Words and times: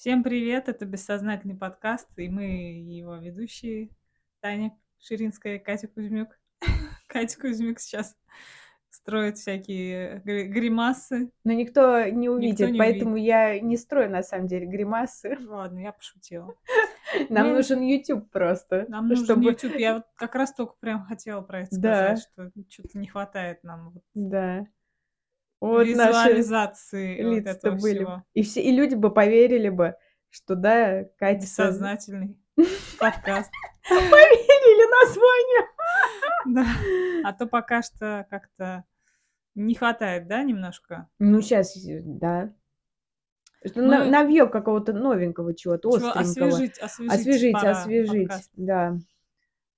Всем 0.00 0.22
привет, 0.22 0.70
это 0.70 0.86
«Бессознательный 0.86 1.54
подкаст», 1.54 2.08
и 2.16 2.30
мы 2.30 2.44
его 2.44 3.16
ведущие 3.16 3.90
Таня 4.40 4.74
Ширинская 4.98 5.56
и 5.56 5.58
Катя 5.58 5.88
Кузьмюк. 5.88 6.40
Катя 7.06 7.38
Кузьмюк 7.38 7.78
сейчас 7.80 8.16
строит 8.88 9.36
всякие 9.36 10.22
гри- 10.24 10.46
гримасы. 10.48 11.30
Но 11.44 11.52
никто 11.52 12.02
не 12.06 12.30
увидит, 12.30 12.70
не 12.70 12.78
поэтому 12.78 13.16
я 13.16 13.60
не 13.60 13.76
строю 13.76 14.08
на 14.08 14.22
самом 14.22 14.46
деле 14.46 14.64
гримасы. 14.64 15.36
Ладно, 15.46 15.80
я 15.80 15.92
пошутила. 15.92 16.54
Нам 17.28 17.48
Ну, 17.48 17.56
нужен 17.56 17.82
YouTube 17.82 18.30
просто. 18.30 18.86
Нам 18.88 19.06
нужен 19.06 19.26
чтобы... 19.26 19.50
YouTube. 19.50 19.76
Я 19.76 19.96
вот 19.96 20.04
как 20.14 20.34
раз 20.34 20.54
только 20.54 20.76
прям 20.80 21.04
хотела 21.04 21.42
про 21.42 21.60
это 21.60 21.78
Да. 21.78 22.16
сказать, 22.16 22.22
что 22.22 22.62
что-то 22.70 22.96
не 22.98 23.06
хватает 23.06 23.62
нам 23.64 23.92
Да. 24.14 24.66
Вот 25.60 25.86
наши 25.86 26.30
визуализации 26.30 27.22
вот 27.22 27.34
лица 27.34 27.50
этого 27.50 27.76
были. 27.76 27.98
всего. 27.98 28.24
И, 28.34 28.42
все, 28.42 28.62
и 28.62 28.70
люди 28.70 28.94
бы 28.94 29.12
поверили 29.12 29.68
бы, 29.68 29.94
что 30.30 30.54
да, 30.54 31.04
Катя... 31.18 31.40
соз- 31.46 31.68
Бессознательный 31.68 32.38
подкаст. 32.98 33.50
Поверили 33.88 35.04
названию. 35.04 35.68
Да. 36.46 37.28
А 37.28 37.32
то 37.34 37.46
пока 37.46 37.82
что 37.82 38.26
как-то 38.30 38.84
не 39.54 39.74
хватает, 39.74 40.26
да, 40.28 40.42
немножко? 40.42 41.08
Ну, 41.18 41.40
сейчас, 41.42 41.74
да. 41.76 42.54
Что 43.66 43.80
Мы- 43.82 43.88
на- 43.88 44.04
навьё 44.06 44.48
какого-то 44.48 44.94
новенького 44.94 45.54
чего-то, 45.54 45.90
Чего 45.98 46.08
остренького. 46.10 46.48
освежить, 46.48 46.78
освежить, 46.78 47.12
Освежить, 47.12 47.52
пора 47.52 47.70
освежить. 47.72 48.28
подкаст. 48.28 48.50
Да. 48.54 48.96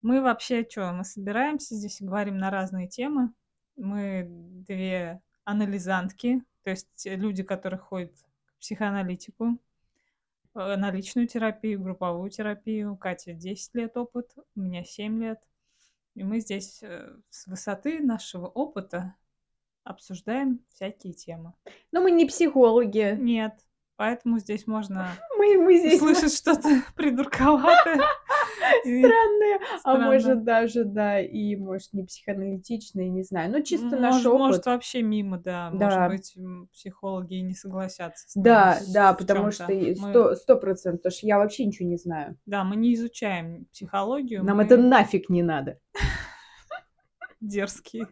Мы 0.03 0.21
вообще 0.21 0.65
что, 0.69 0.93
мы 0.93 1.05
собираемся 1.05 1.75
здесь 1.75 2.01
и 2.01 2.05
говорим 2.05 2.37
на 2.39 2.51
разные 2.51 2.87
темы. 2.89 3.33
Мы 3.77 4.27
две 4.29 5.21
анализантки, 5.45 6.43
то 6.62 6.71
есть 6.71 7.02
люди, 7.04 7.43
которые 7.43 7.79
ходят 7.79 8.12
к 8.46 8.60
психоаналитику, 8.60 9.59
э, 10.54 10.76
на 10.76 10.90
личную 10.90 11.26
терапию, 11.26 11.80
групповую 11.80 12.30
терапию. 12.30 12.93
У 12.93 12.96
Кати 12.96 13.32
10 13.32 13.74
лет 13.74 13.96
опыт, 13.96 14.32
у 14.54 14.60
меня 14.60 14.84
7 14.84 15.21
лет. 15.21 15.40
И 16.15 16.24
мы 16.24 16.40
здесь 16.40 16.82
э, 16.82 17.16
с 17.30 17.46
высоты 17.46 18.01
нашего 18.01 18.46
опыта 18.46 19.15
обсуждаем 19.84 20.60
всякие 20.68 21.12
темы. 21.12 21.54
Но 21.90 22.02
мы 22.02 22.10
не 22.10 22.27
психологи. 22.27 23.16
Нет, 23.18 23.54
поэтому 23.96 24.38
здесь 24.38 24.66
можно 24.66 25.09
Мы, 25.38 25.56
мы 25.59 25.79
здесь 25.79 26.01
услышать 26.01 26.34
что-то 26.34 26.82
придурковатое. 26.95 28.01
странные, 28.82 29.59
а 29.85 29.96
может 29.96 30.45
даже, 30.45 30.85
да, 30.85 31.21
и 31.21 31.57
может 31.57 31.93
не 31.93 32.05
психоаналитичные, 32.05 33.10
не 33.10 33.23
знаю. 33.23 33.51
Ну, 33.51 33.63
чисто 33.63 33.96
наш 33.96 34.24
опыт. 34.24 34.38
может, 34.38 34.66
вообще 34.66 35.02
мимо, 35.02 35.38
да. 35.38 35.71
Да. 35.73 36.09
Может 36.09 36.09
быть, 36.09 36.71
психологи 36.73 37.35
не 37.35 37.55
согласятся 37.55 38.40
Да, 38.40 38.79
да, 38.93 39.13
потому 39.15 39.51
что 39.51 39.66
сто 40.35 40.57
процентов, 40.57 41.02
потому 41.02 41.16
что 41.16 41.27
я 41.27 41.38
вообще 41.38 41.65
ничего 41.65 41.88
не 41.88 41.96
знаю. 41.96 42.37
Да, 42.46 42.65
мы 42.65 42.77
не 42.77 42.95
изучаем 42.95 43.66
психологию. 43.73 44.45
Нам 44.45 44.59
мы 44.59 44.65
это 44.65 44.77
нафиг 44.77 45.29
не 45.29 45.43
надо. 45.43 45.79
дерзкие. 47.40 48.07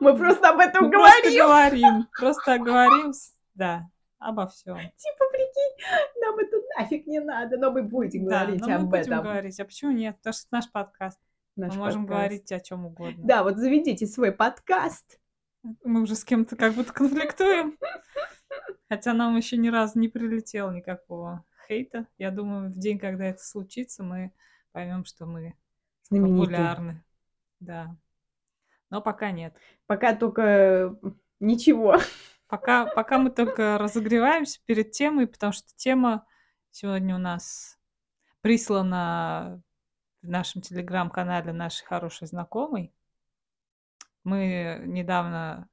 Мы 0.00 0.16
просто 0.16 0.50
об 0.50 0.58
этом 0.58 0.86
Мы 0.86 0.90
просто 0.90 1.22
говорим. 1.22 1.44
говорим. 1.44 2.08
Просто 2.18 2.58
говорим, 2.58 3.12
да, 3.54 3.88
обо 4.24 4.46
всем. 4.48 4.76
Типа, 4.76 5.24
прикинь, 5.32 6.20
нам 6.20 6.38
это 6.38 6.56
нафиг 6.78 7.06
не 7.06 7.20
надо, 7.20 7.56
но 7.58 7.70
мы 7.70 7.82
будем 7.82 8.26
Да, 8.26 8.40
говорить 8.44 8.60
но 8.60 8.66
мы 8.68 8.74
об 8.74 8.84
будем 8.90 9.00
этом. 9.02 9.22
говорить. 9.22 9.60
А 9.60 9.64
почему 9.64 9.90
нет? 9.92 10.16
Потому 10.16 10.32
что 10.34 10.42
это 10.46 10.54
наш 10.54 10.70
подкаст. 10.72 11.20
Наш 11.56 11.72
мы 11.72 11.78
можем 11.78 12.06
подкаст. 12.06 12.18
говорить 12.20 12.52
о 12.52 12.60
чем 12.60 12.86
угодно. 12.86 13.24
Да, 13.24 13.42
вот 13.44 13.56
заведите 13.58 14.06
свой 14.06 14.32
подкаст. 14.32 15.20
Мы 15.84 16.02
уже 16.02 16.14
с 16.14 16.24
кем-то 16.24 16.56
как 16.56 16.74
будто 16.74 16.92
конфликтуем. 16.92 17.78
Хотя 18.88 19.12
нам 19.14 19.36
еще 19.36 19.56
ни 19.56 19.68
разу 19.68 19.98
не 19.98 20.08
прилетело 20.08 20.70
никакого 20.70 21.44
хейта. 21.68 22.06
Я 22.18 22.30
думаю, 22.30 22.70
в 22.70 22.78
день, 22.78 22.98
когда 22.98 23.24
это 23.26 23.42
случится, 23.42 24.02
мы 24.02 24.32
поймем, 24.72 25.04
что 25.04 25.26
мы 25.26 25.54
Знаменитый. 26.08 26.40
популярны. 26.46 27.04
Да. 27.60 27.96
Но 28.90 29.00
пока 29.00 29.30
нет. 29.30 29.56
Пока 29.86 30.14
только 30.14 30.96
ничего. 31.40 31.96
Пока, 32.54 32.86
пока 32.86 33.18
мы 33.18 33.30
только 33.30 33.78
разогреваемся 33.78 34.60
перед 34.64 34.92
темой, 34.92 35.26
потому 35.26 35.52
что 35.52 35.74
тема 35.74 36.24
сегодня 36.70 37.16
у 37.16 37.18
нас 37.18 37.80
прислана 38.42 39.60
в 40.22 40.28
нашем 40.28 40.62
телеграм-канале 40.62 41.52
нашей 41.52 41.84
хорошей 41.84 42.28
знакомой. 42.28 42.94
Мы 44.22 44.82
недавно 44.86 45.68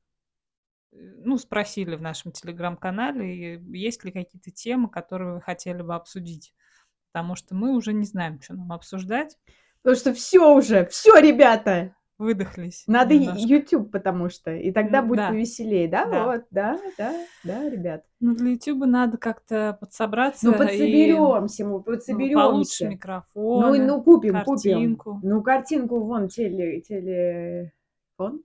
э, 0.92 0.96
ну, 1.24 1.38
спросили 1.38 1.96
в 1.96 2.02
нашем 2.02 2.32
телеграм-канале, 2.32 3.60
есть 3.60 4.04
ли 4.04 4.12
какие-то 4.12 4.50
темы, 4.50 4.90
которые 4.90 5.36
вы 5.36 5.42
хотели 5.42 5.84
бы 5.84 5.94
обсудить. 5.94 6.52
Потому 7.12 7.36
что 7.36 7.54
мы 7.54 7.76
уже 7.76 7.94
не 7.94 8.06
знаем, 8.06 8.42
что 8.42 8.56
нам 8.56 8.74
обсуждать. 8.74 9.38
Потому 9.84 10.00
что 10.00 10.16
все 10.16 10.52
уже, 10.52 10.88
все, 10.88 11.20
ребята. 11.20 11.96
Выдохлись. 12.22 12.84
Надо 12.86 13.18
немножко. 13.18 13.48
YouTube, 13.48 13.92
потому 13.92 14.30
что. 14.30 14.54
И 14.54 14.72
тогда 14.72 15.00
М, 15.00 15.08
будет 15.08 15.18
да. 15.18 15.30
повеселее, 15.30 15.88
да? 15.88 16.06
Да. 16.06 16.26
Вот, 16.28 16.46
да, 16.52 16.80
да, 16.96 17.26
да, 17.44 17.68
ребят. 17.68 18.06
Ну, 18.20 18.36
для 18.36 18.52
Ютуба 18.52 18.86
надо 18.86 19.18
как-то 19.18 19.76
подсобраться. 19.80 20.46
Ну, 20.46 20.54
и, 20.54 20.58
подсоберемся, 20.60 21.66
мы 21.66 21.72
ну, 21.72 21.82
получше 21.82 21.92
подсоберемся. 21.92 22.88
микрофон. 22.90 23.62
Ну, 23.62 23.74
и 23.74 23.80
ну, 23.80 24.04
купим, 24.04 24.34
картинку. 24.34 25.16
купим. 25.16 25.30
Ну, 25.30 25.42
картинку 25.42 26.00
вон, 26.02 26.28
теле, 26.28 26.82
телефон. 26.82 28.44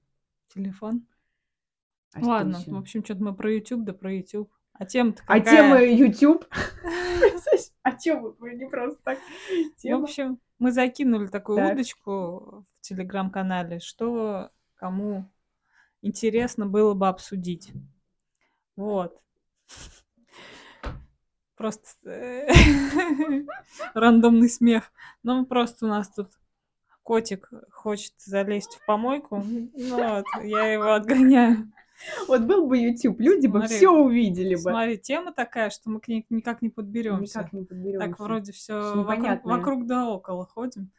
Телефон. 0.55 1.07
А 2.15 2.25
Ладно, 2.25 2.59
в 2.67 2.77
общем, 2.79 3.05
что-то 3.05 3.23
мы 3.23 3.35
про 3.35 3.53
YouTube, 3.53 3.85
да 3.85 3.93
про 3.93 4.11
YouTube. 4.11 4.51
А 4.73 4.87
тема-то 4.87 5.23
А 5.27 5.39
какая? 5.39 5.57
тема 5.57 5.83
YouTube? 5.83 6.47
А 7.83 7.93
мы 8.41 8.55
не 8.55 8.67
просто 8.69 8.99
так? 9.05 9.19
В 9.77 9.81
Тема. 9.83 10.03
общем, 10.03 10.41
мы 10.59 10.73
закинули 10.73 11.27
такую 11.27 11.59
Так. 11.59 11.73
удочку 11.73 12.65
в 12.79 12.81
телеграм-канале, 12.81 13.81
что 13.81 14.51
кому 14.77 15.31
интересно 16.03 16.67
было 16.67 16.95
бы 16.95 17.09
обсудить. 17.09 17.73
Вот. 18.77 19.21
Просто 21.57 22.11
э, 22.11 22.47
рандомный 23.95 24.49
смех. 24.49 24.93
Ну, 25.23 25.47
просто 25.47 25.87
у 25.87 25.89
нас 25.89 26.09
тут 26.09 26.29
котик 27.03 27.51
хочет 27.71 28.13
залезть 28.19 28.75
в 28.75 28.85
помойку. 28.85 29.43
Ну 29.43 29.97
вот, 29.97 30.27
я 30.43 30.73
его 30.73 30.93
отгоняю. 30.93 31.73
Вот 32.29 32.43
был 32.43 32.67
бы 32.67 32.79
YouTube, 32.79 33.21
люди 33.21 33.47
бы 33.47 33.61
Смотри, 33.61 33.77
все 33.77 33.91
увидели 33.91 34.55
бы. 34.55 34.61
Смотри, 34.61 34.99
тема 34.99 35.33
такая, 35.33 35.71
что 35.71 35.91
мы 35.91 36.01
к 36.01 36.09
ней 36.09 36.27
никак 36.31 36.63
не 36.63 36.69
подберемся. 36.69 37.41
Никак 37.41 37.53
не 37.53 37.65
подберемся. 37.65 38.09
Так 38.09 38.21
вроде 38.21 38.53
все 38.53 38.95
непонятное. 38.95 39.57
вокруг 39.57 39.87
да 39.87 40.09
около 40.09 40.47
ходим. 40.47 40.91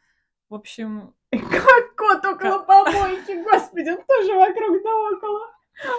В 0.48 0.54
общем, 0.54 1.14
Как 1.30 1.94
кот 1.96 2.24
около 2.24 2.64
помойки, 2.64 3.42
господи, 3.42 3.90
он 3.90 4.02
тоже 4.06 4.34
вокруг 4.34 4.82
да 4.82 4.94
около. 5.16 5.40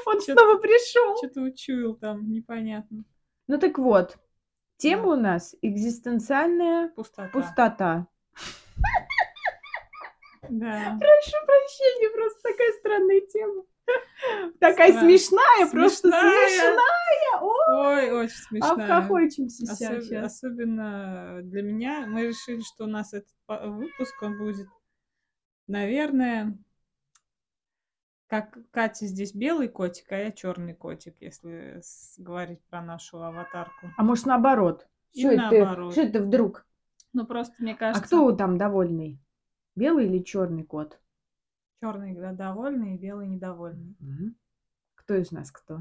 Он 0.05 0.21
снова 0.21 0.57
пришел. 0.57 1.17
что-то 1.17 1.41
учуял 1.41 1.95
там, 1.95 2.31
непонятно. 2.31 3.05
Ну 3.47 3.57
так 3.59 3.77
вот, 3.77 4.17
тема 4.77 5.13
у 5.13 5.15
нас 5.15 5.55
экзистенциальная 5.61 6.89
Пустота. 6.89 7.29
пустота. 7.29 8.07
Да. 10.51 10.97
Прошу 10.99 11.45
прощения, 11.45 12.09
просто 12.09 12.41
такая 12.41 12.71
странная 12.79 13.21
тема. 13.21 13.63
Такая 14.59 14.91
смешная, 14.99 15.69
просто 15.71 16.09
Смешная. 16.09 17.39
Ой, 17.41 18.11
очень 18.11 18.35
смешная. 18.35 18.71
обхохочемся 18.73 19.65
сейчас. 19.65 20.11
Особенно 20.11 21.39
для 21.43 21.61
меня. 21.61 22.05
Мы 22.07 22.27
решили, 22.27 22.61
что 22.61 22.85
у 22.85 22.87
нас 22.87 23.13
этот 23.13 23.29
выпуск, 23.47 24.21
он 24.21 24.37
будет, 24.37 24.67
наверное, 25.67 26.57
как 28.27 28.57
Катя 28.71 29.07
здесь 29.07 29.33
белый 29.33 29.67
котик, 29.69 30.11
а 30.11 30.17
я 30.17 30.31
черный 30.31 30.73
котик, 30.75 31.15
если 31.19 31.81
говорить 32.17 32.61
про 32.69 32.81
нашу 32.81 33.21
аватарку. 33.23 33.87
А 33.97 34.03
может 34.03 34.25
наоборот? 34.25 34.87
И 35.13 35.21
Что 35.21 35.31
это, 35.31 35.41
наоборот. 35.41 35.91
что 35.93 36.01
это 36.01 36.21
вдруг? 36.21 36.65
Ну, 37.13 37.25
просто 37.25 37.55
мне 37.57 37.73
А 37.73 37.77
кажется, 37.77 38.05
кто 38.05 38.31
там 38.33 38.57
довольный? 38.57 39.19
Белый 39.75 40.05
или 40.05 40.19
черный 40.19 40.63
кот? 40.63 40.99
Черный 41.81 42.15
довольный 42.35 42.95
и 42.95 42.97
белый 42.97 43.27
недовольный. 43.27 43.95
Мгм. 43.99 44.35
Кто 44.95 45.15
из 45.15 45.31
нас 45.31 45.51
кто? 45.51 45.79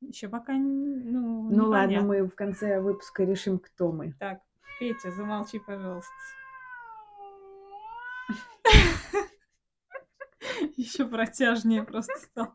Еще 0.00 0.28
пока, 0.28 0.54
ну, 0.54 1.50
Ну 1.50 1.68
ладно, 1.68 2.02
мы 2.02 2.26
в 2.26 2.34
конце 2.34 2.80
выпуска 2.80 3.24
решим, 3.24 3.58
кто 3.58 3.92
мы. 3.92 4.14
Так, 4.18 4.40
Петя, 4.78 5.10
замолчи, 5.12 5.58
пожалуйста. 5.58 6.10
Еще 10.76 11.06
протяжнее 11.06 11.82
просто 11.82 12.12
стал. 12.18 12.54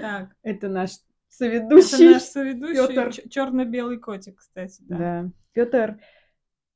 Так, 0.00 0.34
Это 0.42 0.68
наш 0.68 0.90
это 0.92 1.00
соведущий. 1.28 2.12
наш 2.12 2.22
соведущий, 2.22 2.74
Пётр. 2.94 3.28
черно-белый 3.30 3.98
котик, 3.98 4.38
кстати, 4.38 4.82
да. 4.82 4.96
Да. 4.98 5.30
Петр 5.52 6.00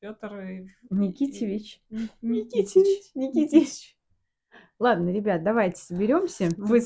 Петр 0.01 0.67
Никитьевич. 0.91 1.83
Никитич. 2.23 3.11
Никитич. 3.15 3.96
Ладно, 4.79 5.11
ребят, 5.11 5.43
давайте 5.43 5.81
соберемся. 5.81 6.49
Вы 6.59 6.81
собери- 6.81 6.83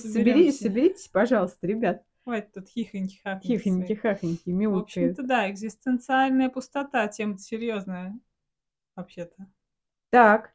соберемся. 0.50 0.62
соберитесь, 0.64 1.08
пожалуйста, 1.08 1.66
ребят. 1.66 2.04
Хватит 2.24 2.52
тут 2.52 2.68
хихоньки-хахоньки. 2.68 3.46
Хихоньки-хахоньки, 3.46 4.42
В 4.44 4.48
мяукают. 4.54 4.82
общем-то, 4.84 5.22
да, 5.24 5.50
экзистенциальная 5.50 6.48
пустота, 6.50 7.08
тема 7.08 7.38
серьезная, 7.38 8.18
вообще-то. 8.96 9.46
Так, 10.10 10.52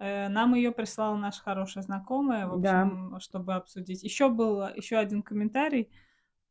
Э, 0.00 0.28
Нам 0.28 0.54
ее 0.54 0.70
прислала 0.70 1.16
наша 1.16 1.42
хорошая 1.42 1.82
знакомая, 1.82 2.46
в 2.46 2.60
Да. 2.60 2.82
общем, 2.82 3.18
чтобы 3.18 3.54
обсудить. 3.54 4.04
Еще 4.04 4.28
был 4.28 4.62
еще 4.68 4.96
один 4.96 5.22
комментарий, 5.24 5.90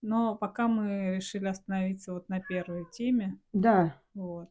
но 0.02 0.36
пока 0.36 0.68
мы 0.68 1.16
решили 1.16 1.48
остановиться 1.48 2.12
вот 2.12 2.28
на 2.28 2.42
первой 2.42 2.86
теме. 2.92 3.40
да. 3.54 3.96
Вот. 4.14 4.50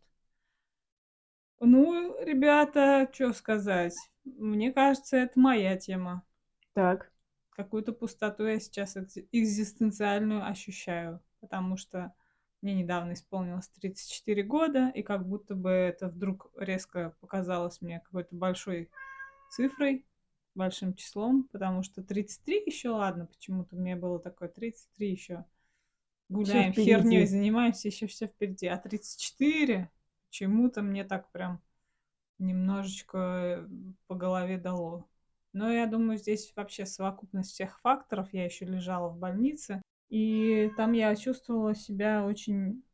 Ну, 1.61 2.17
ребята, 2.23 3.09
что 3.13 3.33
сказать? 3.33 3.95
Мне 4.25 4.73
кажется, 4.73 5.17
это 5.17 5.39
моя 5.39 5.77
тема. 5.77 6.23
Так. 6.75 7.11
Какую-то 7.51 7.93
пустоту 7.93 8.45
я 8.45 8.61
сейчас 8.61 8.97
экзи- 8.97 9.27
экзистенциальную 9.33 10.45
ощущаю, 10.47 11.23
потому 11.41 11.77
что 11.77 12.13
мне 12.61 12.75
недавно 12.75 13.15
исполнилось 13.15 13.69
34 13.69 14.43
года, 14.43 14.91
и 14.95 15.03
как 15.03 15.27
будто 15.27 15.55
бы 15.55 15.71
это 15.71 16.09
вдруг 16.09 16.51
резко 16.59 17.17
показалось 17.21 17.81
мне 17.81 18.01
какой-то 18.01 18.35
большой 18.35 18.91
цифрой, 19.51 20.05
большим 20.55 20.95
числом, 20.95 21.45
потому 21.53 21.83
что 21.83 22.03
33 22.03 22.65
еще, 22.67 22.91
ладно, 22.91 23.27
почему-то 23.27 23.77
мне 23.77 23.97
было 23.97 24.19
такое 24.19 24.49
33 24.49 25.11
еще. 25.11 25.45
Гуляем, 26.29 26.73
херней 26.73 27.25
занимаемся, 27.27 27.89
еще 27.89 28.07
все 28.07 28.27
впереди. 28.27 28.67
А 28.67 28.77
34 28.79 29.91
почему-то 30.37 30.83
мне 30.83 31.03
так 31.03 31.33
прям 31.33 31.63
немножечко 32.39 33.67
по 34.07 34.15
голове 34.15 34.59
дало. 34.59 35.09
Но 35.55 35.73
я 35.73 35.87
думаю, 35.87 36.19
здесь 36.19 36.53
вообще 36.55 36.85
совокупность 36.85 37.53
всех 37.53 37.81
факторов. 37.81 38.29
Я 38.35 38.45
еще 38.45 38.67
лежала 38.67 39.09
в 39.09 39.17
больнице, 39.17 39.81
и 40.11 40.71
там 40.77 40.93
я 40.93 41.17
чувствовала 41.17 41.75
себя 41.75 42.27
очень 42.27 42.85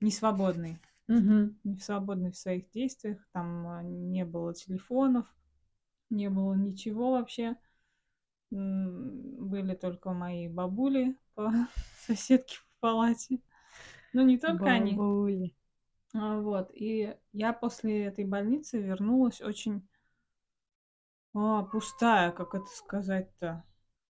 несвободной. 0.00 0.78
Мгм. 1.06 1.58
Не 1.64 1.78
свободной 1.78 2.32
в 2.32 2.36
своих 2.36 2.70
действиях. 2.72 3.26
Там 3.32 3.66
а, 3.66 3.82
не 3.82 4.26
было 4.26 4.52
телефонов, 4.52 5.24
не 6.10 6.28
было 6.28 6.52
ничего 6.52 7.12
вообще. 7.12 7.56
Были 8.50 9.74
только 9.74 10.12
мои 10.12 10.46
бабули 10.46 11.16
по 11.34 11.50
соседке 12.06 12.56
в 12.56 12.80
палате. 12.80 13.40
Ну, 14.12 14.26
не 14.26 14.36
только 14.36 14.66
они. 14.66 14.92
Бабули. 14.92 15.54
А, 15.54 15.54
Вот, 16.14 16.70
и 16.72 17.14
я 17.32 17.52
после 17.52 18.06
этой 18.06 18.24
больницы 18.24 18.80
вернулась 18.80 19.42
очень 19.42 19.86
а, 21.34 21.64
пустая, 21.64 22.32
как 22.32 22.54
это 22.54 22.66
сказать-то. 22.66 23.64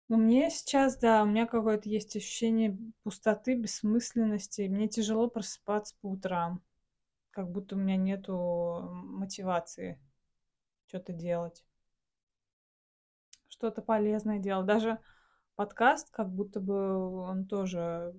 Ну, 0.09 0.19
мне 0.19 0.51
сейчас, 0.51 0.99
да, 0.99 1.23
у 1.23 1.27
меня 1.27 1.47
какое-то 1.47 1.89
есть 1.89 2.15
ощущение 2.17 2.77
пустоты, 3.05 3.55
бессмысленности. 3.55 4.69
Мне 4.69 4.89
тяжело 4.89 5.31
просыпаться 5.31 5.97
по 6.01 6.11
утрам, 6.11 6.63
как 7.31 7.51
будто 7.51 7.77
у 7.77 7.79
меня 7.79 7.97
нету 7.97 8.91
мотивации 8.93 9.99
что-то 10.87 11.13
делать, 11.13 11.65
что-то 13.49 13.81
полезное 13.81 14.41
делать. 14.41 14.67
Даже 14.67 14.99
подкаст, 15.55 16.11
как 16.11 16.31
будто 16.31 16.61
бы 16.61 17.23
он 17.23 17.47
тоже 17.47 18.15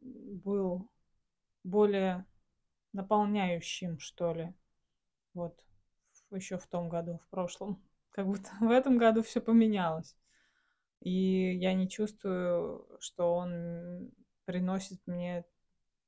был 0.00 0.90
более 1.64 2.24
наполняющим, 2.96 4.00
что 4.00 4.34
ли. 4.34 4.54
Вот. 5.34 5.60
Еще 6.32 6.58
в 6.58 6.66
том 6.66 6.88
году, 6.88 7.20
в 7.24 7.28
прошлом. 7.30 7.82
Как 8.10 8.26
будто 8.26 8.50
в 8.60 8.70
этом 8.70 8.98
году 8.98 9.22
все 9.22 9.40
поменялось. 9.40 10.16
И 11.02 11.56
я 11.56 11.74
не 11.74 11.88
чувствую, 11.88 12.88
что 13.00 13.34
он 13.36 14.12
приносит 14.46 15.00
мне 15.06 15.44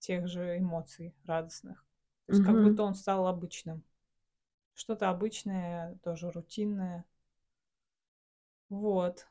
тех 0.00 0.28
же 0.28 0.58
эмоций 0.58 1.14
радостных. 1.26 1.84
То 2.26 2.32
есть 2.32 2.42
как 2.42 2.58
Мгм. 2.58 2.60
будто 2.60 2.82
он 2.84 2.94
стал 2.94 3.26
обычным. 3.26 3.84
Что-то 4.74 5.10
обычное, 5.10 5.96
тоже 6.04 6.30
рутинное. 6.30 7.04
Вот. 8.70 9.26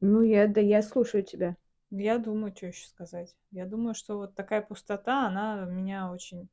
Ну, 0.00 0.22
я, 0.22 0.46
да, 0.46 0.60
я 0.62 0.80
слушаю 0.82 1.22
тебя. 1.22 1.56
Я 1.98 2.18
думаю, 2.18 2.54
что 2.56 2.66
еще 2.66 2.86
сказать. 2.88 3.34
Я 3.50 3.66
думаю, 3.66 3.94
что 3.94 4.16
вот 4.18 4.34
такая 4.34 4.62
пустота, 4.62 5.26
она 5.26 5.64
меня 5.64 6.10
очень, 6.12 6.48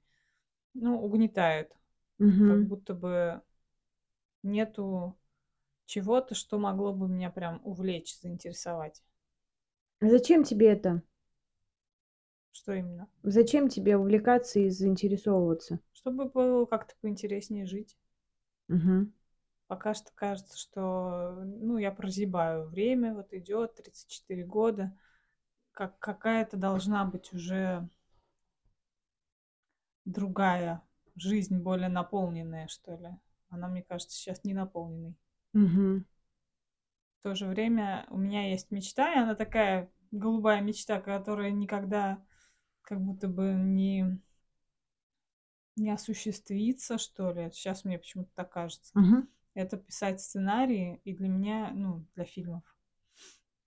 ну, 0.76 1.02
угнетает. 1.02 1.72
Как 2.44 2.60
Мгм. 2.60 2.66
будто 2.66 2.94
бы 2.96 3.42
нету 4.44 5.18
чего-то, 5.86 6.36
что 6.36 6.60
могло 6.60 6.94
бы 6.94 7.08
меня 7.10 7.32
прям 7.32 7.62
увлечь, 7.64 8.20
заинтересовать. 8.22 9.04
Зачем 10.02 10.44
тебе 10.44 10.68
это? 10.68 11.02
Что 12.54 12.72
именно? 12.74 13.10
Зачем 13.24 13.68
тебе 13.68 13.98
увлекаться 13.98 14.60
и 14.60 14.70
заинтересовываться? 14.70 15.80
Чтобы 15.94 16.26
было 16.26 16.66
как-то 16.66 16.94
поинтереснее 17.02 17.66
жить. 17.66 17.98
Мгм. 18.68 19.12
Пока 19.68 19.94
что 19.94 20.12
кажется, 20.14 20.58
что, 20.58 21.42
ну, 21.46 21.78
я 21.78 21.92
прозябаю. 21.92 22.68
Время 22.68 23.14
вот 23.14 23.34
идет, 23.34 23.76
34 23.76 24.46
года. 24.46 24.98
Как 25.74 25.98
какая-то 26.00 26.56
должна 26.56 27.04
быть 27.04 27.34
уже 27.34 27.90
другая 30.06 30.82
жизнь, 31.16 31.58
более 31.58 31.90
наполненная, 31.90 32.68
что 32.68 32.96
ли. 32.96 33.10
Она, 33.50 33.68
мне 33.68 33.84
кажется, 33.84 34.16
сейчас 34.16 34.44
не 34.44 34.54
наполненной. 34.54 35.16
Мгм. 35.54 36.06
В 37.20 37.24
то 37.24 37.36
же 37.36 37.48
время 37.48 38.06
у 38.10 38.18
меня 38.18 38.50
есть 38.50 38.70
мечта, 38.72 39.14
и 39.14 39.18
она 39.18 39.36
такая 39.36 39.90
голубая 40.12 40.62
мечта, 40.62 41.00
которая 41.00 41.52
никогда 41.52 42.24
как 42.82 43.02
будто 43.02 43.28
бы 43.28 43.54
не, 43.54 44.20
не 45.76 45.90
осуществится, 45.92 46.98
что 46.98 47.32
ли. 47.32 47.50
Сейчас 47.52 47.86
мне 47.86 47.98
почему-то 47.98 48.32
так 48.36 48.52
кажется. 48.52 48.92
Мгм. 48.94 49.28
Это 49.54 49.78
писать 49.78 50.20
сценарии, 50.20 51.00
и 51.04 51.16
для 51.16 51.30
меня, 51.30 51.72
ну, 51.74 52.06
для 52.16 52.26
фильмов. 52.26 52.64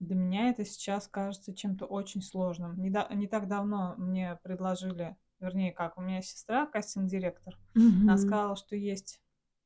Для 0.01 0.15
меня 0.15 0.51
это 0.51 0.65
сейчас 0.65 1.09
кажется 1.09 1.55
чем-то 1.55 1.87
очень 1.87 2.21
сложным. 2.21 2.79
Не, 2.81 2.91
да- 2.91 3.09
не 3.11 3.27
так 3.29 3.49
давно 3.49 3.95
мне 3.97 4.39
предложили, 4.43 5.17
вернее, 5.41 5.73
как, 5.73 5.97
у 5.97 6.03
меня 6.03 6.21
сестра 6.21 6.67
кастинг-директор, 6.67 7.59
она 8.05 8.19
Мгм. 8.19 8.19
сказала, 8.19 8.57
что 8.57 8.77
есть 8.77 9.21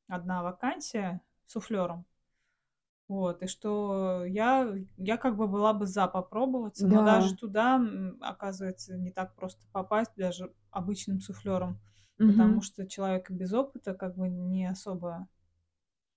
одна 0.07 0.41
вакансия 0.43 1.21
суфлером. 1.47 2.05
Вот, 3.09 3.43
и 3.43 3.47
что 3.47 4.23
я, 4.25 4.73
я 4.97 5.17
как 5.17 5.35
бы 5.35 5.47
была 5.47 5.73
бы 5.73 5.85
за 5.85 6.07
попробоваться, 6.07 6.87
но 6.87 7.01
Да. 7.01 7.01
даже 7.01 7.35
туда, 7.35 7.81
оказывается, 8.21 8.97
не 8.97 9.11
так 9.11 9.35
просто 9.35 9.61
попасть, 9.73 10.11
даже 10.15 10.53
обычным 10.69 11.19
суфлером, 11.19 11.79
потому 12.25 12.61
Мгм. 12.61 12.61
что 12.61 12.87
человека 12.87 13.33
без 13.33 13.51
опыта 13.53 13.93
как 13.93 14.15
бы 14.15 14.29
не 14.29 14.65
особо 14.65 15.27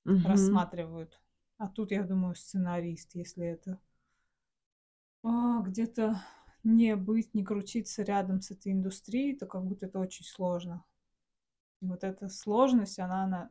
Мгм. 0.05 0.25
рассматривают. 0.25 1.21
А 1.59 1.69
тут, 1.69 1.91
я 1.91 2.03
думаю, 2.03 2.35
сценарист, 2.35 3.15
если 3.15 3.47
это 3.47 3.79
где-то 5.25 6.23
не 6.62 6.97
быть, 6.97 7.35
не 7.35 7.45
крутиться 7.45 8.02
рядом 8.02 8.40
с 8.40 8.50
этой 8.50 8.73
индустрией, 8.73 9.37
то 9.37 9.47
как 9.47 9.64
будто 9.64 9.87
это 9.87 9.99
очень 9.99 10.25
сложно. 10.25 10.85
И 11.81 11.87
вот 11.87 12.04
эта 12.04 12.28
сложность, 12.28 12.99
она 12.99 13.26
на- 13.26 13.50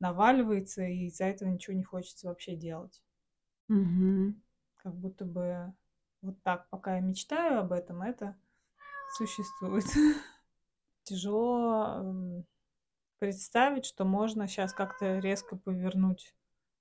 наваливается, 0.00 0.82
и 0.84 1.06
из-за 1.06 1.24
этого 1.24 1.48
ничего 1.48 1.76
не 1.76 1.82
хочется 1.84 2.28
вообще 2.28 2.56
делать. 2.56 3.02
Мгм. 3.68 4.42
Как 4.76 4.94
будто 4.94 5.24
бы 5.24 5.72
вот 6.22 6.42
так, 6.42 6.68
пока 6.70 6.96
я 6.96 7.00
мечтаю 7.00 7.60
об 7.60 7.72
этом, 7.72 8.02
это 8.02 8.36
существует. 9.16 9.84
Тяжело 11.04 11.98
м, 12.00 12.46
представить, 13.18 13.84
что 13.84 14.04
можно 14.04 14.48
сейчас 14.48 14.72
как-то 14.72 15.18
резко 15.18 15.56
повернуть 15.56 16.34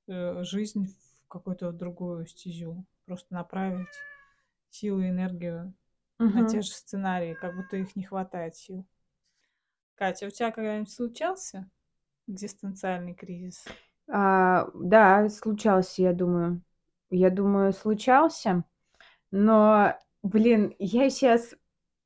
э, 0.07 0.43
жизнь 0.43 0.88
в 0.88 1.27
какую-то 1.27 1.71
другую 1.71 2.25
стезю. 2.27 2.85
Просто 3.05 3.33
направить 3.33 3.88
силы 4.74 5.06
и 5.06 5.10
энергию 5.10 5.74
на 6.32 6.44
те 6.44 6.62
же 6.62 6.72
сценарии, 6.72 7.36
как 7.36 7.56
будто 7.56 7.77
их 7.77 7.96
не 7.96 8.03
хватает 8.03 8.56
сил. 8.56 8.86
Катя, 9.96 10.27
у 10.27 10.30
тебя 10.30 10.51
когда-нибудь 10.51 10.92
случался 10.94 11.68
экзистенциальный 12.27 13.15
кризис? 13.15 13.65
А, 14.12 14.68
да, 14.74 15.30
случался, 15.30 16.01
я 16.01 16.13
думаю. 16.13 16.62
Я 17.10 17.30
думаю, 17.30 17.74
случался. 17.74 18.63
Но, 19.32 19.96
блин, 20.24 20.75
я 20.80 21.10
сейчас 21.10 21.56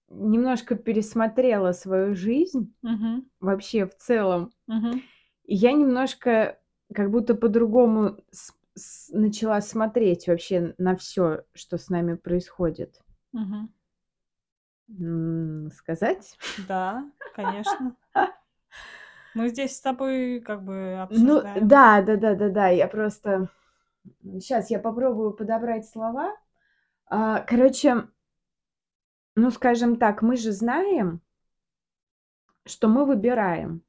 немножко 0.10 0.76
пересмотрела 0.76 1.74
свою 1.74 2.16
жизнь 2.16 2.74
Мгм, 2.82 3.30
вообще 3.40 3.86
в 3.88 3.96
целом. 3.98 4.52
мгм, 4.68 5.02
И 5.46 5.56
я 5.56 5.72
немножко 5.74 6.60
как 6.94 7.12
будто 7.12 7.36
по-другому 7.36 8.18
начала 9.12 9.62
смотреть 9.62 10.28
вообще 10.28 10.74
на 10.78 10.96
все, 10.96 11.44
что 11.54 11.78
с 11.78 11.90
нами 11.90 12.16
происходит. 12.16 13.02
М, 15.00 15.70
Сказать? 15.72 16.38
Да, 16.58 17.10
конечно. 17.32 17.96
Мы 19.34 19.50
здесь 19.50 19.78
с 19.78 19.82
тобой 19.82 20.42
как 20.42 20.64
бы 20.64 20.96
Ну, 21.10 21.42
обсуждаем. 21.42 21.62
да, 21.62 22.02
да, 22.02 22.16
да, 22.18 22.36
да, 22.36 22.50
да. 22.50 22.68
Я 22.70 22.88
просто 22.88 23.50
Сейчас 24.24 24.72
я 24.72 24.80
попробую 24.80 25.34
подобрать 25.34 25.88
слова. 25.90 26.36
А, 27.08 27.42
короче, 27.42 28.08
ну, 29.36 29.52
скажем 29.52 29.96
так, 29.96 30.22
мы 30.22 30.36
же 30.36 30.52
знаем, 30.52 31.22
что 32.66 32.88
мы 32.88 33.06
выбираем. 33.06 33.82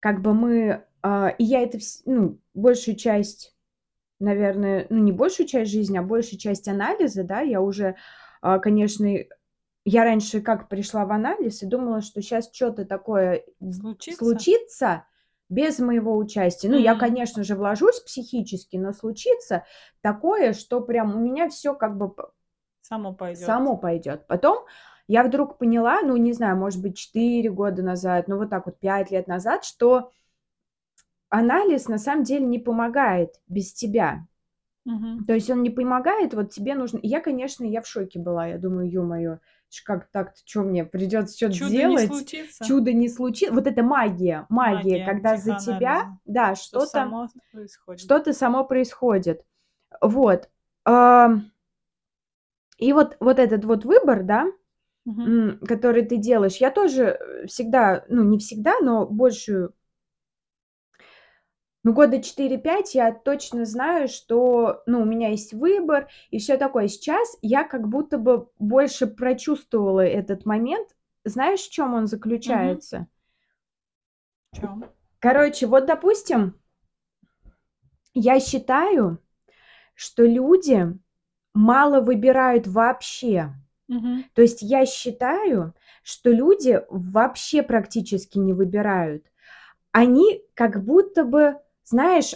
Как 0.00 0.20
бы 0.20 0.34
мы, 0.34 0.84
а, 1.02 1.28
и 1.30 1.44
я 1.44 1.62
это, 1.62 1.78
ну, 2.04 2.38
большую 2.52 2.96
часть, 2.96 3.53
наверное, 4.24 4.86
ну, 4.90 4.98
не 4.98 5.12
большую 5.12 5.46
часть 5.46 5.70
жизни, 5.70 5.98
а 5.98 6.02
большую 6.02 6.38
часть 6.38 6.68
анализа, 6.68 7.24
да, 7.24 7.40
я 7.40 7.60
уже, 7.60 7.96
а, 8.42 8.58
конечно, 8.58 9.06
я 9.84 10.04
раньше 10.04 10.40
как 10.40 10.68
пришла 10.68 11.04
в 11.04 11.12
анализ 11.12 11.62
и 11.62 11.66
думала, 11.66 12.00
что 12.00 12.22
сейчас 12.22 12.50
что-то 12.52 12.84
такое 12.84 13.44
Случится? 13.70 14.24
случится 14.24 15.04
без 15.50 15.78
моего 15.78 16.16
участия. 16.16 16.68
Ну, 16.68 16.78
я, 16.78 16.94
конечно 16.94 17.44
же, 17.44 17.54
вложусь 17.54 18.00
психически, 18.00 18.76
но 18.76 18.92
случится 18.92 19.64
такое, 20.00 20.52
что 20.54 20.80
прям 20.80 21.14
у 21.14 21.20
меня 21.20 21.48
все 21.48 21.74
как 21.74 21.96
бы 21.98 22.14
Само 22.80 23.14
пойдет. 23.14 23.44
само 23.44 23.76
пойдет. 23.76 24.26
Потом 24.26 24.64
я 25.06 25.22
вдруг 25.22 25.58
поняла, 25.58 26.00
ну, 26.02 26.16
не 26.16 26.32
знаю, 26.32 26.56
может 26.56 26.80
быть, 26.80 26.96
4 26.96 27.50
года 27.50 27.82
назад, 27.82 28.26
ну, 28.28 28.38
вот 28.38 28.50
так 28.50 28.66
вот 28.66 28.78
5 28.78 29.10
лет 29.10 29.26
назад, 29.26 29.64
что 29.64 30.10
анализ 31.38 31.88
на 31.88 31.98
самом 31.98 32.24
деле 32.24 32.44
не 32.46 32.58
помогает 32.58 33.40
без 33.48 33.72
тебя. 33.72 34.26
Мгм. 34.84 35.24
То 35.26 35.34
есть 35.34 35.50
он 35.50 35.62
не 35.62 35.70
помогает, 35.70 36.34
вот 36.34 36.50
тебе 36.50 36.74
нужно... 36.74 37.00
Я, 37.02 37.20
конечно, 37.20 37.64
я 37.64 37.80
в 37.80 37.86
шоке 37.86 38.18
была, 38.18 38.46
я 38.48 38.58
думаю, 38.58 38.90
ё-моё, 38.90 39.38
как 39.84 40.06
так, 40.12 40.34
что 40.44 40.62
мне 40.62 40.84
придется 40.84 41.36
что-то 41.36 41.54
Чудо 41.54 41.70
не 41.70 41.76
делать? 41.76 42.08
случится. 42.08 42.64
Чудо 42.64 42.92
не 42.92 43.08
случится. 43.08 43.54
Вот 43.54 43.66
это 43.66 43.82
магия, 43.82 44.46
магия, 44.48 44.76
Магия 44.76 45.04
когда 45.04 45.36
за 45.36 45.54
тебя, 45.56 46.02
да, 46.26 46.54
Что 46.54 46.80
что-то, 46.80 46.86
само 46.86 47.28
происходит. 47.52 48.00
что-то 48.02 48.32
само 48.32 48.64
происходит. 48.64 49.44
Вот. 50.00 50.48
И 52.78 52.92
вот, 52.92 53.16
вот 53.20 53.38
этот 53.38 53.64
вот 53.64 53.84
выбор, 53.84 54.22
да, 54.24 54.46
м, 55.06 55.58
который 55.66 56.04
ты 56.04 56.16
делаешь, 56.18 56.56
я 56.56 56.70
тоже 56.70 57.18
всегда, 57.46 58.04
ну, 58.08 58.24
не 58.24 58.38
всегда, 58.38 58.74
но 58.82 59.06
большую 59.06 59.74
ну, 61.84 61.92
года 61.92 62.20
4-5 62.20 62.94
я 62.94 63.12
точно 63.12 63.66
знаю, 63.66 64.08
что, 64.08 64.82
ну, 64.86 65.02
у 65.02 65.04
меня 65.04 65.28
есть 65.28 65.52
выбор 65.52 66.08
и 66.30 66.38
все 66.38 66.56
такое. 66.56 66.88
Сейчас 66.88 67.36
я 67.42 67.62
как 67.62 67.88
будто 67.88 68.18
бы 68.18 68.48
больше 68.58 69.06
прочувствовала 69.06 70.00
этот 70.00 70.46
момент. 70.46 70.96
Знаешь, 71.24 71.60
в 71.60 71.70
чем 71.70 71.94
он 71.94 72.06
заключается? 72.06 73.06
В 74.52 74.60
чём? 74.60 74.84
Короче, 75.20 75.66
вот, 75.66 75.86
допустим, 75.86 76.58
я 78.14 78.40
считаю, 78.40 79.18
что 79.94 80.24
люди 80.24 80.86
мало 81.52 82.00
выбирают 82.00 82.66
вообще. 82.66 83.52
Мгм. 83.88 84.24
То 84.34 84.42
есть 84.42 84.62
я 84.62 84.86
считаю, 84.86 85.74
что 86.02 86.30
люди 86.30 86.82
вообще 86.88 87.62
практически 87.62 88.38
не 88.38 88.52
выбирают. 88.54 89.26
Они 89.92 90.42
как 90.54 90.82
будто 90.82 91.24
бы, 91.24 91.58
знаешь, 91.84 92.34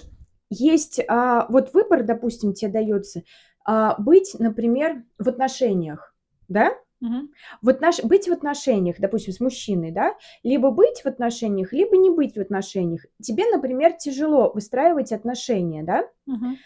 есть 0.51 1.01
а, 1.09 1.47
вот 1.49 1.73
выбор, 1.75 2.03
допустим, 2.03 2.53
тебе 2.53 2.73
дается 2.73 3.23
а, 3.65 4.01
быть, 4.01 4.35
например, 4.39 5.05
в 5.19 5.29
отношениях, 5.29 6.15
да? 6.49 6.73
Мгм. 7.01 7.31
В 7.63 7.69
отнош... 7.69 8.03
Быть 8.03 8.29
в 8.29 8.33
отношениях, 8.33 8.97
допустим, 8.99 9.33
с 9.33 9.41
мужчиной, 9.41 9.93
да? 9.93 10.15
Либо 10.43 10.71
быть 10.71 11.03
в 11.03 11.07
отношениях, 11.07 11.73
либо 11.73 11.97
не 11.97 12.11
быть 12.11 12.37
в 12.37 12.41
отношениях. 12.41 13.07
Тебе, 13.23 13.45
например, 13.51 13.93
тяжело 13.93 14.51
выстраивать 14.53 15.13
отношения, 15.13 15.83
да? 15.83 16.09
Мгм. 16.27 16.57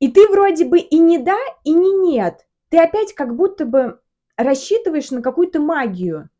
И 0.00 0.08
ты 0.10 0.28
вроде 0.28 0.64
бы 0.64 0.78
и 0.78 0.98
не 0.98 1.18
да, 1.18 1.38
и 1.62 1.72
не 1.72 1.92
нет. 1.98 2.46
Ты 2.68 2.78
опять 2.78 3.14
как 3.14 3.36
будто 3.36 3.64
бы 3.64 4.00
рассчитываешь 4.36 5.10
на 5.10 5.22
какую-то 5.22 5.60
магию. 5.60 6.30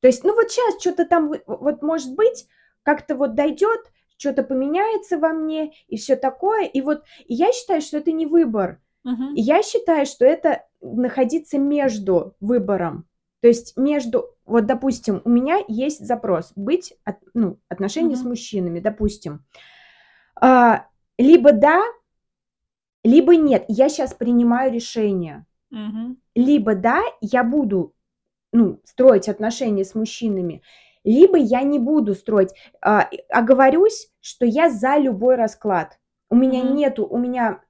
То 0.00 0.06
есть, 0.06 0.22
ну 0.24 0.34
вот 0.34 0.50
сейчас 0.50 0.80
что-то 0.80 1.04
там, 1.04 1.34
вот 1.46 1.82
может 1.82 2.14
быть, 2.14 2.46
как-то 2.82 3.16
вот 3.16 3.34
дойдет, 3.34 3.80
что-то 4.20 4.42
поменяется 4.42 5.18
во 5.18 5.30
мне 5.32 5.72
и 5.88 5.96
все 5.96 6.14
такое. 6.14 6.66
И 6.66 6.82
вот 6.82 7.04
и 7.26 7.34
я 7.34 7.52
считаю, 7.52 7.80
что 7.80 7.96
это 7.96 8.12
не 8.12 8.26
выбор. 8.26 8.80
И 9.34 9.40
я 9.40 9.62
считаю, 9.62 10.04
что 10.04 10.26
это 10.26 10.66
находиться 10.82 11.58
между 11.58 12.34
выбором. 12.40 13.06
То 13.40 13.48
есть 13.48 13.78
между, 13.78 14.26
вот, 14.44 14.66
допустим, 14.66 15.22
у 15.24 15.30
меня 15.30 15.58
есть 15.66 16.06
запрос 16.06 16.52
быть, 16.54 16.92
от- 17.04 17.16
ну, 17.32 17.58
отношения 17.70 18.14
с 18.14 18.20
Мгм. 18.20 18.28
мужчинами, 18.28 18.80
допустим. 18.80 19.42
А, 20.38 20.86
либо 21.16 21.52
да, 21.52 21.82
либо 23.02 23.36
нет. 23.36 23.64
Я 23.68 23.88
сейчас 23.88 24.12
принимаю 24.12 24.70
решение. 24.70 25.46
Мгм. 25.70 26.18
Либо 26.34 26.74
да, 26.74 27.00
я 27.22 27.42
буду, 27.42 27.94
ну, 28.52 28.80
строить 28.84 29.30
отношения 29.30 29.86
с 29.86 29.94
мужчинами, 29.94 30.62
либо 31.04 31.36
я 31.38 31.62
не 31.62 31.78
буду 31.78 32.14
строить. 32.14 32.50
А, 32.82 33.08
оговорюсь, 33.30 34.10
что 34.20 34.44
я 34.46 34.70
за 34.70 34.96
любой 34.98 35.36
расклад. 35.36 35.98
У 36.30 36.36
меня 36.36 36.62
Мгм. 36.62 36.74
нету, 36.76 37.06
у 37.06 37.18
меня 37.18 37.62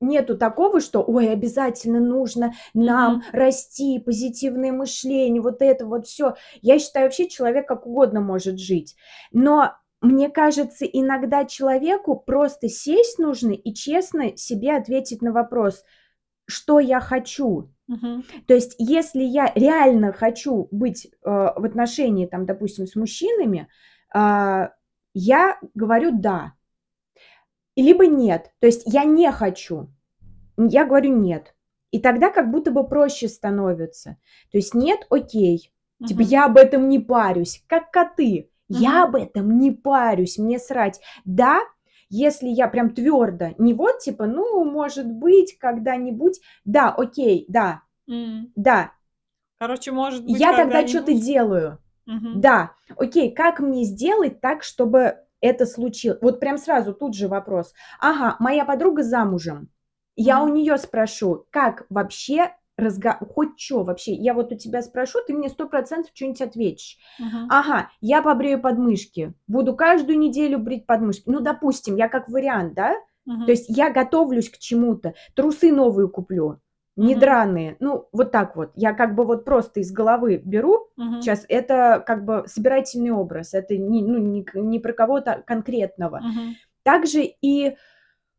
нету 0.00 0.36
такого, 0.38 0.80
что, 0.80 1.02
ой, 1.02 1.30
обязательно 1.30 2.00
нужно 2.00 2.54
нам 2.74 3.16
Мгм. 3.16 3.22
расти, 3.32 3.98
позитивное 3.98 4.72
мышление, 4.72 5.42
вот 5.42 5.62
это 5.62 5.86
вот 5.86 6.06
все. 6.06 6.34
Я 6.62 6.78
считаю, 6.78 7.06
вообще 7.06 7.28
человек 7.28 7.68
как 7.68 7.86
угодно 7.86 8.20
может 8.20 8.58
жить. 8.58 8.96
Но 9.32 9.72
мне 10.00 10.30
кажется, 10.30 10.86
иногда 10.86 11.44
человеку 11.44 12.16
просто 12.16 12.68
сесть 12.68 13.18
нужно 13.18 13.50
и 13.52 13.74
честно 13.74 14.36
себе 14.36 14.74
ответить 14.76 15.20
на 15.20 15.32
вопрос, 15.32 15.84
что 16.46 16.80
я 16.80 17.00
хочу. 17.00 17.70
Мгм. 17.90 18.24
То 18.46 18.54
есть, 18.54 18.76
если 18.78 19.22
я 19.24 19.50
реально 19.56 20.12
хочу 20.12 20.68
быть 20.70 21.06
э, 21.06 21.10
в 21.24 21.64
отношении, 21.64 22.26
там, 22.26 22.46
допустим, 22.46 22.86
с 22.86 22.94
мужчинами, 22.94 23.66
а, 24.14 24.70
я 25.12 25.58
говорю 25.74 26.12
да. 26.12 26.52
Либо 27.74 28.06
нет. 28.06 28.52
То 28.60 28.68
есть 28.68 28.82
я 28.86 29.02
не 29.02 29.30
хочу. 29.32 29.88
Я 30.56 30.84
говорю 30.86 31.16
нет. 31.16 31.54
И 31.90 31.98
тогда 31.98 32.30
как 32.30 32.52
будто 32.52 32.70
бы 32.70 32.86
проще 32.86 33.28
становится. 33.28 34.18
То 34.52 34.58
есть 34.58 34.72
нет, 34.72 35.06
окей. 35.10 35.72
Типа 36.06 36.20
Мгм. 36.20 36.28
я 36.28 36.44
об 36.46 36.56
этом 36.58 36.88
не 36.88 37.00
парюсь, 37.00 37.64
как 37.66 37.90
коты. 37.90 38.50
Я 38.68 38.90
Мгм. 38.90 39.02
об 39.02 39.16
этом 39.16 39.58
не 39.58 39.72
парюсь, 39.72 40.38
мне 40.38 40.60
срать. 40.60 41.00
Да, 41.24 41.60
если 42.10 42.48
я 42.48 42.68
прям 42.68 42.90
твердо, 42.90 43.54
не 43.58 43.72
вот 43.74 44.00
типа, 44.00 44.26
ну, 44.26 44.64
может 44.64 45.06
быть, 45.10 45.56
когда-нибудь, 45.58 46.40
да, 46.64 46.90
окей, 46.90 47.46
да, 47.48 47.82
М. 48.08 48.52
да, 48.56 48.92
Короче, 49.58 49.92
может 49.92 50.24
быть, 50.24 50.40
я 50.40 50.52
тогда 50.54 50.86
что-то 50.86 51.14
делаю. 51.14 51.78
Мгм. 52.06 52.40
Да, 52.40 52.72
окей, 52.96 53.32
как 53.32 53.60
мне 53.60 53.84
сделать 53.84 54.40
так, 54.40 54.62
чтобы 54.62 55.18
это 55.40 55.66
случилось? 55.66 56.18
Вот 56.22 56.40
прям 56.40 56.58
сразу 56.58 56.94
тут 56.94 57.14
же 57.14 57.28
вопрос. 57.28 57.74
Ага, 58.00 58.36
моя 58.38 58.64
подруга 58.64 59.02
замужем. 59.02 59.68
Я 60.16 60.42
у 60.42 60.46
Мгм. 60.46 60.54
нее 60.54 60.76
спрошу, 60.78 61.46
как 61.50 61.86
вообще 61.90 62.54
разго... 62.80 63.18
хоть 63.34 63.58
что 63.60 63.84
вообще. 63.84 64.12
Я 64.12 64.34
вот 64.34 64.52
у 64.52 64.56
тебя 64.56 64.82
спрошу, 64.82 65.18
ты 65.26 65.32
мне 65.32 65.48
сто 65.48 65.68
процентов 65.68 66.10
что-нибудь 66.14 66.42
ответишь. 66.42 66.98
Мгм. 67.18 67.46
Ага, 67.48 67.90
я 68.00 68.22
побрею 68.22 68.60
подмышки. 68.60 69.34
Буду 69.46 69.74
каждую 69.76 70.18
неделю 70.18 70.58
брить 70.58 70.86
подмышки. 70.86 71.24
Ну, 71.26 71.40
допустим, 71.40 71.96
я 71.96 72.08
как 72.08 72.28
вариант, 72.28 72.74
да? 72.74 72.94
Мгм. 73.26 73.44
То 73.44 73.50
есть 73.52 73.66
я 73.68 73.90
готовлюсь 73.90 74.50
к 74.50 74.58
чему-то. 74.58 75.14
Трусы 75.34 75.72
новые 75.72 76.08
куплю. 76.08 76.58
Не 76.96 77.12
Мгм. 77.12 77.20
драные. 77.20 77.76
Ну, 77.80 78.08
вот 78.12 78.32
так 78.32 78.56
вот. 78.56 78.72
Я 78.74 78.92
как 78.92 79.14
бы 79.14 79.24
вот 79.24 79.44
просто 79.44 79.80
из 79.80 79.92
головы 79.92 80.42
беру. 80.44 80.88
Мгм. 80.96 81.22
Сейчас 81.22 81.46
это 81.48 82.02
как 82.04 82.24
бы 82.24 82.44
собирательный 82.46 83.10
образ. 83.10 83.54
Это 83.54 83.76
не, 83.76 84.02
ну, 84.02 84.18
не, 84.18 84.44
не 84.54 84.78
про 84.80 84.92
кого-то 84.92 85.42
конкретного. 85.46 86.18
Мгм. 86.18 86.56
Также 86.82 87.22
и... 87.22 87.76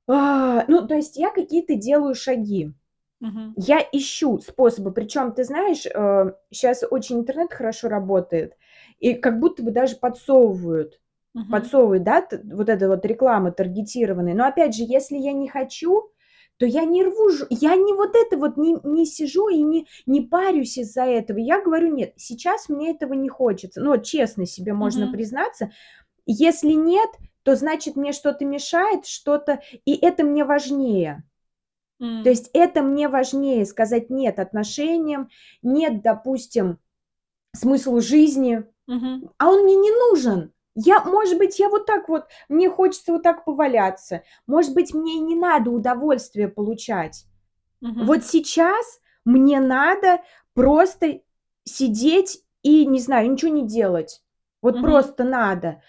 а, 0.08 0.66
ну, 0.68 0.86
то 0.88 0.96
есть 0.96 1.16
я 1.16 1.30
какие-то 1.30 1.76
делаю 1.76 2.14
шаги. 2.14 2.74
Мгм. 3.22 3.56
Я 3.56 3.80
ищу 3.92 4.40
способы, 4.40 4.92
причем, 4.94 5.34
ты 5.34 5.44
знаешь, 5.44 5.82
сейчас 6.52 6.84
очень 6.90 7.20
интернет 7.20 7.54
хорошо 7.54 7.90
работает, 7.90 8.56
и 9.00 9.14
как 9.14 9.40
будто 9.40 9.62
бы 9.64 9.72
даже 9.72 9.98
подсовывают, 9.98 11.02
Мгм. 11.34 11.50
подсовывают, 11.50 12.04
да, 12.04 12.28
вот 12.46 12.70
эта 12.70 12.88
вот 12.88 13.06
реклама 13.06 13.52
таргетированная. 13.52 14.34
Но 14.36 14.46
опять 14.48 14.76
же, 14.76 14.84
если 14.84 15.18
я 15.18 15.34
не 15.34 15.50
хочу, 15.50 16.12
то 16.58 16.66
я 16.66 16.86
не 16.86 17.04
рву, 17.04 17.30
я 17.50 17.76
не 17.76 17.94
вот 17.94 18.16
это 18.16 18.38
вот 18.38 18.56
не, 18.58 18.78
не 18.84 19.06
сижу 19.06 19.50
и 19.50 19.62
не, 19.64 19.88
не 20.06 20.22
парюсь 20.22 20.78
из-за 20.78 21.04
этого. 21.04 21.38
Я 21.40 21.62
говорю, 21.62 21.94
нет, 21.94 22.14
сейчас 22.18 22.70
мне 22.70 22.92
этого 22.92 23.14
не 23.14 23.30
хочется. 23.30 23.82
Ну, 23.82 23.92
вот 23.92 24.04
честно 24.06 24.46
себе 24.46 24.74
можно 24.74 25.08
Мгм. 25.08 25.10
признаться. 25.10 25.72
Если 26.26 26.74
нет, 26.74 27.10
то 27.44 27.56
значит 27.56 27.96
мне 27.98 28.14
что-то 28.14 28.46
мешает, 28.46 29.06
что-то, 29.08 29.62
и 29.86 29.96
это 29.96 30.24
мне 30.26 30.46
важнее. 30.46 31.24
То 32.24 32.30
есть 32.30 32.50
это 32.54 32.82
мне 32.82 33.08
важнее 33.08 33.64
сказать 33.66 34.10
нет 34.10 34.40
отношениям, 34.40 35.30
нет, 35.62 36.02
допустим, 36.02 36.80
смыслу 37.56 38.02
жизни, 38.02 38.64
Мгм. 38.88 39.30
а 39.38 39.50
он 39.52 39.64
мне 39.64 39.76
не 39.76 39.92
нужен. 39.92 40.52
Я, 40.74 41.04
может 41.04 41.38
быть, 41.38 41.60
я 41.60 41.70
вот 41.70 41.86
так 41.86 42.10
вот, 42.10 42.26
мне 42.50 42.70
хочется 42.70 43.12
вот 43.12 43.22
так 43.22 43.46
поваляться. 43.46 44.24
Может 44.48 44.74
быть, 44.74 44.96
мне 44.96 45.18
и 45.18 45.20
не 45.20 45.36
надо 45.36 45.70
удовольствие 45.70 46.48
получать. 46.48 47.26
Мгм. 47.82 48.06
Вот 48.06 48.24
сейчас 48.24 49.00
мне 49.24 49.60
надо 49.60 50.22
просто 50.54 51.22
сидеть 51.66 52.44
и, 52.64 52.86
не 52.88 53.00
знаю, 53.00 53.32
ничего 53.32 53.52
не 53.52 53.68
делать. 53.68 54.24
Вот 54.62 54.76
Мгм. 54.76 54.82
просто 54.84 55.24
надо. 55.24 55.84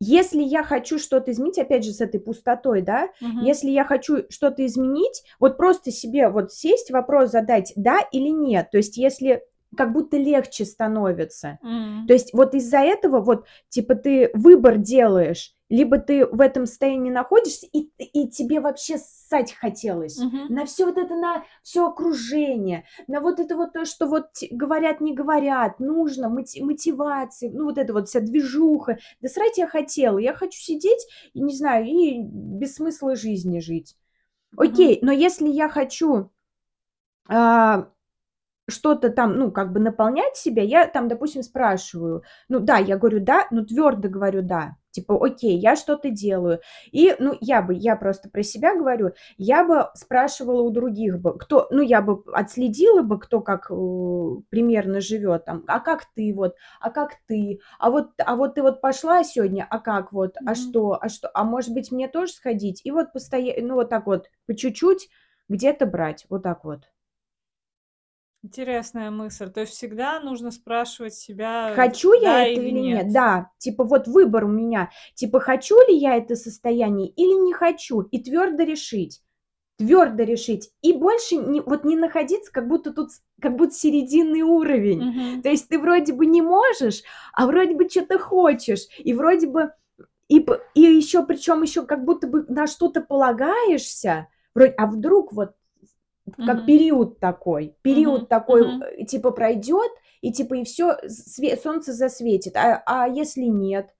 Если 0.00 0.42
я 0.42 0.62
хочу 0.62 0.98
что-то 0.98 1.32
изменить, 1.32 1.58
опять 1.58 1.84
же, 1.84 1.92
с 1.92 2.00
этой 2.00 2.20
пустотой, 2.20 2.82
да, 2.82 3.08
Мгм. 3.20 3.44
если 3.44 3.70
я 3.70 3.84
хочу 3.84 4.18
что-то 4.30 4.64
изменить, 4.64 5.24
вот 5.40 5.56
просто 5.56 5.90
себе 5.90 6.28
вот 6.28 6.52
сесть, 6.52 6.90
вопрос 6.92 7.30
задать, 7.32 7.72
да 7.74 7.98
или 8.12 8.28
нет. 8.28 8.70
То 8.70 8.76
есть 8.78 8.96
если 8.96 9.42
как 9.76 9.92
будто 9.92 10.16
легче 10.16 10.64
становится. 10.64 11.58
М. 11.62 12.06
То 12.06 12.12
есть 12.14 12.32
вот 12.32 12.54
из-за 12.54 12.78
этого 12.78 13.20
вот, 13.20 13.46
типа, 13.68 13.94
ты 13.94 14.30
выбор 14.34 14.78
делаешь, 14.78 15.54
либо 15.68 15.98
ты 15.98 16.24
в 16.24 16.40
этом 16.40 16.64
состоянии 16.64 17.10
находишься, 17.10 17.66
и, 17.70 17.90
и 17.98 18.28
тебе 18.28 18.60
вообще 18.60 18.96
ссать 18.96 19.52
хотелось 19.52 20.18
Мгм. 20.18 20.46
на 20.48 20.64
все 20.64 20.86
вот 20.86 20.96
это, 20.96 21.14
на 21.14 21.44
все 21.62 21.86
окружение, 21.86 22.84
на 23.06 23.20
вот 23.20 23.38
это 23.38 23.54
вот 23.54 23.74
то, 23.74 23.84
что 23.84 24.06
вот 24.06 24.28
говорят, 24.50 25.02
не 25.02 25.14
говорят, 25.14 25.78
нужно, 25.78 26.30
моти- 26.30 26.62
мотивации, 26.62 27.50
ну 27.50 27.64
вот 27.64 27.76
это 27.76 27.92
вот 27.92 28.08
вся 28.08 28.20
движуха. 28.20 28.98
Да 29.20 29.28
срать 29.28 29.58
я 29.58 29.66
хотела, 29.66 30.16
я 30.18 30.32
хочу 30.32 30.58
сидеть, 30.58 31.06
и 31.34 31.40
не 31.42 31.54
знаю, 31.54 31.84
и 31.86 32.18
без 32.22 32.76
смысла 32.76 33.14
жизни 33.14 33.60
жить. 33.60 33.96
Окей, 34.56 34.98
но 35.02 35.12
если 35.12 35.48
я 35.48 35.68
хочу 35.68 36.30
а, 37.28 37.90
что-то 38.68 39.10
там, 39.10 39.36
ну, 39.38 39.50
как 39.50 39.72
бы 39.72 39.80
наполнять 39.80 40.36
себя, 40.36 40.62
я 40.62 40.86
там, 40.86 41.08
допустим, 41.08 41.42
спрашиваю, 41.42 42.22
ну, 42.48 42.60
да, 42.60 42.78
я 42.78 42.96
говорю 42.96 43.20
да, 43.20 43.46
ну, 43.50 43.64
твердо 43.64 44.08
говорю 44.08 44.42
да, 44.42 44.76
типа, 44.90 45.14
окей, 45.24 45.56
я 45.58 45.76
что-то 45.76 46.10
делаю. 46.10 46.60
И, 46.92 47.14
ну, 47.18 47.36
я 47.40 47.62
бы, 47.62 47.74
я 47.74 47.96
просто 47.96 48.28
про 48.28 48.42
себя 48.42 48.74
говорю, 48.76 49.12
я 49.36 49.64
бы 49.64 49.88
спрашивала 49.94 50.62
у 50.62 50.70
других 50.70 51.18
бы, 51.18 51.38
кто, 51.38 51.66
ну, 51.70 51.82
я 51.82 52.02
бы 52.02 52.22
отследила 52.32 53.02
бы, 53.02 53.18
кто 53.18 53.40
как 53.40 53.70
э, 53.70 53.74
примерно 54.50 55.00
живет 55.00 55.44
там, 55.44 55.64
а 55.66 55.80
как 55.80 56.04
ты 56.14 56.32
вот, 56.34 56.54
а 56.80 56.90
как 56.90 57.12
ты, 57.26 57.60
а 57.78 57.90
вот, 57.90 58.10
а 58.24 58.36
вот 58.36 58.54
ты 58.54 58.62
вот 58.62 58.80
пошла 58.80 59.24
сегодня, 59.24 59.66
а 59.68 59.78
как 59.78 60.12
вот, 60.12 60.36
а 60.44 60.50
Мгм. 60.50 60.54
что, 60.54 60.98
а 61.00 61.08
что, 61.08 61.30
а 61.34 61.44
может 61.44 61.72
быть 61.72 61.90
мне 61.92 62.08
тоже 62.08 62.32
сходить? 62.32 62.80
И 62.84 62.90
вот 62.90 63.12
постоянно, 63.12 63.68
ну, 63.68 63.74
вот 63.74 63.88
так 63.88 64.06
вот, 64.06 64.30
по 64.46 64.54
чуть-чуть 64.54 65.08
где-то 65.48 65.86
брать, 65.86 66.26
вот 66.28 66.42
так 66.42 66.64
вот. 66.64 66.88
Интересная 68.44 69.10
мысль. 69.10 69.50
То 69.50 69.60
есть 69.60 69.72
всегда 69.72 70.20
нужно 70.20 70.52
спрашивать 70.52 71.14
себя, 71.14 71.72
Хочу 71.74 72.12
да 72.12 72.18
я 72.18 72.46
это 72.46 72.60
или 72.60 72.70
нет? 72.70 73.04
нет. 73.04 73.12
Да, 73.12 73.50
типа 73.58 73.82
вот 73.82 74.06
выбор 74.06 74.44
у 74.44 74.48
меня, 74.48 74.90
типа 75.14 75.40
хочу 75.40 75.76
ли 75.88 75.96
я 75.96 76.16
это 76.16 76.36
состояние 76.36 77.08
или 77.08 77.44
не 77.44 77.52
хочу, 77.52 78.02
и 78.02 78.22
твердо 78.22 78.62
решить, 78.62 79.22
твердо 79.76 80.22
решить, 80.22 80.70
и 80.82 80.92
больше 80.92 81.34
не, 81.34 81.60
вот 81.60 81.84
не 81.84 81.96
находиться, 81.96 82.52
как 82.52 82.68
будто 82.68 82.92
тут, 82.92 83.10
как 83.40 83.56
будто 83.56 83.74
серединный 83.74 84.42
уровень. 84.42 85.02
Мгм. 85.02 85.42
То 85.42 85.48
есть 85.48 85.68
ты 85.68 85.78
вроде 85.80 86.12
бы 86.12 86.24
не 86.24 86.40
можешь, 86.40 87.02
а 87.32 87.44
вроде 87.46 87.74
бы 87.74 87.88
что-то 87.88 88.20
хочешь, 88.20 88.86
и 88.98 89.14
вроде 89.14 89.48
бы, 89.48 89.72
и, 90.28 90.46
и 90.74 90.80
еще, 90.80 91.26
причем 91.26 91.62
еще 91.62 91.84
как 91.84 92.04
будто 92.04 92.28
бы 92.28 92.44
на 92.48 92.68
что-то 92.68 93.00
полагаешься, 93.00 94.28
вроде, 94.54 94.74
а 94.78 94.86
вдруг 94.86 95.32
вот 95.32 95.54
как 96.44 96.58
Мгм. 96.58 96.66
период 96.66 97.20
такой, 97.20 97.76
период 97.82 98.22
Мгм. 98.22 98.28
такой, 98.28 98.62
э, 99.00 99.04
типа 99.04 99.30
пройдет, 99.30 99.90
и 100.20 100.32
типа 100.32 100.54
и 100.54 100.64
все, 100.64 100.96
солнце 101.62 101.92
засветит, 101.92 102.56
а, 102.56 102.82
а 102.86 103.08
если 103.08 103.42
нет? 103.44 103.94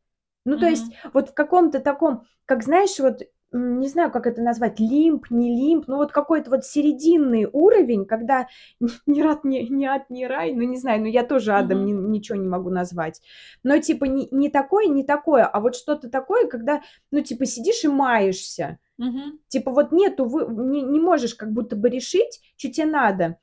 Ну, 0.44 0.58
то 0.58 0.66
есть 0.66 0.92
вот 1.12 1.30
в 1.30 1.34
каком-то 1.34 1.80
таком, 1.80 2.22
как 2.46 2.62
знаешь, 2.62 2.98
вот 2.98 3.22
не 3.50 3.88
знаю, 3.88 4.10
как 4.10 4.26
это 4.26 4.42
назвать, 4.42 4.78
лимб, 4.78 5.30
не 5.30 5.48
лимб, 5.48 5.86
ну 5.88 5.96
вот 5.96 6.12
какой-то 6.12 6.50
вот 6.50 6.64
серединный 6.66 7.46
уровень, 7.50 8.04
когда 8.04 8.46
ни, 8.80 8.90
ни 9.06 9.22
рад, 9.22 9.44
ни, 9.44 9.60
ни 9.60 9.84
ад, 9.86 10.10
ни 10.10 10.24
рай, 10.24 10.52
ну 10.54 10.62
не 10.62 10.76
знаю, 10.76 11.00
ну 11.00 11.06
я 11.06 11.24
тоже 11.24 11.52
адом 11.54 11.82
Мгм. 11.82 11.86
ни- 11.86 11.92
ничего 11.92 12.36
не 12.36 12.48
могу 12.48 12.68
назвать, 12.70 13.22
но 13.62 13.78
типа 13.78 14.04
не, 14.04 14.28
не 14.30 14.50
такое, 14.50 14.86
не 14.86 15.02
такое, 15.02 15.44
а 15.44 15.60
вот 15.60 15.76
что-то 15.76 16.10
такое, 16.10 16.46
когда, 16.46 16.82
ну 17.10 17.22
типа 17.22 17.46
сидишь 17.46 17.84
и 17.84 17.88
маешься, 17.88 18.78
Мгм. 18.98 19.38
Типа 19.48 19.70
вот 19.70 19.92
нету, 19.92 20.26
вы 20.26 20.46
не 20.46 20.82
не 20.82 21.00
можешь 21.00 21.34
как 21.34 21.52
будто 21.52 21.74
бы 21.76 21.88
решить, 21.88 22.40
что 22.56 22.70
тебе 22.70 22.86
надо. 22.86 23.38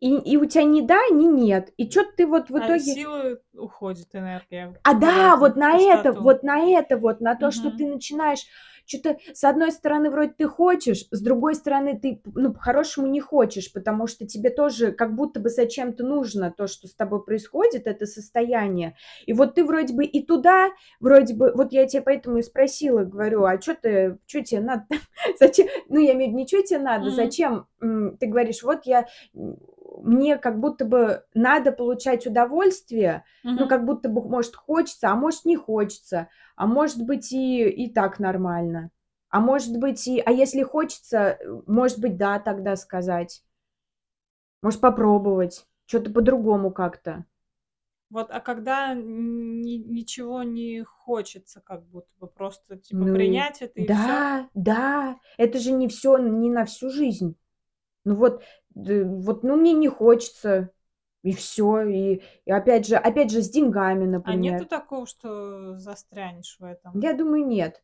И 0.00 0.14
и 0.14 0.36
у 0.38 0.46
тебя 0.46 0.64
ни 0.64 0.80
да, 0.80 1.00
ни 1.10 1.26
нет. 1.26 1.72
И 1.76 1.90
что 1.90 2.04
ты 2.16 2.26
вот 2.26 2.48
в 2.48 2.56
А 2.56 2.64
итоге 2.66 2.78
силы 2.80 3.40
уходит 3.52 4.14
энергия 4.14 4.74
А, 4.82 4.94
да, 4.94 5.36
вот 5.36 5.56
на 5.56 5.76
это, 5.76 6.10
пустоту. 6.10 6.24
вот 6.24 6.42
на 6.42 6.58
это 6.60 6.96
вот, 6.96 7.20
на 7.20 7.34
то, 7.34 7.50
что 7.50 7.68
Мгм. 7.68 7.76
ты 7.78 7.86
начинаешь 7.86 8.46
что 8.90 9.14
то 9.14 9.18
с 9.32 9.44
одной 9.44 9.70
стороны, 9.70 10.10
вроде 10.10 10.32
ты 10.36 10.46
хочешь, 10.46 11.06
с 11.10 11.20
другой 11.22 11.54
стороны, 11.54 11.98
ты, 11.98 12.20
ну, 12.34 12.52
по-хорошему 12.52 13.06
не 13.06 13.20
хочешь, 13.20 13.72
потому 13.72 14.06
что 14.06 14.26
тебе 14.26 14.50
тоже 14.50 14.92
как 14.92 15.14
будто 15.14 15.38
бы 15.40 15.48
зачем-то 15.48 16.04
нужно 16.04 16.52
то, 16.56 16.66
что 16.66 16.88
с 16.88 16.94
тобой 16.94 17.24
происходит, 17.24 17.86
это 17.86 18.06
состояние. 18.06 18.96
И 19.26 19.32
вот 19.32 19.54
ты 19.54 19.64
вроде 19.64 19.94
бы 19.94 20.04
и 20.04 20.22
туда, 20.24 20.70
вроде 20.98 21.34
бы, 21.34 21.52
вот 21.54 21.72
я 21.72 21.86
тебя 21.86 22.02
поэтому 22.02 22.38
и 22.38 22.42
спросила, 22.42 23.04
говорю: 23.04 23.44
"А 23.44 23.60
что 23.60 23.74
ты, 23.74 24.18
что 24.26 24.42
тебе 24.42 24.60
надо? 24.60 24.86
Зачем?" 25.38 25.68
Ну, 25.88 26.00
я 26.00 26.12
имею 26.14 26.30
в 26.30 26.32
виду, 26.32 26.38
не 26.38 26.46
чё 26.46 26.62
тебе 26.62 26.80
надо, 26.80 27.10
зачем? 27.10 27.66
Ты 27.80 28.26
говоришь: 28.26 28.62
"Вот 28.62 28.80
я, 28.86 29.06
мне 30.02 30.38
как 30.38 30.60
будто 30.60 30.84
бы 30.84 31.24
надо 31.34 31.72
получать 31.72 32.26
удовольствие, 32.26 33.24
ну, 33.54 33.66
Мгм. 33.66 33.68
как 33.68 33.84
будто 33.84 34.08
бы, 34.08 34.22
может, 34.22 34.54
хочется, 34.56 35.10
а 35.10 35.16
может, 35.16 35.44
не 35.44 35.56
хочется, 35.56 36.28
а 36.56 36.66
может 36.66 37.04
быть, 37.04 37.32
и, 37.32 37.68
и 37.68 37.92
так 37.92 38.18
нормально. 38.18 38.90
А 39.28 39.40
может 39.40 39.76
быть, 39.78 40.06
и... 40.08 40.20
А 40.20 40.30
если 40.32 40.62
хочется, 40.62 41.38
может 41.66 42.00
быть, 42.00 42.16
да, 42.16 42.38
тогда 42.40 42.76
сказать. 42.76 43.42
Может, 44.62 44.80
попробовать. 44.80 45.66
Что-то 45.84 46.10
по-другому 46.12 46.70
как-то. 46.70 47.26
Вот, 48.10 48.28
а 48.30 48.40
когда 48.40 48.92
ни 48.94 49.76
ничего 49.76 50.42
не 50.42 50.82
хочется, 50.82 51.60
как 51.60 51.84
будто 51.86 52.12
бы 52.18 52.26
просто 52.26 52.76
типа 52.76 53.06
Ну 53.06 53.06
принять 53.06 53.62
это 53.62 53.80
и 53.80 53.90
всё? 53.92 54.26
да, 54.26 54.48
да, 54.54 55.18
это 55.38 55.58
же 55.58 55.72
не 55.72 55.88
все, 55.88 56.18
не 56.18 56.50
на 56.50 56.64
всю 56.64 56.90
жизнь. 56.90 57.36
Ну 58.04 58.16
вот, 58.16 58.42
вот, 58.74 59.42
ну, 59.42 59.56
мне 59.56 59.72
не 59.72 59.88
хочется, 59.88 60.70
и 61.22 61.32
все, 61.32 61.82
И 61.82 62.22
и 62.46 62.50
опять 62.50 62.86
же 62.86 62.96
опять 62.96 63.30
же 63.30 63.42
с 63.42 63.50
деньгами, 63.50 64.04
А 64.04 64.06
нету 64.06 64.18
например. 64.18 64.64
такого, 64.66 65.06
что 65.06 65.76
застрянешь 65.78 66.56
в 66.58 66.64
этом? 66.64 66.98
Я 67.00 67.12
думаю, 67.14 67.46
нет. 67.46 67.82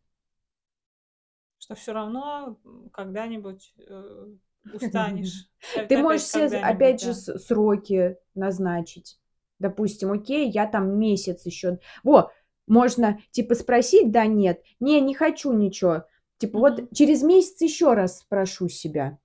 Что 1.59 1.75
всё 1.75 1.93
равно, 1.93 2.59
когда-нибудь, 2.93 3.75
э, 3.79 4.27
устанешь. 4.73 5.49
Ты 5.89 5.99
можешь 5.99 6.31
когда-нибудь, 6.31 6.61
опять 6.63 7.03
же, 7.03 7.15
сроки 7.15 8.17
назначить. 8.35 9.19
Допустим, 9.59 10.13
окей, 10.13 10.51
я 10.51 10.67
там 10.67 10.99
месяц 10.99 11.47
еще. 11.47 11.79
Во, 12.05 12.31
можно 12.67 13.21
типа 13.31 13.55
спросить, 13.55 14.11
да, 14.13 14.27
нет. 14.27 14.63
Не, 14.81 15.01
не 15.01 15.15
хочу 15.15 15.53
ничего. 15.53 16.05
Типа 16.39 16.59
вот 16.59 16.91
через 16.93 17.23
месяц 17.23 17.61
еще 17.63 17.95
раз 17.95 18.21
спрошу 18.21 18.69
себя. 18.69 19.19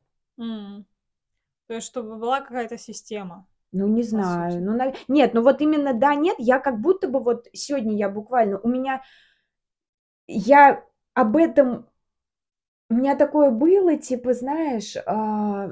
То 1.71 1.75
есть 1.75 1.87
чтобы 1.87 2.17
была 2.17 2.41
какая-то 2.41 2.77
система, 2.77 3.47
Ну, 3.71 3.87
не 3.87 4.03
знаю. 4.03 4.61
Ну, 4.61 4.75
нав 4.75 4.93
нет, 5.07 5.33
ну 5.33 5.41
вот 5.41 5.61
именно 5.61 5.93
да, 5.93 6.15
нет, 6.15 6.35
я 6.37 6.59
как 6.59 6.81
будто 6.81 7.07
бы 7.07 7.21
вот 7.21 7.47
сегодня 7.53 7.95
я 7.95 8.09
буквально, 8.09 8.59
у 8.59 8.67
меня 8.67 9.03
я 10.27 10.83
об 11.13 11.37
этом, 11.37 11.87
у 12.89 12.95
меня 12.95 13.15
такое 13.15 13.51
было, 13.51 13.95
типа, 13.95 14.33
знаешь, 14.33 14.97
а, 15.05 15.69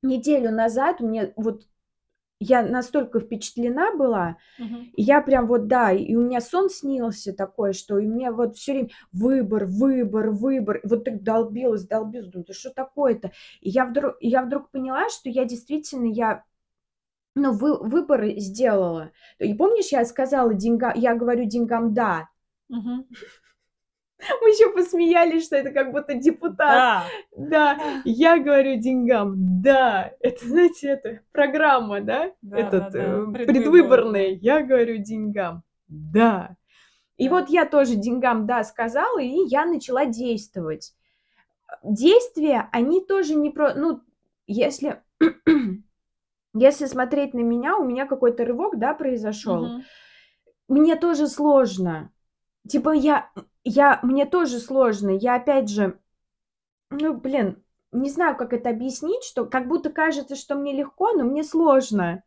неделю 0.00 0.50
назад 0.50 1.02
у 1.02 1.06
меня 1.06 1.30
вот 1.36 1.68
я 2.40 2.62
настолько 2.62 3.20
впечатлена 3.20 3.94
была, 3.96 4.36
Мгм. 4.58 4.92
и 4.94 5.02
я 5.02 5.22
прям 5.22 5.46
вот, 5.48 5.68
да, 5.68 5.92
и 5.92 6.14
у 6.16 6.22
меня 6.22 6.40
сон 6.40 6.70
снился 6.70 7.32
такой, 7.34 7.72
что 7.74 7.98
и 7.98 8.06
мне 8.06 8.30
вот 8.32 8.56
все 8.56 8.72
время 8.74 8.90
выбор, 9.12 9.66
выбор, 9.66 10.30
выбор. 10.30 10.76
И 10.78 10.88
вот 10.88 11.04
так 11.04 11.22
долбилась, 11.22 11.86
долбилась, 11.86 12.28
думаю: 12.28 12.46
"Да 12.48 12.54
что 12.54 12.70
такое-то?" 12.70 13.32
И 13.60 13.70
я 13.70 13.86
вдруг 13.86 14.16
и 14.20 14.28
я 14.28 14.42
вдруг 14.42 14.70
поняла, 14.70 15.08
что 15.10 15.30
я 15.30 15.44
действительно, 15.46 16.06
я, 16.06 16.44
ну, 17.36 17.52
вы 17.54 17.78
выбор 17.78 18.26
сделала. 18.38 19.12
И 19.40 19.54
помнишь, 19.54 19.92
я 19.92 20.04
сказала 20.06 20.54
деньга 20.54 20.92
я 20.96 21.14
говорю 21.16 21.44
деньгам 21.46 21.94
"да". 21.94 22.28
Мгм. 22.68 23.04
Мы 24.42 24.48
еще 24.48 24.70
посмеялись, 24.72 25.44
что 25.44 25.56
это 25.56 25.70
как 25.70 25.92
будто 25.92 26.14
депутат. 26.14 26.78
Да. 26.78 27.10
Да, 27.36 27.78
я 28.04 28.38
говорю 28.38 28.76
деньгам 28.80 29.34
"да". 29.62 30.12
Это, 30.20 30.44
знаете, 30.44 30.88
это 30.88 31.20
программа, 31.32 32.00
да, 32.00 32.24
этот, 32.26 32.40
Да-да-да, 32.42 32.98
э, 32.98 33.26
предвыборная. 33.32 33.46
предвыборная. 33.46 34.28
Я 34.42 34.62
говорю 34.62 34.98
деньгам 34.98 35.62
"да". 35.86 36.56
И 37.16 37.28
Да. 37.28 37.36
вот 37.36 37.48
я 37.48 37.64
тоже 37.64 37.94
деньгам 37.94 38.46
"да" 38.46 38.64
сказала, 38.64 39.20
и 39.20 39.46
я 39.46 39.64
начала 39.66 40.04
действовать. 40.04 40.94
Действия, 41.84 42.68
они 42.72 43.00
тоже 43.04 43.34
не 43.36 43.50
про 43.50 43.74
ну, 43.74 44.00
если 44.46 45.02
если 46.54 46.86
смотреть 46.86 47.34
на 47.34 47.40
меня, 47.40 47.76
у 47.76 47.84
меня 47.84 48.06
какой-то 48.06 48.44
рывок, 48.44 48.78
да, 48.78 48.94
произошел. 48.94 49.66
Мгм. 49.66 49.82
мне 50.68 50.96
тоже 50.96 51.28
сложно. 51.28 52.10
Типа 52.66 52.90
я 52.90 53.30
я 53.64 54.00
мне 54.02 54.26
тоже 54.26 54.58
сложно. 54.58 55.10
Я 55.10 55.36
опять 55.36 55.68
же, 55.68 55.98
ну, 56.90 57.14
блин, 57.14 57.62
не 57.92 58.10
знаю, 58.10 58.36
как 58.36 58.52
это 58.52 58.70
объяснить, 58.70 59.24
что 59.24 59.46
как 59.46 59.68
будто 59.68 59.90
кажется, 59.90 60.36
что 60.36 60.54
мне 60.54 60.72
легко, 60.72 61.12
но 61.12 61.24
мне 61.24 61.44
сложно. 61.44 62.22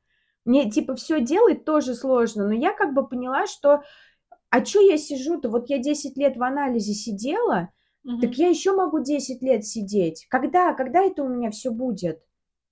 Мне, 0.45 0.69
типа, 0.69 0.95
все 0.95 1.21
делать 1.21 1.65
тоже 1.65 1.93
сложно. 1.93 2.47
Но 2.47 2.53
я 2.53 2.73
как 2.73 2.93
бы 2.93 3.07
поняла, 3.07 3.45
что 3.45 3.83
а 4.49 4.61
чё 4.61 4.81
я 4.81 4.97
сижу-то? 4.97 5.49
Вот 5.49 5.69
я 5.69 5.77
10 5.77 6.17
лет 6.17 6.37
в 6.37 6.43
анализе 6.43 6.93
сидела, 6.93 7.69
так 8.19 8.35
я 8.35 8.49
еще 8.49 8.75
могу 8.75 8.99
10 8.99 9.41
лет 9.41 9.65
сидеть. 9.65 10.25
Когда? 10.29 10.73
Когда 10.73 11.01
это 11.01 11.23
у 11.23 11.29
меня 11.29 11.51
все 11.51 11.71
будет? 11.71 12.21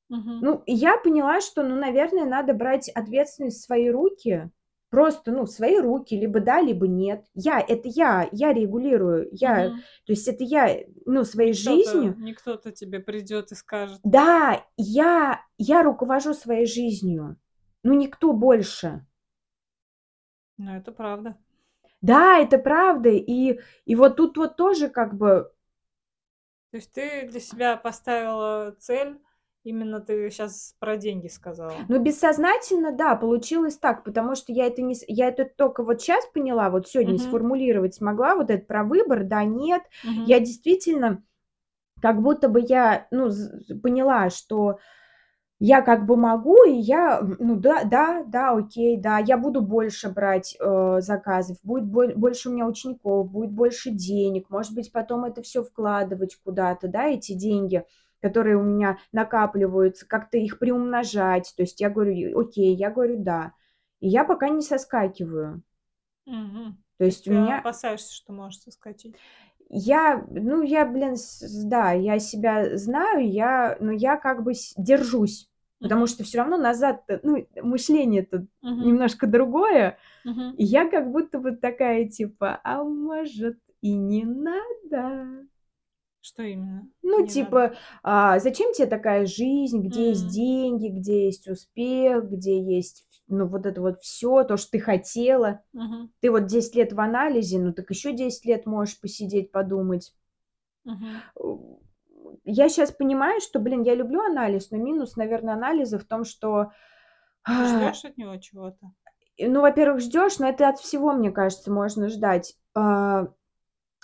Мгм. 0.10 0.40
Ну, 0.42 0.64
я 0.66 0.98
поняла, 0.98 1.40
что, 1.40 1.64
ну, 1.64 1.76
наверное, 1.76 2.26
надо 2.26 2.54
брать 2.54 2.90
ответственность 2.90 3.60
в 3.60 3.66
свои 3.66 3.90
руки. 3.90 4.50
Просто, 4.90 5.32
ну, 5.32 5.44
в 5.46 5.52
свои 5.52 5.80
руки, 5.80 6.16
либо 6.16 6.40
да, 6.40 6.62
либо 6.62 6.88
нет. 6.88 7.26
Я, 7.36 7.60
это 7.60 7.88
я, 7.88 8.28
я 8.32 8.54
регулирую, 8.54 9.30
я, 9.32 9.70
Мгм. 9.70 9.84
то 10.06 10.14
есть 10.14 10.28
это 10.28 10.44
я, 10.44 10.80
ну, 11.06 11.24
своей 11.24 11.54
Кто-то 11.54 11.64
жизнью. 11.94 12.16
не 12.18 12.34
кто-то 12.34 12.72
тебе 12.72 13.00
придет 13.00 13.52
и 13.52 13.56
скажет. 13.56 14.02
Да, 14.04 14.66
я, 14.78 15.42
я 15.58 15.84
руковожу 15.84 16.34
своей 16.34 16.66
жизнью. 16.66 17.38
Ну, 17.84 17.94
никто 17.94 18.34
больше. 18.34 19.06
Ну, 20.58 20.76
это 20.76 20.92
правда. 20.92 21.38
Да, 22.02 22.40
это 22.40 22.58
правда. 22.58 23.10
И, 23.10 23.60
и 23.86 23.96
вот 23.96 24.18
тут 24.18 24.38
вот 24.38 24.56
тоже 24.58 24.90
как 24.90 25.16
бы, 25.18 25.52
То 26.72 26.78
есть 26.78 26.92
ты 26.94 27.28
для 27.28 27.40
себя 27.40 27.78
поставила 27.78 28.76
цель, 28.80 29.20
именно 29.64 30.00
ты 30.02 30.30
сейчас 30.30 30.76
про 30.80 30.98
деньги 30.98 31.28
сказала. 31.28 31.80
ну, 31.88 32.00
бессознательно, 32.00 32.92
да, 32.92 33.16
получилось 33.16 33.78
так, 33.78 34.04
потому 34.04 34.36
что 34.36 34.52
я 34.52 34.68
это 34.68 34.82
не, 34.82 34.96
я 35.08 35.28
это 35.28 35.46
только 35.46 35.84
вот 35.84 36.02
сейчас 36.02 36.26
поняла, 36.34 36.70
вот 36.70 36.88
сегодня 36.88 37.18
Мгм. 37.18 37.20
сформулировать 37.20 37.96
смогла, 37.96 38.36
вот 38.36 38.50
это 38.50 38.66
про 38.66 38.84
выбор, 38.84 39.24
да, 39.24 39.44
нет. 39.44 39.84
Мгм. 40.04 40.26
Я 40.26 40.40
действительно, 40.40 41.24
как 42.02 42.22
будто 42.22 42.50
бы 42.50 42.62
я, 42.68 43.08
ну, 43.12 43.30
поняла, 43.84 44.30
что 44.30 44.80
я 45.60 45.82
как 45.82 46.06
бы 46.06 46.18
могу, 46.18 46.64
и 46.66 46.74
я, 46.74 47.22
ну 47.40 47.56
да, 47.58 47.84
да, 47.84 48.24
да, 48.26 48.52
окей, 48.52 48.98
да, 48.98 49.20
я 49.20 49.38
буду 49.38 49.62
больше 49.62 50.10
брать 50.10 50.56
э, 50.60 50.98
заказов, 51.02 51.58
будет 51.64 51.86
боль- 51.86 52.16
больше 52.16 52.50
у 52.50 52.54
меня 52.54 52.68
учеников, 52.68 53.30
будет 53.32 53.52
больше 53.52 53.92
денег, 53.92 54.50
может 54.50 54.74
быть, 54.74 54.92
потом 54.92 55.26
это 55.26 55.42
все 55.44 55.64
вкладывать 55.64 56.38
куда-то, 56.44 56.88
да, 56.88 57.08
эти 57.08 57.34
деньги, 57.34 57.86
которые 58.22 58.58
у 58.58 58.64
меня 58.64 58.98
накапливаются, 59.12 60.08
как-то 60.08 60.38
их 60.38 60.60
приумножать. 60.60 61.54
То 61.56 61.64
есть 61.64 61.82
я 61.82 61.90
говорю, 61.90 62.40
окей, 62.40 62.76
я 62.76 62.90
говорю, 62.90 63.18
да. 63.18 63.54
И 64.00 64.08
я 64.08 64.24
пока 64.24 64.50
не 64.50 64.62
соскакиваю. 64.62 65.62
Мгм. 66.26 66.78
То 66.98 67.06
есть 67.06 67.28
у 67.28 67.32
Ты 67.32 67.38
меня... 67.38 67.60
опасаешься, 67.60 68.14
что 68.14 68.34
можешь 68.34 68.62
соскочить. 68.62 69.16
Я, 69.70 70.26
ну, 70.32 70.64
я, 70.64 70.86
блин, 70.86 71.16
да, 71.66 71.92
я 71.92 72.20
себя 72.20 72.76
знаю, 72.78 73.30
я, 73.32 73.78
но 73.80 73.92
я 73.92 74.18
как 74.18 74.44
бы 74.44 74.54
держусь, 74.78 75.48
потому 75.80 76.08
что 76.08 76.24
все 76.24 76.40
равно 76.40 76.58
назад, 76.58 77.04
ну, 77.24 77.48
мышление-то 77.62 78.48
Мгм. 78.62 78.86
немножко 78.86 79.28
другое, 79.28 79.98
и 80.26 80.64
я 80.64 80.90
как 80.90 81.12
будто 81.12 81.40
бы 81.40 81.52
такая, 81.56 82.08
типа, 82.08 82.60
а 82.64 82.84
может 82.84 83.60
и 83.82 83.94
не 83.94 84.26
надо. 84.26 85.46
Что 86.30 86.44
именно? 86.44 86.88
Ну, 87.02 87.26
Не 87.26 87.32
типа, 87.32 87.62
надо. 87.62 87.78
а, 88.04 88.40
зачем 88.40 88.72
тебе 88.74 88.88
такая 88.88 89.26
жизнь, 89.26 89.82
где 89.82 90.10
есть 90.10 90.26
М. 90.26 90.32
деньги, 90.32 90.88
где 90.90 91.26
есть 91.26 91.48
успех, 91.48 92.30
где 92.30 92.62
есть, 92.62 93.08
ну, 93.28 93.48
вот 93.48 93.66
это 93.66 93.82
вот 93.82 94.00
все, 94.02 94.44
то, 94.44 94.58
что 94.58 94.72
ты 94.72 94.80
хотела. 94.80 95.62
Мгм. 95.74 96.10
Ты 96.22 96.32
вот 96.32 96.46
10 96.46 96.76
лет 96.76 96.94
в 96.94 97.00
анализе, 97.00 97.60
ну, 97.60 97.74
так 97.74 97.90
еще 97.90 98.14
10 98.14 98.46
лет 98.46 98.66
можешь 98.68 99.00
посидеть, 99.00 99.52
подумать. 99.52 100.14
Мгм. 100.86 101.22
Я 102.46 102.70
сейчас 102.70 102.92
понимаю, 102.92 103.42
что, 103.42 103.60
блин, 103.60 103.84
я 103.84 103.96
люблю 103.96 104.22
анализ, 104.22 104.72
но 104.72 104.78
минус, 104.78 105.16
наверное, 105.16 105.54
анализа 105.54 106.00
в 106.00 106.04
том, 106.04 106.24
что, 106.26 106.72
Ты 107.46 107.66
ждешь 107.66 108.06
от 108.06 108.18
него 108.18 108.38
чего-то? 108.38 108.92
ну, 109.40 109.62
во-первых, 109.62 110.02
ждешь, 110.02 110.40
но 110.40 110.50
это 110.50 110.68
от 110.70 110.80
всего, 110.80 111.14
мне 111.14 111.32
кажется, 111.32 111.72
можно 111.72 112.10
ждать. 112.10 112.56
А, 112.76 113.28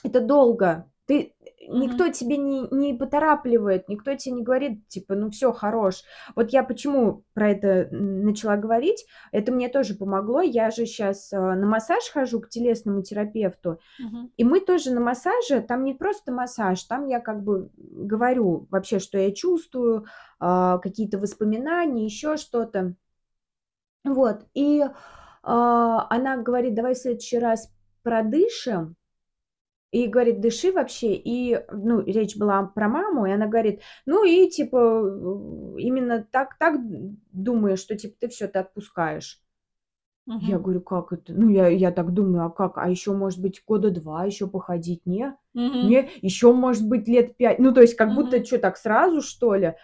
Это 0.03 0.21
долго. 0.21 0.91
Ты 1.07 1.34
никто 1.67 2.09
тебе 2.09 2.37
не, 2.37 2.67
не 2.71 2.93
поторапливает, 2.93 3.89
никто 3.89 4.13
тебе 4.15 4.35
не 4.35 4.43
говорит, 4.43 4.87
типа, 4.87 5.15
ну 5.15 5.29
все, 5.29 5.51
хорош. 5.51 6.03
Вот 6.35 6.51
я 6.51 6.63
почему 6.63 7.23
про 7.33 7.51
это 7.51 7.87
начала 7.91 8.57
говорить, 8.57 9.05
это 9.31 9.51
мне 9.51 9.69
тоже 9.69 9.95
помогло. 9.95 10.41
Я 10.41 10.71
же 10.71 10.85
сейчас 10.85 11.31
на 11.31 11.65
массаж 11.65 12.09
хожу 12.11 12.41
к 12.41 12.49
телесному 12.49 13.01
терапевту, 13.01 13.79
Мгм. 13.99 14.31
и 14.37 14.43
мы 14.43 14.59
тоже 14.59 14.91
на 14.91 15.01
массаже, 15.01 15.61
там 15.61 15.83
не 15.83 15.93
просто 15.93 16.31
массаж, 16.31 16.83
там 16.83 17.07
я 17.07 17.19
как 17.19 17.43
бы 17.43 17.69
говорю 17.77 18.67
вообще, 18.69 18.99
что 18.99 19.17
я 19.17 19.31
чувствую, 19.31 20.05
а, 20.39 20.77
какие-то 20.79 21.17
воспоминания, 21.17 22.05
еще 22.05 22.37
что-то. 22.37 22.95
Вот, 24.03 24.45
и 24.53 24.83
а, 25.43 26.07
она 26.09 26.37
говорит, 26.37 26.75
давай 26.75 26.93
в 26.93 26.97
следующий 26.97 27.39
раз 27.39 27.71
продышим, 28.03 28.95
и 29.91 30.07
говорит, 30.07 30.41
дыши 30.41 30.71
вообще, 30.71 31.13
и, 31.15 31.59
ну, 31.71 32.01
речь 32.01 32.35
была 32.37 32.63
про 32.63 32.89
маму, 32.89 33.25
и 33.25 33.31
она 33.31 33.47
говорит, 33.47 33.81
ну, 34.05 34.25
и, 34.25 34.49
типа, 34.49 34.77
э, 34.77 35.79
именно 35.79 36.27
так, 36.31 36.57
так 36.59 36.75
думаешь, 37.31 37.79
что, 37.79 37.95
типа, 37.97 38.15
ты 38.19 38.27
все, 38.27 38.47
ты 38.47 38.59
отпускаешь. 38.59 39.41
Я 40.39 40.59
Мгм. 40.59 40.59
говорю, 40.59 40.81
как 40.81 41.13
это? 41.13 41.33
Ну, 41.33 41.49
я, 41.49 41.67
я 41.67 41.91
так 41.91 42.13
думаю, 42.13 42.45
а 42.45 42.49
как? 42.49 42.77
А 42.77 42.89
еще, 42.89 43.13
может 43.13 43.41
быть, 43.41 43.63
года 43.65 43.89
два 43.91 44.25
еще 44.25 44.47
походить, 44.47 45.05
не? 45.05 45.35
Мгм. 45.53 45.81
Не, 45.81 46.09
еще, 46.21 46.51
может 46.53 46.87
быть, 46.87 47.07
лет 47.07 47.37
пять. 47.37 47.59
Ну, 47.59 47.73
то 47.73 47.81
есть, 47.81 47.95
как 47.95 48.13
будто, 48.13 48.37
Мгм. 48.37 48.45
что, 48.45 48.57
так 48.59 48.77
сразу, 48.77 49.21
что 49.21 49.55
ли? 49.55 49.75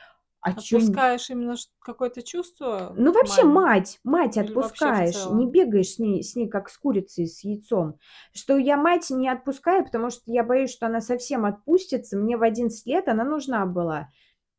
А 0.41 0.53
чё 0.53 0.79
Отпускаешь 0.79 1.29
именно 1.29 1.55
ш- 1.55 1.69
какое-то 1.79 2.23
чувство 2.23 2.93
Ну, 2.97 3.13
вообще, 3.13 3.43
мать, 3.45 3.99
мать 4.03 4.37
в 4.37 4.39
отпускаешь, 4.41 5.25
не 5.25 5.47
бегаешь 5.47 5.93
с 5.95 5.99
ней, 5.99 6.23
с 6.23 6.35
ней 6.35 6.49
как 6.49 6.69
с 6.69 6.77
курицей, 6.77 7.27
с 7.27 7.43
яйцом. 7.43 7.97
Что 8.33 8.57
я 8.57 8.75
мать 8.77 9.09
не 9.09 9.29
отпускаю, 9.29 9.85
потому 9.85 10.09
что 10.09 10.23
я 10.25 10.43
боюсь, 10.43 10.71
что 10.71 10.87
она 10.87 10.99
совсем 11.01 11.45
отпустится. 11.45 12.17
Мне 12.17 12.37
в 12.37 12.43
11 12.43 12.85
лет 12.87 13.07
она 13.07 13.23
нужна 13.23 13.65
была. 13.65 14.09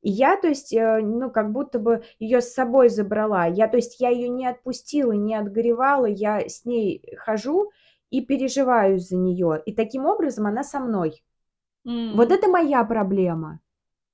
И 0.03 0.11
я, 0.11 0.37
то 0.37 0.49
есть, 0.49 0.73
э, 0.73 1.01
ну, 1.03 1.31
как 1.31 1.53
будто 1.53 1.79
бы 1.79 2.03
ее 2.19 2.41
с 2.41 2.53
собой 2.55 2.89
забрала. 2.89 3.47
Я, 3.47 3.69
то 3.69 3.77
есть, 3.77 4.01
я 4.01 4.09
ее 4.11 4.29
не 4.29 4.47
отпустила, 4.47 5.13
не 5.13 5.35
отгоревала, 5.37 6.07
я 6.07 6.41
с 6.49 6.65
ней 6.65 7.05
хожу 7.19 7.71
и 8.11 8.21
переживаю 8.25 8.99
за 8.99 9.17
нее. 9.17 9.63
И 9.67 9.75
таким 9.75 10.07
образом 10.07 10.47
она 10.47 10.65
со 10.65 10.81
мной. 10.81 11.23
Вот 12.11 12.31
М. 12.31 12.33
это 12.33 12.49
моя 12.49 12.85
проблема. 12.85 13.61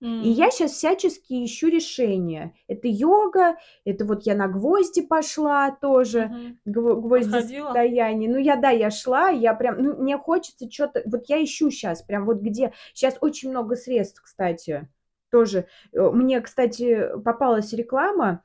И 0.00 0.28
я 0.28 0.50
сейчас 0.50 0.72
всячески 0.72 1.44
ищу 1.44 1.68
решения. 1.68 2.54
Это 2.66 2.88
йога, 2.88 3.56
это 3.84 4.04
вот 4.04 4.24
я 4.26 4.34
на 4.34 4.48
гвозди 4.48 5.02
пошла 5.02 5.70
тоже, 5.70 6.26
Мгм. 6.26 6.58
гво- 6.66 7.00
гвозди 7.00 7.30
Походила? 7.32 7.64
состояние. 7.64 8.30
Ну, 8.30 8.38
я, 8.38 8.56
да, 8.56 8.70
я 8.70 8.90
шла, 8.90 9.28
я 9.28 9.54
прям, 9.54 9.82
ну, 9.82 9.96
мне 10.02 10.18
хочется 10.18 10.70
что-то, 10.70 11.02
вот 11.06 11.24
я 11.28 11.42
ищу 11.42 11.70
сейчас, 11.70 12.02
прям 12.02 12.26
вот 12.26 12.38
где, 12.40 12.72
сейчас 12.94 13.16
очень 13.20 13.50
много 13.50 13.76
средств, 13.76 14.22
кстати, 14.22 14.88
тоже. 15.30 15.66
Мне, 15.92 16.40
кстати, 16.40 17.08
попалась 17.24 17.72
реклама, 17.72 18.42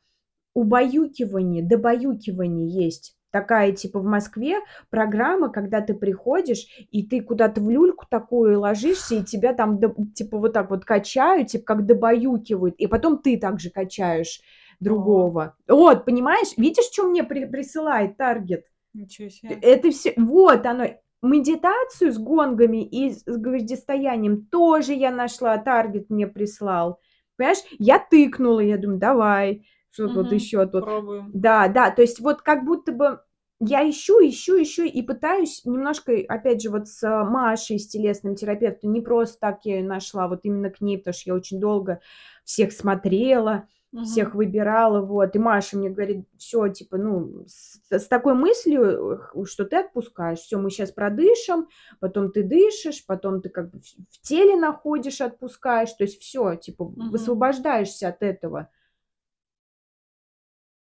убаюкивание, 0.53 1.63
добаюкивание 1.63 2.67
есть. 2.69 3.17
Такая, 3.33 3.71
типа, 3.71 3.99
в 3.99 4.05
Москве 4.05 4.59
программа, 4.91 5.49
когда 5.49 5.81
ты 5.81 5.95
приходишь, 5.95 6.67
и 6.91 7.01
ты 7.01 7.19
куда-то 7.19 7.61
в 7.61 7.69
люльку 7.69 8.05
такую 8.07 8.59
ложишься, 8.59 9.15
и 9.15 9.23
тебя 9.23 9.53
там, 9.53 9.79
типа, 10.13 10.37
вот 10.37 10.53
так 10.53 10.69
вот 10.69 10.85
качают, 10.85 11.47
типа, 11.47 11.65
как 11.65 11.85
добаюкивают, 11.87 12.75
и 12.75 12.85
потом 12.85 13.17
ты 13.17 13.39
также 13.39 13.71
качаешь 13.71 14.39
другого. 14.79 15.55
Вот, 15.67 16.05
понимаешь? 16.05 16.55
Видишь, 16.57 16.85
что 16.93 17.05
мне 17.05 17.23
при- 17.23 17.45
присылает 17.45 18.17
таргет? 18.17 18.65
Ничего 18.93 19.29
себе. 19.29 19.57
Это 19.63 19.89
все, 19.89 20.13
вот 20.15 20.63
оно. 20.67 20.85
Медитацию 21.23 22.11
с 22.11 22.19
гонгами 22.19 22.85
и 22.85 23.09
с 23.09 23.23
гвоздистоянием 23.25 24.45
тоже 24.45 24.93
я 24.93 25.09
нашла, 25.09 25.57
таргет 25.57 26.11
мне 26.11 26.27
прислал. 26.27 26.99
Понимаешь, 27.35 27.63
я 27.79 27.97
тыкнула, 27.97 28.59
я 28.59 28.77
думаю, 28.77 28.99
давай, 28.99 29.65
что 29.93 30.09
тут 30.09 30.25
Мгм. 30.25 30.33
еще 30.33 30.65
тут. 30.65 30.85
Пробуем. 30.85 31.31
Да, 31.33 31.67
да, 31.67 31.91
то 31.91 32.01
есть 32.01 32.19
вот 32.19 32.41
как 32.41 32.65
будто 32.65 32.91
бы 32.91 33.21
я 33.59 33.89
ищу, 33.89 34.19
ищу, 34.19 34.61
ищу 34.61 34.83
и 34.83 35.01
пытаюсь 35.03 35.63
немножко, 35.65 36.11
опять 36.27 36.61
же, 36.61 36.69
вот 36.69 36.87
с 36.89 37.01
Машей, 37.25 37.79
с 37.79 37.87
телесным 37.87 38.35
терапевтом, 38.35 38.91
не 38.91 38.99
просто 39.01 39.37
так 39.39 39.59
я 39.63 39.77
её 39.77 39.87
нашла, 39.87 40.27
вот 40.27 40.41
именно 40.43 40.69
к 40.69 40.81
ней, 40.81 40.97
потому 40.97 41.13
что 41.13 41.29
я 41.29 41.35
очень 41.35 41.59
долго 41.61 42.01
всех 42.43 42.73
смотрела, 42.73 43.69
всех 44.01 44.33
Мгм. 44.33 44.35
выбирала, 44.35 45.01
вот. 45.05 45.33
И 45.35 45.39
Маша 45.39 45.77
мне 45.77 45.89
говорит, 45.89 46.25
все, 46.37 46.67
типа, 46.67 46.97
ну, 46.97 47.45
с, 47.47 47.79
с 47.89 48.07
такой 48.07 48.33
мыслью, 48.33 49.21
что 49.45 49.63
ты 49.63 49.77
отпускаешь, 49.77 50.39
все, 50.39 50.57
мы 50.57 50.69
сейчас 50.69 50.91
продышим, 50.91 51.69
потом 52.01 52.31
ты 52.31 52.43
дышишь, 52.43 53.05
потом 53.05 53.41
ты 53.41 53.47
как 53.49 53.71
бы 53.71 53.79
в, 53.79 54.21
теле 54.27 54.57
находишь, 54.57 55.21
отпускаешь, 55.21 55.93
то 55.93 56.03
есть 56.03 56.19
все, 56.21 56.55
типа, 56.55 56.83
Мгм. 56.95 57.09
высвобождаешься 57.09 58.09
от 58.09 58.21
этого. 58.23 58.69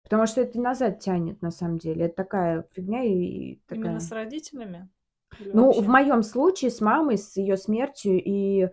Потому 0.09 0.25
что 0.25 0.41
это 0.41 0.59
назад 0.59 0.99
тянет, 0.99 1.39
на 1.43 1.51
самом 1.51 1.77
деле. 1.77 2.05
Это 2.05 2.15
такая 2.15 2.65
фигня 2.73 3.03
и 3.03 3.59
такая... 3.67 3.85
Именно 3.85 3.99
с 3.99 4.11
родителями? 4.11 4.89
Или 5.39 5.51
Ну, 5.53 5.67
вообще? 5.67 5.81
в 5.81 5.87
моем 5.87 6.23
случае 6.23 6.71
с 6.71 6.81
мамой, 6.81 7.19
с 7.19 7.37
ее 7.37 7.57
смертью, 7.57 8.19
и 8.19 8.69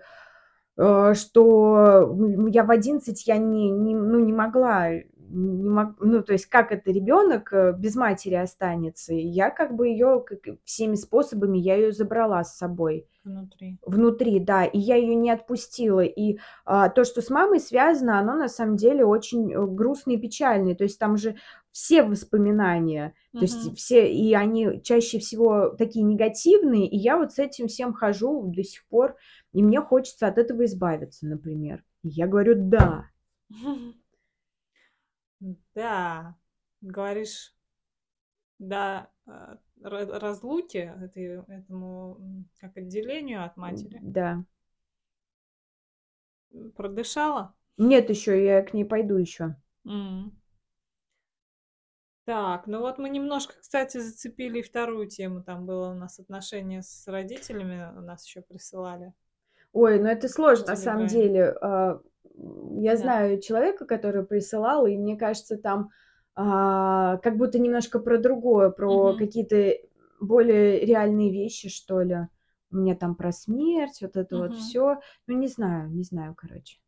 э, 0.79 1.15
что 1.15 2.17
я 2.49 2.65
в 2.65 2.71
11 2.71 3.27
я 3.27 3.37
не, 3.37 3.69
не, 3.69 3.95
ну, 3.95 4.19
не 4.19 4.33
могла, 4.33 4.89
не 5.29 5.69
мог, 5.69 5.97
ну, 6.01 6.23
то 6.23 6.33
есть 6.33 6.47
как 6.47 6.73
это 6.73 6.91
ребенок 6.91 7.53
э, 7.53 7.75
без 7.77 7.97
матери 7.97 8.35
останется? 8.35 9.15
И 9.15 9.27
я 9.27 9.51
как 9.51 9.75
бы 9.75 9.89
ее 9.89 10.25
всеми 10.65 10.95
способами, 10.95 11.59
я 11.59 11.77
ее 11.77 11.93
забрала 11.93 12.43
с 12.45 12.57
собой. 12.57 13.07
Внутри. 13.25 13.79
Внутри, 13.85 14.39
да, 14.39 14.65
и 14.65 14.79
я 14.79 14.97
ее 14.97 15.15
не 15.17 15.31
отпустила. 15.31 16.05
И 16.05 16.39
а, 16.65 16.89
то, 16.89 17.05
что 17.05 17.23
с 17.23 17.29
мамой 17.29 17.59
связано, 17.59 18.21
оно 18.21 18.35
на 18.35 18.49
самом 18.49 18.77
деле 18.77 19.05
очень 19.05 19.53
э, 19.53 19.67
грустное 19.67 20.15
и 20.15 20.21
печальное. 20.21 20.75
То 20.75 20.85
есть 20.85 20.99
там 20.99 21.17
же 21.17 21.37
все 21.73 22.03
воспоминания, 22.03 23.13
то 23.33 23.41
есть 23.41 23.77
все, 23.77 24.11
и 24.11 24.33
они 24.33 24.81
чаще 24.83 25.19
всего 25.19 25.69
такие 25.69 26.03
негативные, 26.07 26.89
и 26.89 26.97
я 26.97 27.19
вот 27.19 27.33
с 27.33 27.39
этим 27.39 27.69
всем 27.69 27.93
хожу 27.93 28.51
до 28.51 28.65
сих 28.65 28.87
пор, 28.87 29.15
и 29.53 29.63
мне 29.63 29.83
хочется 29.83 30.27
от 30.27 30.39
этого 30.39 30.65
избавиться, 30.65 31.27
например. 31.27 31.85
И 32.03 32.09
я 32.09 32.27
говорю, 32.27 32.55
да, 32.57 33.11
Да, 35.75 36.37
говоришь, 36.83 37.55
да, 38.59 39.11
а, 39.27 39.59
ра- 39.83 40.19
разлуке, 40.19 40.95
этой- 41.03 41.43
этому 41.49 42.45
как 42.61 42.77
отделению 42.77 43.45
от 43.45 43.57
матери. 43.57 44.01
да. 44.03 44.45
Продышала? 46.77 47.55
Нет 47.79 48.11
еще, 48.11 48.45
я 48.45 48.63
к 48.63 48.75
ней 48.75 48.85
пойду 48.85 49.17
еще. 49.17 49.57
М. 49.87 50.33
Так, 52.25 52.67
ну 52.67 52.81
вот 52.81 52.99
мы 52.99 53.09
немножко, 53.09 53.55
кстати, 53.61 53.99
зацепили 53.99 54.61
вторую 54.61 55.09
тему. 55.09 55.43
Там 55.43 55.65
было 55.65 55.91
у 55.91 55.95
нас 55.95 56.19
отношения 56.19 56.83
с 56.83 57.07
родителями, 57.07 57.97
у 57.97 58.01
нас 58.01 58.27
еще 58.27 58.43
присылали. 58.43 59.13
Ой, 59.73 60.01
ну 60.01 60.07
это 60.09 60.29
сложно, 60.29 60.69
на 60.69 60.77
самом 60.77 61.07
деле. 61.07 61.55
Я 62.79 62.97
Да. 62.97 62.97
знаю 62.97 63.41
человека, 63.41 63.87
который 63.87 64.25
присылал, 64.25 64.87
и 64.87 64.97
мне 64.97 65.17
кажется, 65.17 65.57
там 65.57 65.91
а, 66.35 67.17
как 67.19 67.37
будто 67.39 67.59
немножко 67.59 67.99
про 67.99 68.19
другое, 68.19 68.71
про 68.71 69.15
Мгм. 69.15 69.15
какие-то 69.15 69.75
более 70.21 70.81
реальные 70.85 71.33
вещи, 71.33 71.69
что 71.69 72.03
ли. 72.03 72.29
У 72.71 72.77
меня 72.77 72.95
там 72.97 73.15
про 73.15 73.33
смерть, 73.33 73.99
вот 74.03 74.17
это 74.17 74.37
вот 74.39 74.55
Мгм. 74.55 74.57
все. 74.57 75.01
Ну, 75.27 75.39
не 75.39 75.49
знаю, 75.49 75.91
не 75.91 76.03
знаю, 76.05 76.35
короче. 76.35 76.79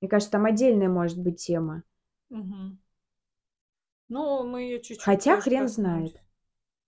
Мне 0.00 0.10
кажется, 0.10 0.32
там 0.32 0.46
отдельная 0.46 0.88
может 0.88 1.18
быть 1.18 1.42
тема. 1.44 1.84
Мгм. 2.30 2.78
Ну, 4.08 4.44
мы 4.46 4.62
ее 4.62 4.80
чуть-чуть 4.80 5.26
Хотя 5.26 5.36
хрен 5.36 5.56
коснулись. 5.56 5.68
знает. 5.68 6.22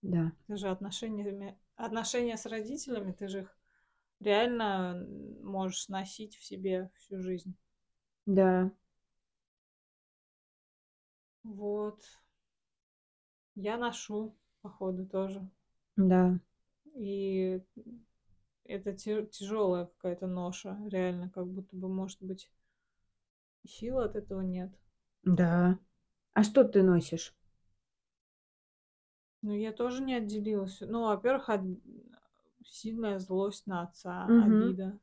Да. 0.01 0.31
Ты 0.47 0.57
же 0.57 0.69
отношениями, 0.69 1.55
отношения 1.75 2.35
с 2.35 2.47
родителями, 2.47 3.11
ты 3.11 3.27
же 3.27 3.41
их 3.41 3.55
реально 4.19 5.05
можешь 5.41 5.89
носить 5.89 6.35
в 6.37 6.43
себе 6.45 6.91
всю 6.95 7.19
жизнь. 7.21 7.55
Да. 8.25 8.69
Вот. 11.43 12.03
Я 13.55 13.77
ношу, 13.77 14.35
походу, 14.61 15.05
тоже. 15.07 15.45
Да. 15.97 16.39
И 16.95 17.61
это 18.65 18.93
тяжелая 18.93 19.85
какая-то 19.85 20.27
ноша, 20.27 20.77
реально, 20.87 21.29
как 21.29 21.47
будто 21.47 21.75
бы, 21.75 21.87
может 21.89 22.21
быть, 22.21 22.49
сил 23.65 23.99
от 23.99 24.15
этого 24.15 24.41
нет. 24.41 24.71
Да. 25.25 25.77
А 26.33 26.43
что 26.43 26.63
ты 26.63 26.83
носишь? 26.83 27.35
Ну, 29.41 29.53
я 29.53 29.71
тоже 29.71 30.03
не 30.03 30.15
отделилась. 30.15 30.79
Ну, 30.81 31.05
во-первых, 31.05 31.49
от- 31.49 31.61
сильная 32.65 33.19
злость 33.19 33.67
на 33.67 33.83
отца, 33.83 34.25
Мгм. 34.27 34.45
обида. 34.45 34.99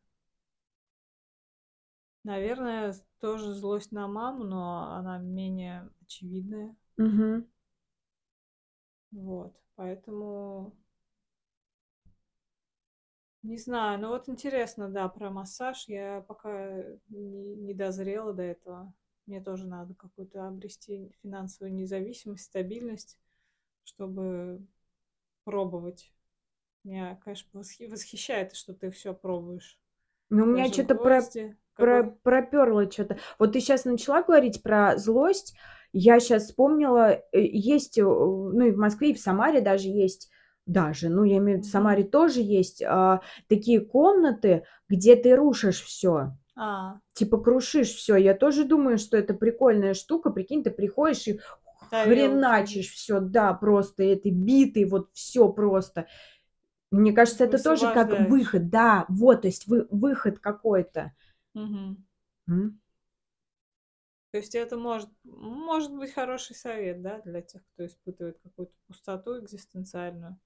Наверное, 2.25 2.95
тоже 3.21 3.53
злость 3.55 3.93
на 3.93 4.09
маму, 4.09 4.45
но 4.45 4.95
она 4.95 5.19
менее 5.19 5.89
очевидная. 6.03 6.75
Мгм. 6.99 7.47
Вот, 9.13 9.55
поэтому 9.77 10.75
не 13.43 13.59
знаю. 13.59 14.01
Ну 14.01 14.09
вот 14.09 14.29
интересно, 14.29 14.89
да, 14.89 15.09
про 15.09 15.31
массаж. 15.31 15.85
Я 15.89 16.21
пока 16.29 16.83
не, 17.09 17.55
не 17.57 17.75
дозрела 17.75 18.33
до 18.33 18.43
этого. 18.43 18.93
Мне 19.27 19.41
тоже 19.41 19.67
надо 19.67 19.95
какую-то 19.95 20.47
обрести 20.47 21.13
финансовую 21.23 21.75
независимость, 21.75 22.45
стабильность, 22.45 23.19
чтобы 23.85 24.67
пробовать. 25.45 26.13
Меня, 26.85 27.17
конечно, 27.25 27.51
восхи- 27.61 27.89
восхищает, 27.89 28.55
что 28.55 28.75
ты 28.75 28.91
все 28.91 29.15
пробуешь. 29.15 29.79
Ну, 30.31 30.45
у 30.45 30.47
меня 30.47 30.73
что-то 30.73 30.95
про. 30.95 31.33
Про 31.77 32.03
Какой? 32.03 32.17
пропёрло 32.23 32.87
чё-то. 32.87 33.17
Вот 33.39 33.53
ты 33.53 33.61
сейчас 33.61 33.85
начала 33.85 34.23
говорить 34.23 34.63
про 34.63 34.97
злость. 34.97 35.55
Я 35.93 36.21
сейчас 36.21 36.45
вспомнила, 36.45 37.13
э, 37.33 37.41
есть, 37.41 37.99
э, 37.99 38.03
ну, 38.03 38.67
и 38.67 38.71
в 38.71 38.79
Москве, 38.79 39.11
и 39.11 39.15
в 39.15 39.21
Самаре 39.21 39.61
даже 39.61 39.89
есть, 39.89 40.31
даже, 40.67 41.09
ну, 41.09 41.25
я 41.25 41.39
имею 41.39 41.59
в 41.59 41.61
виду, 41.61 41.69
в. 41.69 41.71
Самаре 41.71 42.05
тоже 42.05 42.41
есть, 42.41 42.83
а, 42.87 43.21
такие 43.49 43.81
комнаты, 43.81 44.65
где 44.89 45.17
ты 45.17 45.35
рушишь 45.35 45.83
все, 45.83 46.33
А, 46.57 46.97
Типа 47.15 47.39
крушишь 47.39 47.91
все. 47.95 48.17
Я 48.17 48.35
тоже 48.35 48.65
думаю, 48.65 48.99
что 48.99 49.17
это 49.17 49.33
прикольная 49.35 49.95
штука. 49.95 50.31
Прикинь, 50.31 50.63
ты 50.63 50.71
приходишь 50.71 51.27
и 51.29 51.41
хреначишь 51.91 52.91
все, 52.93 53.21
да, 53.21 53.55
просто 53.55 54.03
этой 54.03 54.31
битой, 54.31 54.85
вот 54.85 55.09
все 55.15 55.49
просто. 55.49 56.07
Мне 56.91 57.13
кажется, 57.13 57.45
это 57.45 57.63
тоже 57.63 57.91
как 57.93 58.29
выход, 58.29 58.69
да, 58.69 59.07
вот, 59.09 59.43
то 59.43 59.49
есть 59.49 59.67
вы 59.67 59.87
выход 59.91 60.39
какой-то. 60.39 61.13
М. 61.55 62.07
То 64.33 64.39
есть 64.39 64.55
это 64.55 64.79
может, 64.79 65.11
может 65.25 65.95
быть 65.95 66.13
хороший 66.13 66.57
совет, 66.57 67.03
да, 67.03 67.21
для 67.21 67.43
тех, 67.43 67.63
кто 67.75 67.85
испытывает 67.85 68.39
какую-то 68.43 68.73
пустоту 68.87 69.39
экзистенциальную. 69.39 70.39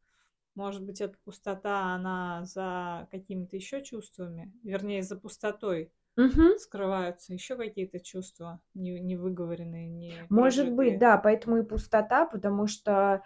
Может 0.55 0.85
быть, 0.85 1.01
эта 1.01 1.19
пустота, 1.25 1.95
она 1.95 2.45
за 2.45 3.09
какими-то 3.11 3.57
еще 3.57 3.83
чувствами, 3.85 4.53
вернее, 4.63 5.03
за 5.03 5.17
пустотой 5.17 5.93
Мгм. 6.17 6.53
скрываются 6.57 7.35
еще 7.35 7.57
какие-то 7.57 8.01
чувства, 8.01 8.61
не, 8.75 9.01
не 9.01 9.17
выговоренные, 9.17 9.89
не 9.89 10.27
Может 10.31 10.73
быть, 10.73 10.99
прожитые. 10.99 10.99
да, 10.99 11.19
поэтому 11.19 11.59
и 11.59 11.63
пустота, 11.63 12.27
потому 12.27 12.67
что, 12.67 13.23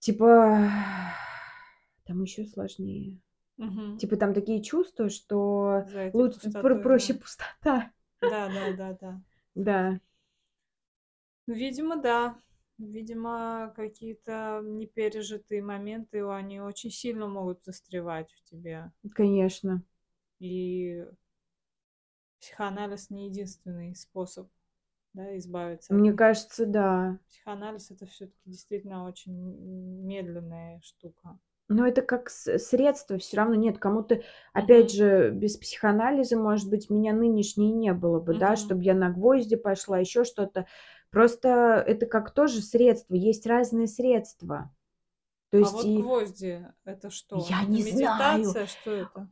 типа, 0.00 0.70
там 2.04 2.22
еще 2.22 2.44
сложнее. 2.46 3.18
Мгм. 3.58 3.98
Типа 3.98 4.16
там 4.16 4.34
такие 4.34 4.62
чувства, 4.62 5.08
что 5.08 5.84
лучше 6.12 6.34
пустотой, 6.40 6.62
про- 6.62 6.76
проще 6.82 7.14
да. 7.14 7.20
пустота. 7.20 7.92
Да, 8.20 8.48
да, 8.48 8.72
да, 8.72 8.92
да. 9.00 9.20
Да. 9.54 10.00
Ну, 11.46 11.54
Видимо, 11.54 11.96
да. 11.96 12.36
Видимо, 12.78 13.72
какие-то 13.74 14.60
непережитые 14.62 15.62
моменты, 15.62 16.24
они 16.24 16.60
очень 16.60 16.90
сильно 16.92 17.26
могут 17.26 17.64
застревать 17.64 18.30
в 18.32 18.42
тебе. 18.44 18.92
Конечно. 19.14 19.82
И 20.38 21.04
психоанализ 22.40 23.10
не 23.10 23.26
единственный 23.28 23.94
способ 23.94 24.48
да, 25.14 25.36
избавиться 25.38 25.94
от 25.94 26.00
Мне 26.00 26.10
них. 26.10 26.18
кажется, 26.18 26.66
да. 26.66 27.18
Психоанализ 27.28 27.90
это 27.90 28.06
все-таки 28.06 28.40
действительно 28.46 29.04
очень 29.04 29.32
медленная 30.06 30.80
штука. 30.82 31.38
Но 31.68 31.86
это 31.86 32.00
как 32.00 32.30
средство, 32.30 33.18
все 33.18 33.36
равно 33.36 33.54
нет. 33.54 33.78
Кому-то, 33.78 34.22
опять 34.54 34.90
же, 34.90 35.30
без 35.30 35.58
психоанализа, 35.58 36.38
может 36.38 36.70
быть, 36.70 36.88
меня 36.88 37.12
нынешней 37.12 37.72
не 37.72 37.92
было 37.92 38.20
бы, 38.20 38.34
да, 38.38 38.48
Мгм. 38.48 38.56
чтобы 38.56 38.84
я 38.84 38.94
на 38.94 39.10
гвозди 39.10 39.56
пошла, 39.56 39.98
еще 39.98 40.24
что-то. 40.24 40.66
Просто 41.10 41.48
это 41.86 42.06
как 42.06 42.32
тоже 42.32 42.62
средство, 42.62 43.14
есть 43.14 43.46
разные 43.46 43.86
средства. 43.86 44.74
То 45.50 45.58
А 45.58 45.60
есть 45.60 45.72
вот 45.74 45.84
и 45.86 46.02
гвозди 46.02 46.66
это 46.84 47.10
что? 47.10 47.36
я 47.48 47.62
Это 47.62 47.70
не 47.70 47.82
знаю. 47.82 48.38
медитация? 48.38 48.66
Что 48.66 48.90
это? 48.92 49.28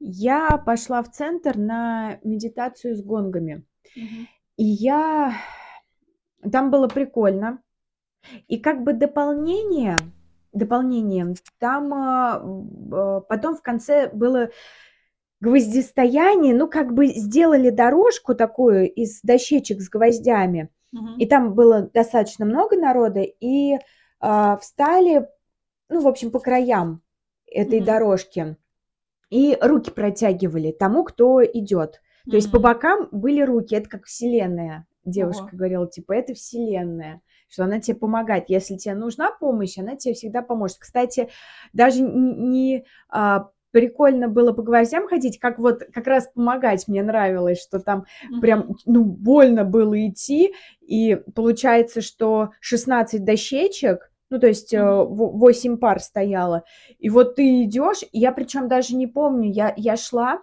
Я 0.00 0.58
пошла 0.58 1.02
в 1.02 1.12
центр 1.12 1.56
на 1.56 2.18
медитацию 2.24 2.96
с 2.96 3.02
гонгами. 3.02 3.64
Мгм. 3.94 4.28
И 4.56 4.64
я... 4.64 5.34
Там 6.50 6.72
было 6.72 6.88
прикольно. 6.88 7.62
И 8.48 8.58
как 8.58 8.82
бы 8.82 8.92
дополнение, 8.92 9.96
дополнением, 10.52 11.34
там 11.58 11.92
а, 11.94 12.42
а, 12.92 13.20
потом 13.20 13.56
в 13.56 13.62
конце 13.62 14.08
было 14.12 14.50
гвоздистояние, 15.40 16.54
ну 16.54 16.68
как 16.68 16.92
бы 16.94 17.06
сделали 17.08 17.70
дорожку 17.70 18.34
такую 18.34 18.90
из 18.92 19.20
дощечек 19.22 19.80
с 19.80 19.88
гвоздями. 19.88 20.68
И 20.92 20.96
Мгм. 20.98 21.28
там 21.28 21.54
было 21.54 21.90
достаточно 21.92 22.44
много 22.44 22.76
народа, 22.76 23.20
и 23.22 23.78
а, 24.20 24.56
встали, 24.58 25.28
ну, 25.88 26.00
в 26.00 26.06
общем, 26.06 26.30
по 26.30 26.38
краям 26.38 27.02
этой 27.46 27.78
Мгм. 27.80 27.86
дорожки. 27.86 28.56
И 29.30 29.56
руки 29.60 29.90
протягивали 29.90 30.70
тому, 30.72 31.04
кто 31.04 31.42
идет. 31.44 32.00
То 32.28 32.36
есть 32.36 32.50
по 32.52 32.58
бокам 32.58 33.08
были 33.10 33.40
руки, 33.42 33.74
это 33.74 33.88
как 33.88 34.04
вселенная. 34.04 34.86
девушка 35.04 35.46
Ого. 35.46 35.50
говорила, 35.56 35.88
типа, 35.88 36.12
это 36.12 36.34
вселенная, 36.34 37.20
что 37.52 37.64
она 37.64 37.80
тебе 37.80 37.96
помогает. 37.96 38.44
Если 38.48 38.76
тебе 38.76 38.94
нужна 38.94 39.30
помощь, 39.30 39.78
она 39.78 39.94
тебе 39.96 40.14
всегда 40.14 40.42
поможет. 40.42 40.78
Кстати, 40.78 41.28
даже 41.72 42.00
не 42.02 42.84
а, 43.10 43.50
прикольно 43.70 44.28
было 44.28 44.52
по 44.52 44.62
гвоздям 44.62 45.06
ходить, 45.08 45.38
как 45.38 45.58
вот 45.58 45.82
как 45.92 46.06
раз 46.06 46.28
помогать 46.34 46.88
мне 46.88 47.02
нравилось, 47.02 47.60
что 47.62 47.78
там 47.80 48.06
прям, 48.40 48.76
ну, 48.86 49.04
больно 49.04 49.64
было 49.64 50.08
идти, 50.08 50.54
и 50.80 51.18
получается, 51.34 52.00
что 52.00 52.50
16 52.60 53.24
дощечек, 53.24 54.10
ну, 54.30 54.38
то 54.38 54.46
есть 54.46 54.72
э, 54.72 54.82
Мгм. 54.82 55.14
во- 55.14 55.30
8 55.30 55.76
пар 55.76 56.00
стояло, 56.00 56.64
и 56.98 57.10
вот 57.10 57.36
ты 57.36 57.64
идешь, 57.64 58.00
я 58.12 58.32
причем 58.32 58.68
даже 58.68 58.96
не 58.96 59.06
помню, 59.06 59.50
я, 59.50 59.74
я 59.76 59.96
шла, 59.96 60.40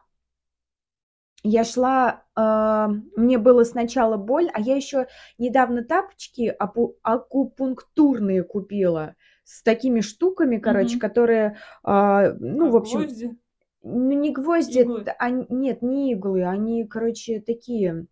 я 1.43 1.63
шла, 1.63 2.23
а, 2.35 2.89
мне 3.15 3.37
было 3.37 3.63
сначала 3.63 4.17
боль, 4.17 4.49
а 4.53 4.59
я 4.59 4.75
еще 4.75 5.07
недавно 5.37 5.83
тапочки 5.83 6.53
апу- 6.59 6.97
акупунктурные 7.01 8.43
купила 8.43 9.15
с 9.43 9.63
такими 9.63 10.01
штуками, 10.01 10.57
короче, 10.57 10.95
Мгм. 10.95 10.99
которые, 10.99 11.57
а, 11.83 12.33
ну, 12.39 12.67
А 12.67 12.71
в 12.71 12.75
общем, 12.75 12.99
гвозди? 12.99 13.37
ну, 13.83 14.11
не 14.11 14.31
гвозди, 14.31 14.81
Иглы? 14.81 15.05
они- 15.17 15.45
нет, 15.49 15.81
не 15.81 16.11
иглы, 16.13 16.43
они, 16.43 16.85
короче, 16.85 17.39
такие, 17.39 18.05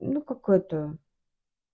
ну, 0.00 0.22
какой-то, 0.22 0.96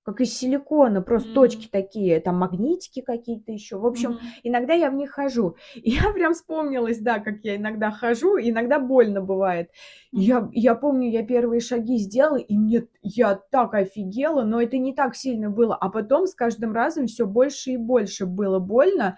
как 0.05 0.21
из 0.21 0.33
силикона, 0.37 1.03
просто 1.03 1.33
точки 1.33 1.65
М. 1.65 1.71
такие, 1.73 2.21
там 2.21 2.37
магнитики 2.39 3.01
какие-то 3.01 3.53
еще. 3.53 3.79
В 3.79 3.87
общем, 3.87 4.13
Мгм. 4.13 4.21
иногда 4.45 4.75
я 4.75 4.91
в 4.91 4.95
них 4.95 5.11
хожу. 5.13 5.57
И 5.75 5.91
я 5.93 6.13
прям 6.13 6.35
вспомнилась, 6.35 6.99
да, 7.01 7.19
как 7.21 7.37
я 7.43 7.57
иногда 7.57 7.91
хожу, 7.91 8.39
иногда 8.39 8.79
больно 8.79 9.21
бывает. 9.23 9.71
И 10.13 10.21
Я, 10.21 10.49
я 10.53 10.75
помню, 10.75 11.11
я 11.11 11.23
первые 11.25 11.61
шаги 11.61 11.99
сделала, 11.99 12.37
и 12.37 12.57
мне 12.57 12.87
я 13.03 13.35
так 13.51 13.75
офигела, 13.75 14.43
но 14.45 14.61
это 14.63 14.79
не 14.79 14.95
так 14.95 15.17
сильно 15.17 15.51
было. 15.51 15.75
А 15.77 15.89
потом 15.91 16.27
с 16.27 16.35
каждым 16.35 16.73
разом 16.73 17.07
все 17.07 17.27
больше 17.27 17.73
и 17.73 17.77
больше 17.77 18.27
было 18.27 18.59
больно. 18.59 19.17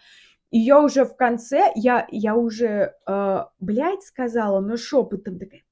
И 0.51 0.59
я 0.59 0.81
уже 0.81 1.05
в 1.05 1.17
конце, 1.17 1.73
я, 1.75 2.07
я 2.11 2.37
уже, 2.37 2.95
э, 3.07 3.39
блядь, 3.61 4.03
сказала, 4.03 4.61
но 4.61 4.77
шепотом 4.77 5.39
такая, 5.39 5.63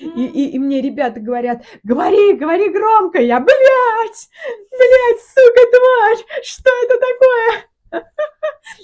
и, 0.00 0.26
и, 0.26 0.50
и 0.50 0.58
мне 0.58 0.80
ребята 0.80 1.20
говорят, 1.20 1.62
говори, 1.82 2.34
говори 2.34 2.68
громко. 2.70 3.20
Я, 3.20 3.40
блядь, 3.40 4.28
блядь, 4.70 5.20
сука, 5.20 5.60
тварь, 5.70 6.42
что 6.42 6.70
это 6.84 6.94
такое? 6.98 8.02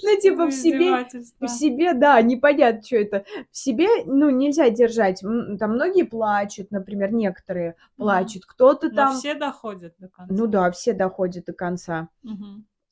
Ну, 0.03 0.19
типа 0.19 0.45
в 0.45 0.51
себе, 0.51 1.07
в 1.39 1.47
себе, 1.47 1.93
да, 1.93 2.21
непонятно, 2.21 2.81
что 2.83 2.97
это. 2.97 3.25
В 3.51 3.57
себе, 3.57 3.87
ну, 4.05 4.29
нельзя 4.29 4.69
держать. 4.69 5.21
Там 5.21 5.73
многие 5.73 6.03
плачут, 6.03 6.69
например, 6.71 7.11
некоторые 7.11 7.75
плачут, 7.97 8.45
кто-то 8.45 8.89
там... 8.91 9.15
все 9.15 9.33
доходят 9.33 9.95
до 9.97 10.09
Ну 10.27 10.37
конца. 10.37 10.45
да, 10.47 10.71
все 10.71 10.93
доходят 10.93 11.45
до 11.45 11.53
конца. 11.53 12.09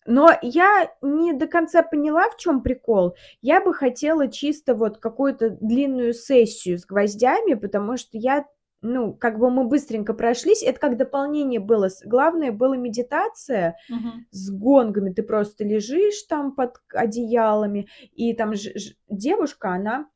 Но 0.10 0.30
я 0.42 0.90
не 1.02 1.34
до 1.34 1.48
конца 1.48 1.84
поняла, 1.84 2.30
в 2.30 2.38
чем 2.38 2.62
прикол. 2.62 3.16
Я 3.42 3.60
бы 3.62 3.74
хотела 3.74 4.30
чисто 4.30 4.74
вот 4.74 5.00
какую-то 5.00 5.50
длинную 5.62 6.14
сессию 6.14 6.78
с 6.78 6.86
гвоздями, 6.86 7.56
потому 7.56 7.98
что 7.98 8.18
я, 8.18 8.46
ну, 8.82 9.14
как 9.14 9.38
бы 9.38 9.50
мы 9.52 9.66
быстренько 9.66 10.14
прошлись. 10.14 10.64
Это 10.64 10.80
как 10.80 10.96
дополнение 10.98 11.60
было. 11.60 11.90
Главное 12.06 12.54
было 12.54 12.76
медитация 12.76 13.76
Мгм. 13.90 14.26
с 14.32 14.50
гонгами. 14.50 15.12
Ты 15.12 15.24
просто 15.24 15.66
лежишь 15.66 16.24
там 16.24 16.56
под 16.56 16.78
одеялами, 16.94 17.90
и 18.14 18.34
там 18.34 18.54
ж- 18.56 18.74
ж- 18.80 18.96
девушка, 19.10 19.72
она, 19.74 20.08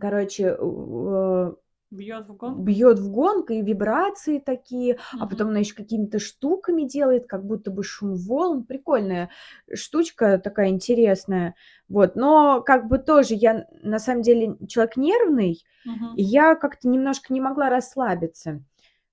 короче, 0.00 0.56
э, 0.58 1.52
Бьет 1.96 2.28
в 2.28 2.36
гонг? 2.36 2.58
бьет 2.58 2.98
в 3.00 3.10
гонг, 3.10 3.50
и 3.50 3.60
вибрации 3.60 4.38
такие, 4.38 4.98
а 5.18 5.26
Мгм. 5.26 5.28
потом 5.28 5.48
она 5.48 5.58
еще 5.58 5.74
какими-то 5.74 6.18
штуками 6.20 6.82
делает, 6.84 7.26
как 7.26 7.44
будто 7.44 7.70
бы 7.72 7.82
шум 7.82 8.14
волн. 8.14 8.64
Прикольная 8.64 9.30
штучка 9.74 10.38
такая 10.38 10.68
интересная. 10.68 11.54
Вот, 11.88 12.14
но 12.16 12.62
как 12.62 12.88
бы 12.88 12.98
тоже 12.98 13.34
я 13.34 13.66
на 13.82 13.98
самом 13.98 14.22
деле 14.22 14.56
человек 14.68 14.96
нервный, 14.96 15.64
Мгм. 15.84 16.16
и 16.16 16.22
я 16.22 16.54
как-то 16.54 16.88
немножко 16.88 17.32
не 17.32 17.40
могла 17.40 17.68
расслабиться. 17.70 18.62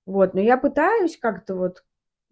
Вот, 0.06 0.34
но 0.34 0.40
я 0.40 0.56
пытаюсь 0.58 1.16
как-то 1.18 1.56
вот, 1.56 1.84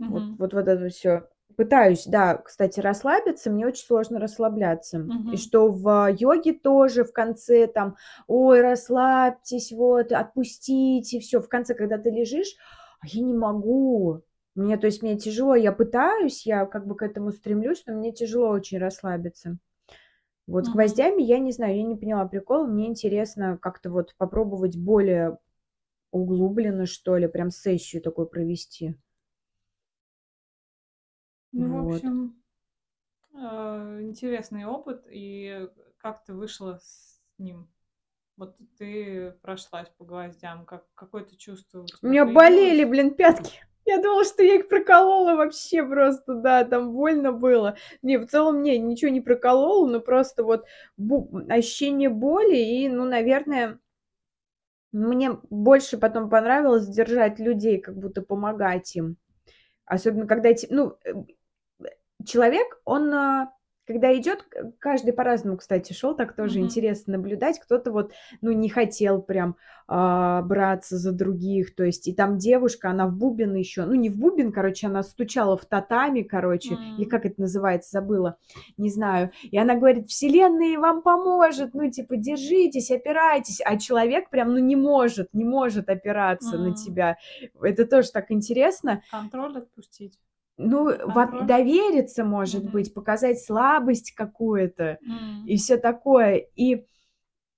вот, 0.06 0.26
Мгм. 0.26 0.38
вот, 0.38 0.54
вот 0.54 0.68
это 0.68 0.88
все. 0.90 1.28
Пытаюсь, 1.56 2.06
да, 2.06 2.36
кстати, 2.38 2.80
расслабиться, 2.80 3.50
мне 3.50 3.66
очень 3.66 3.84
сложно 3.84 4.18
расслабляться. 4.20 5.12
И 5.30 5.36
Мгм. 5.36 5.36
что 5.36 5.68
в 5.70 6.08
йоге 6.18 6.52
тоже 6.54 7.04
в 7.04 7.12
конце 7.12 7.66
там, 7.66 7.96
ой, 8.26 8.60
расслабьтесь, 8.60 9.72
вот, 9.72 10.12
отпустите, 10.12 11.20
все. 11.20 11.40
В 11.40 11.48
конце, 11.48 11.74
когда 11.74 11.98
ты 11.98 12.10
лежишь, 12.10 12.54
а 13.00 13.06
я 13.08 13.22
не 13.22 13.34
могу. 13.34 14.22
Мне, 14.54 14.76
то 14.76 14.86
есть 14.86 15.02
мне 15.02 15.16
тяжело, 15.18 15.54
я 15.54 15.72
пытаюсь, 15.72 16.46
я 16.46 16.66
как 16.66 16.86
бы 16.86 16.94
к 16.96 17.02
этому 17.02 17.30
стремлюсь, 17.32 17.84
но 17.86 17.94
мне 17.94 18.12
тяжело 18.12 18.50
очень 18.50 18.78
расслабиться. 18.78 19.58
Вот 20.46 20.66
с 20.66 20.68
Мгм. 20.68 20.70
гвоздями 20.70 21.22
я 21.22 21.38
не 21.40 21.52
знаю, 21.52 21.76
я 21.76 21.82
не 21.84 21.96
поняла 21.96 22.26
прикол. 22.26 22.66
Мне 22.66 22.88
интересно 22.88 23.58
как-то 23.60 23.90
вот 23.90 24.14
попробовать 24.18 24.76
более 24.76 25.38
углубленно, 26.12 26.86
что 26.86 27.16
ли, 27.18 27.28
прям 27.28 27.50
сессию 27.50 28.02
такую 28.02 28.28
провести. 28.28 28.96
Ну, 31.52 31.68
в 31.70 31.76
Вот. 31.84 32.04
общем, 32.04 32.34
э, 33.34 34.00
интересный 34.02 34.64
опыт. 34.66 35.06
И 35.10 35.68
как 35.98 36.24
ты 36.24 36.34
вышла 36.34 36.78
с 36.82 37.20
ним? 37.38 37.70
Вот 38.36 38.56
ты 38.78 39.32
прошлась 39.42 39.90
по 39.90 40.04
гвоздям. 40.04 40.66
Как, 40.66 40.86
какое-то 40.94 41.36
чувство 41.36 41.82
у 41.82 41.92
У 42.02 42.06
меня 42.08 42.24
болели, 42.24 42.84
появилось? 42.84 42.84
блин, 42.84 43.14
пятки. 43.14 43.52
Я 43.84 44.00
думала, 44.00 44.24
что 44.24 44.44
я 44.44 44.54
их 44.56 44.68
проколола 44.68 45.34
вообще 45.34 45.84
просто, 45.84 46.34
да, 46.36 46.64
там 46.64 46.92
больно 46.92 47.32
было. 47.32 47.76
Не, 48.02 48.16
в 48.16 48.26
целом, 48.28 48.62
не, 48.62 48.78
ничего 48.78 49.10
не 49.10 49.20
проколола, 49.20 49.88
но 49.88 49.98
просто 50.00 50.44
вот 50.44 50.64
бу- 50.96 51.50
ощущение 51.50 52.08
боли 52.08 52.56
и, 52.56 52.88
ну, 52.88 53.04
наверное, 53.04 53.80
мне 54.92 55.32
больше 55.50 55.98
потом 55.98 56.28
понравилось 56.28 56.86
держать 56.86 57.38
людей, 57.38 57.78
как 57.80 57.96
будто 57.96 58.22
помогать 58.22 58.94
им. 58.96 59.16
Особенно 59.86 60.26
когда 60.26 60.50
эти, 60.50 60.66
ну, 60.70 60.98
э, 61.04 61.12
человек, 62.24 62.80
он, 62.84 63.12
а, 63.14 63.52
когда 63.86 64.16
идет, 64.16 64.46
каждый 64.78 65.12
по-разному, 65.12 65.56
кстати, 65.56 65.92
шел, 65.92 66.14
так 66.14 66.36
тоже 66.36 66.58
Мгм. 66.58 66.66
интересно 66.66 67.14
наблюдать. 67.14 67.58
Кто-то 67.58 67.90
вот, 67.90 68.12
ну, 68.40 68.52
не 68.52 68.68
хотел 68.68 69.20
прям 69.20 69.56
а, 69.88 70.40
браться 70.42 70.96
за 70.96 71.12
других, 71.12 71.74
то 71.74 71.82
есть, 71.84 72.06
и 72.08 72.14
там 72.14 72.38
девушка, 72.38 72.90
она 72.90 73.06
в 73.08 73.12
бубен 73.16 73.54
еще, 73.56 73.84
ну, 73.84 73.94
не 73.94 74.08
в 74.08 74.16
бубен, 74.16 74.52
короче, 74.52 74.86
она 74.86 75.02
стучала 75.02 75.56
в 75.56 75.64
татами, 75.66 76.22
короче, 76.22 76.78
или 76.96 77.04
М. 77.04 77.10
как 77.10 77.26
это 77.26 77.40
называется, 77.40 77.90
забыла, 77.90 78.36
не 78.76 78.88
знаю. 78.90 79.32
И 79.42 79.58
она 79.58 79.74
говорит, 79.74 80.08
вселенная 80.08 80.78
вам 80.78 81.02
поможет, 81.02 81.74
ну, 81.74 81.90
типа, 81.90 82.16
держитесь, 82.16 82.90
опирайтесь, 82.90 83.60
а 83.64 83.76
человек 83.78 84.30
прям, 84.30 84.52
ну, 84.52 84.58
не 84.58 84.76
может, 84.76 85.28
не 85.32 85.44
может 85.44 85.88
опираться 85.88 86.56
на 86.56 86.68
М. 86.68 86.74
тебя. 86.74 87.18
Это 87.60 87.84
тоже 87.86 88.10
так 88.12 88.30
интересно. 88.30 89.02
Контроль 89.10 89.58
отпустить. 89.58 90.18
Ну, 90.58 90.90
контроль. 91.06 91.46
довериться, 91.46 92.24
может 92.24 92.64
Мгм. 92.64 92.72
быть, 92.72 92.94
показать 92.94 93.40
слабость 93.42 94.12
какую-то 94.14 94.98
М. 95.06 95.46
и 95.46 95.56
все 95.56 95.76
такое. 95.76 96.46
И 96.56 96.84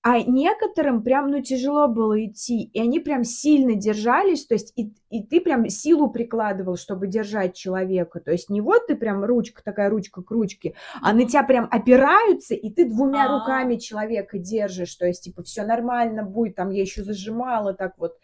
а 0.02 0.20
некоторым 0.22 1.02
прям, 1.02 1.30
ну, 1.30 1.42
тяжело 1.42 1.88
было 1.88 2.24
идти, 2.26 2.62
и 2.64 2.80
они 2.80 3.00
прям 3.00 3.24
сильно 3.24 3.74
держались, 3.74 4.46
то 4.46 4.54
есть 4.54 4.72
и, 4.76 4.94
и 5.10 5.22
ты 5.24 5.40
прям 5.40 5.68
силу 5.68 6.10
прикладывал, 6.10 6.76
чтобы 6.76 7.06
держать 7.08 7.54
человека. 7.56 8.20
То 8.20 8.32
есть 8.32 8.50
не 8.50 8.60
вот 8.60 8.86
ты 8.88 8.96
прям 8.96 9.24
ручка, 9.24 9.62
такая 9.64 9.90
ручка 9.90 10.22
к 10.22 10.30
ручке, 10.30 10.74
а 11.02 11.12
на 11.14 11.26
тебя 11.26 11.42
прям 11.44 11.68
опираются, 11.70 12.54
и 12.54 12.70
ты 12.70 12.86
двумя 12.88 13.26
А. 13.26 13.28
руками 13.28 13.76
человека 13.76 14.38
держишь. 14.38 14.94
То 14.96 15.06
есть, 15.06 15.24
типа, 15.24 15.42
все 15.42 15.64
нормально 15.64 16.22
будет, 16.22 16.56
там 16.56 16.70
я 16.70 16.82
еще 16.82 17.02
зажимала 17.02 17.74
так 17.74 17.94
вот, 17.98 18.14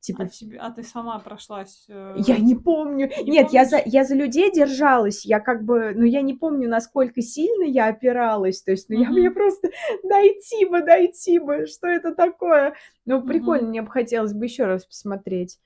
типа, 0.00 0.24
А, 0.24 0.26
тебе, 0.28 0.58
а 0.58 0.70
ты 0.70 0.82
сама 0.82 1.18
прошлась? 1.18 1.84
э, 1.88 2.14
я 2.18 2.38
не 2.38 2.54
помню. 2.54 3.10
не 3.22 3.30
Нет, 3.32 3.52
я 3.52 3.64
за, 3.64 3.80
я 3.84 4.04
за 4.04 4.14
людей 4.14 4.50
держалась. 4.52 5.24
Я 5.24 5.40
как 5.40 5.64
бы, 5.64 5.92
ну, 5.94 6.04
я 6.04 6.22
не 6.22 6.34
помню, 6.34 6.68
насколько 6.68 7.22
сильно 7.22 7.64
я 7.64 7.86
опиралась. 7.88 8.62
То 8.62 8.70
есть, 8.72 8.88
ну, 8.88 8.96
я 8.96 9.10
мне 9.10 9.30
просто 9.30 9.70
дойти 10.04 10.64
бы, 10.66 10.82
дойти 10.82 11.38
бы. 11.38 11.66
Что 11.66 11.86
это 11.88 12.14
такое? 12.14 12.74
Ну, 13.06 13.22
прикольно, 13.22 13.62
Мгм. 13.62 13.70
мне 13.70 13.82
бы 13.82 13.90
хотелось 13.90 14.32
бы 14.32 14.44
еще 14.46 14.64
раз 14.64 14.84
посмотреть 14.86 15.58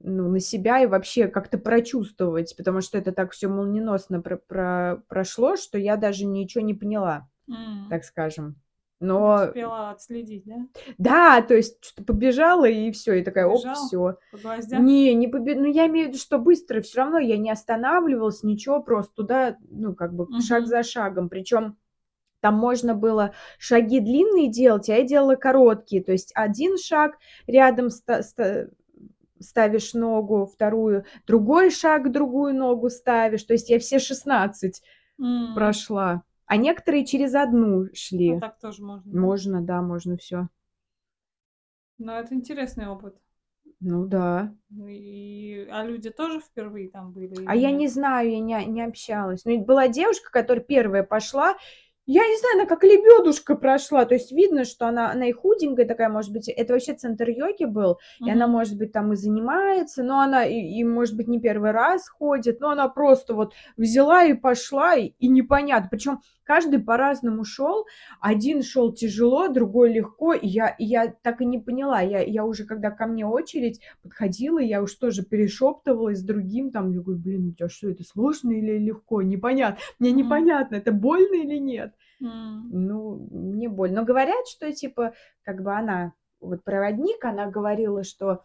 ну, 0.00 0.28
на 0.30 0.40
себя 0.40 0.80
и 0.82 0.86
вообще 0.86 1.28
как-то 1.28 1.58
прочувствовать, 1.58 2.56
потому 2.56 2.80
что 2.80 2.98
это 2.98 3.12
так 3.12 3.32
все 3.32 3.48
молниеносно 3.48 4.22
про- 4.22 4.38
про- 4.38 5.02
прошло, 5.08 5.56
что 5.56 5.78
я 5.78 5.96
даже 5.96 6.24
ничего 6.24 6.64
не 6.64 6.74
поняла, 6.74 7.28
М. 7.48 7.86
так 7.90 8.04
скажем. 8.04 8.56
Не 9.00 9.06
Но 9.08 9.46
успела 9.46 9.90
отследить, 9.90 10.44
да? 10.44 10.66
да, 10.98 11.42
то 11.42 11.54
есть 11.54 11.82
что 11.84 12.04
побежала 12.04 12.66
и 12.66 12.90
все, 12.92 13.14
и 13.14 13.22
такая, 13.24 13.46
оп, 13.46 13.56
Побежала? 13.56 13.86
все. 13.86 14.18
По 14.30 14.38
гвоздям? 14.38 14.84
Не, 14.84 15.14
не 15.14 15.28
побе 15.28 15.54
ну, 15.54 15.64
я 15.66 15.86
имею 15.86 16.06
в 16.06 16.08
виду, 16.10 16.18
что 16.18 16.38
быстро, 16.38 16.80
все 16.82 16.98
равно 17.00 17.18
я 17.18 17.38
не 17.38 17.50
останавливалась, 17.50 18.42
ничего, 18.42 18.82
просто 18.82 19.14
туда, 19.14 19.56
ну, 19.70 19.94
как 19.94 20.14
бы 20.14 20.26
шаг 20.40 20.60
Мгм. 20.60 20.66
за 20.68 20.82
шагом. 20.82 21.28
Причем 21.28 21.76
там 22.40 22.54
можно 22.56 22.94
было 22.94 23.32
шаги 23.58 24.00
длинные 24.00 24.48
делать, 24.48 24.88
а 24.90 24.96
я 24.96 25.02
делала 25.04 25.36
короткие. 25.36 26.02
То 26.02 26.12
есть 26.12 26.32
один 26.34 26.78
шаг 26.78 27.18
рядом 27.46 27.90
ста 27.90 28.22
ста 28.22 28.68
ставишь 29.40 29.94
ногу, 29.94 30.46
вторую, 30.46 31.04
другой 31.26 31.70
шаг, 31.70 32.12
другую 32.12 32.54
ногу 32.54 32.90
ставишь. 32.90 33.44
То 33.44 33.54
есть 33.54 33.70
я 33.70 33.78
все 33.78 33.98
16 33.98 34.82
М. 35.20 35.54
прошла. 35.54 36.22
А 36.50 36.56
некоторые 36.58 37.06
через 37.06 37.34
одну 37.34 37.86
Ну, 37.86 37.94
шли. 37.94 38.40
так 38.40 38.58
тоже 38.58 38.82
можно. 38.84 39.10
Можно, 39.20 39.62
да, 39.62 39.80
можно 39.82 40.16
все. 40.18 40.48
Но 41.98 42.18
это 42.18 42.34
интересный 42.34 42.88
опыт. 42.88 43.16
Ну 43.80 44.06
да. 44.06 44.54
Ну 44.70 44.86
И... 44.88 45.66
А 45.70 45.84
люди 45.84 46.10
тоже 46.10 46.40
впервые 46.40 46.90
там 46.90 47.12
были? 47.12 47.34
А 47.44 47.56
я 47.56 47.70
нет? 47.70 47.78
не 47.80 47.88
знаю, 47.88 48.30
я 48.30 48.40
не, 48.40 48.64
не 48.66 48.82
общалась. 48.82 49.44
Но 49.44 49.52
ведь 49.52 49.66
была 49.66 49.88
девушка, 49.88 50.30
которая 50.30 50.64
первая 50.64 51.02
пошла. 51.02 51.56
Я 52.06 52.26
не 52.26 52.36
знаю, 52.38 52.54
она 52.56 52.66
как 52.66 52.82
лебедушка 52.82 53.54
прошла. 53.54 54.04
То 54.04 54.14
есть 54.14 54.32
видно, 54.32 54.64
что 54.64 54.88
она, 54.88 55.12
она 55.12 55.28
и 55.28 55.32
худенькая 55.32 55.86
такая, 55.86 56.08
может 56.08 56.32
быть. 56.32 56.48
Это 56.48 56.72
вообще 56.72 56.94
центр 56.94 57.28
йоги 57.28 57.66
был. 57.66 57.98
И 58.18 58.28
она, 58.28 58.48
может 58.48 58.76
быть, 58.76 58.90
там 58.90 59.12
и 59.12 59.16
занимается, 59.16 60.02
но 60.02 60.20
она 60.20 60.44
и, 60.44 60.58
и, 60.58 60.82
может 60.82 61.16
быть, 61.16 61.28
не 61.28 61.40
первый 61.40 61.70
раз 61.70 62.08
ходит, 62.08 62.60
но 62.60 62.70
она 62.70 62.88
просто 62.88 63.34
вот 63.34 63.54
взяла 63.76 64.24
и 64.24 64.32
пошла, 64.32 64.96
и, 64.96 65.12
и 65.20 65.28
непонятно. 65.28 65.88
Причем 65.88 66.20
каждый 66.42 66.80
по-разному 66.80 67.44
шел. 67.44 67.86
Один 68.20 68.64
шел 68.64 68.92
тяжело, 68.92 69.46
другой 69.46 69.92
легко. 69.92 70.32
И 70.32 70.48
я, 70.48 70.68
и 70.68 70.84
я 70.84 71.14
так 71.22 71.40
и 71.40 71.44
не 71.44 71.60
поняла. 71.60 72.00
Я, 72.00 72.22
я 72.22 72.44
уже, 72.44 72.64
когда 72.64 72.90
ко 72.90 73.06
мне 73.06 73.24
очередь 73.24 73.80
подходила, 74.02 74.58
я 74.58 74.82
уж 74.82 74.92
тоже 74.94 75.22
перешептывалась 75.22 76.18
с 76.18 76.24
другим. 76.24 76.72
Там, 76.72 76.90
я 76.90 77.00
говорю, 77.00 77.20
блин, 77.20 77.48
у 77.50 77.52
тебя 77.52 77.68
что, 77.68 77.88
это 77.88 78.02
сложно 78.02 78.50
или 78.50 78.78
легко? 78.78 79.22
Непонятно. 79.22 79.78
Мне 80.00 80.10
непонятно, 80.10 80.74
это 80.74 80.90
больно 80.90 81.36
или 81.36 81.56
нет. 81.58 81.94
М. 82.22 82.68
Ну, 82.70 83.28
не 83.30 83.68
больно. 83.68 84.00
Но 84.00 84.06
говорят, 84.06 84.46
что, 84.46 84.72
типа, 84.72 85.14
как 85.42 85.62
бы 85.62 85.72
она, 85.76 86.12
вот 86.40 86.62
проводник, 86.64 87.24
она 87.24 87.46
говорила, 87.50 88.04
что, 88.04 88.42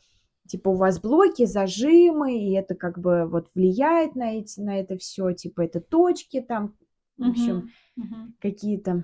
типа, 0.48 0.70
у 0.70 0.76
вас 0.76 1.00
блоки, 1.00 1.46
зажимы, 1.46 2.38
и 2.38 2.54
это 2.54 2.76
как 2.76 3.00
бы 3.00 3.26
вот 3.28 3.48
влияет 3.56 4.16
на, 4.16 4.38
эти, 4.38 4.60
на 4.60 4.80
это 4.80 4.98
все, 4.98 5.32
типа, 5.34 5.62
это 5.62 5.82
точки 5.82 6.42
там, 6.42 6.76
в 7.18 7.30
общем, 7.30 7.56
Мгм. 7.56 7.70
Мгм. 7.96 8.36
какие-то, 8.40 9.04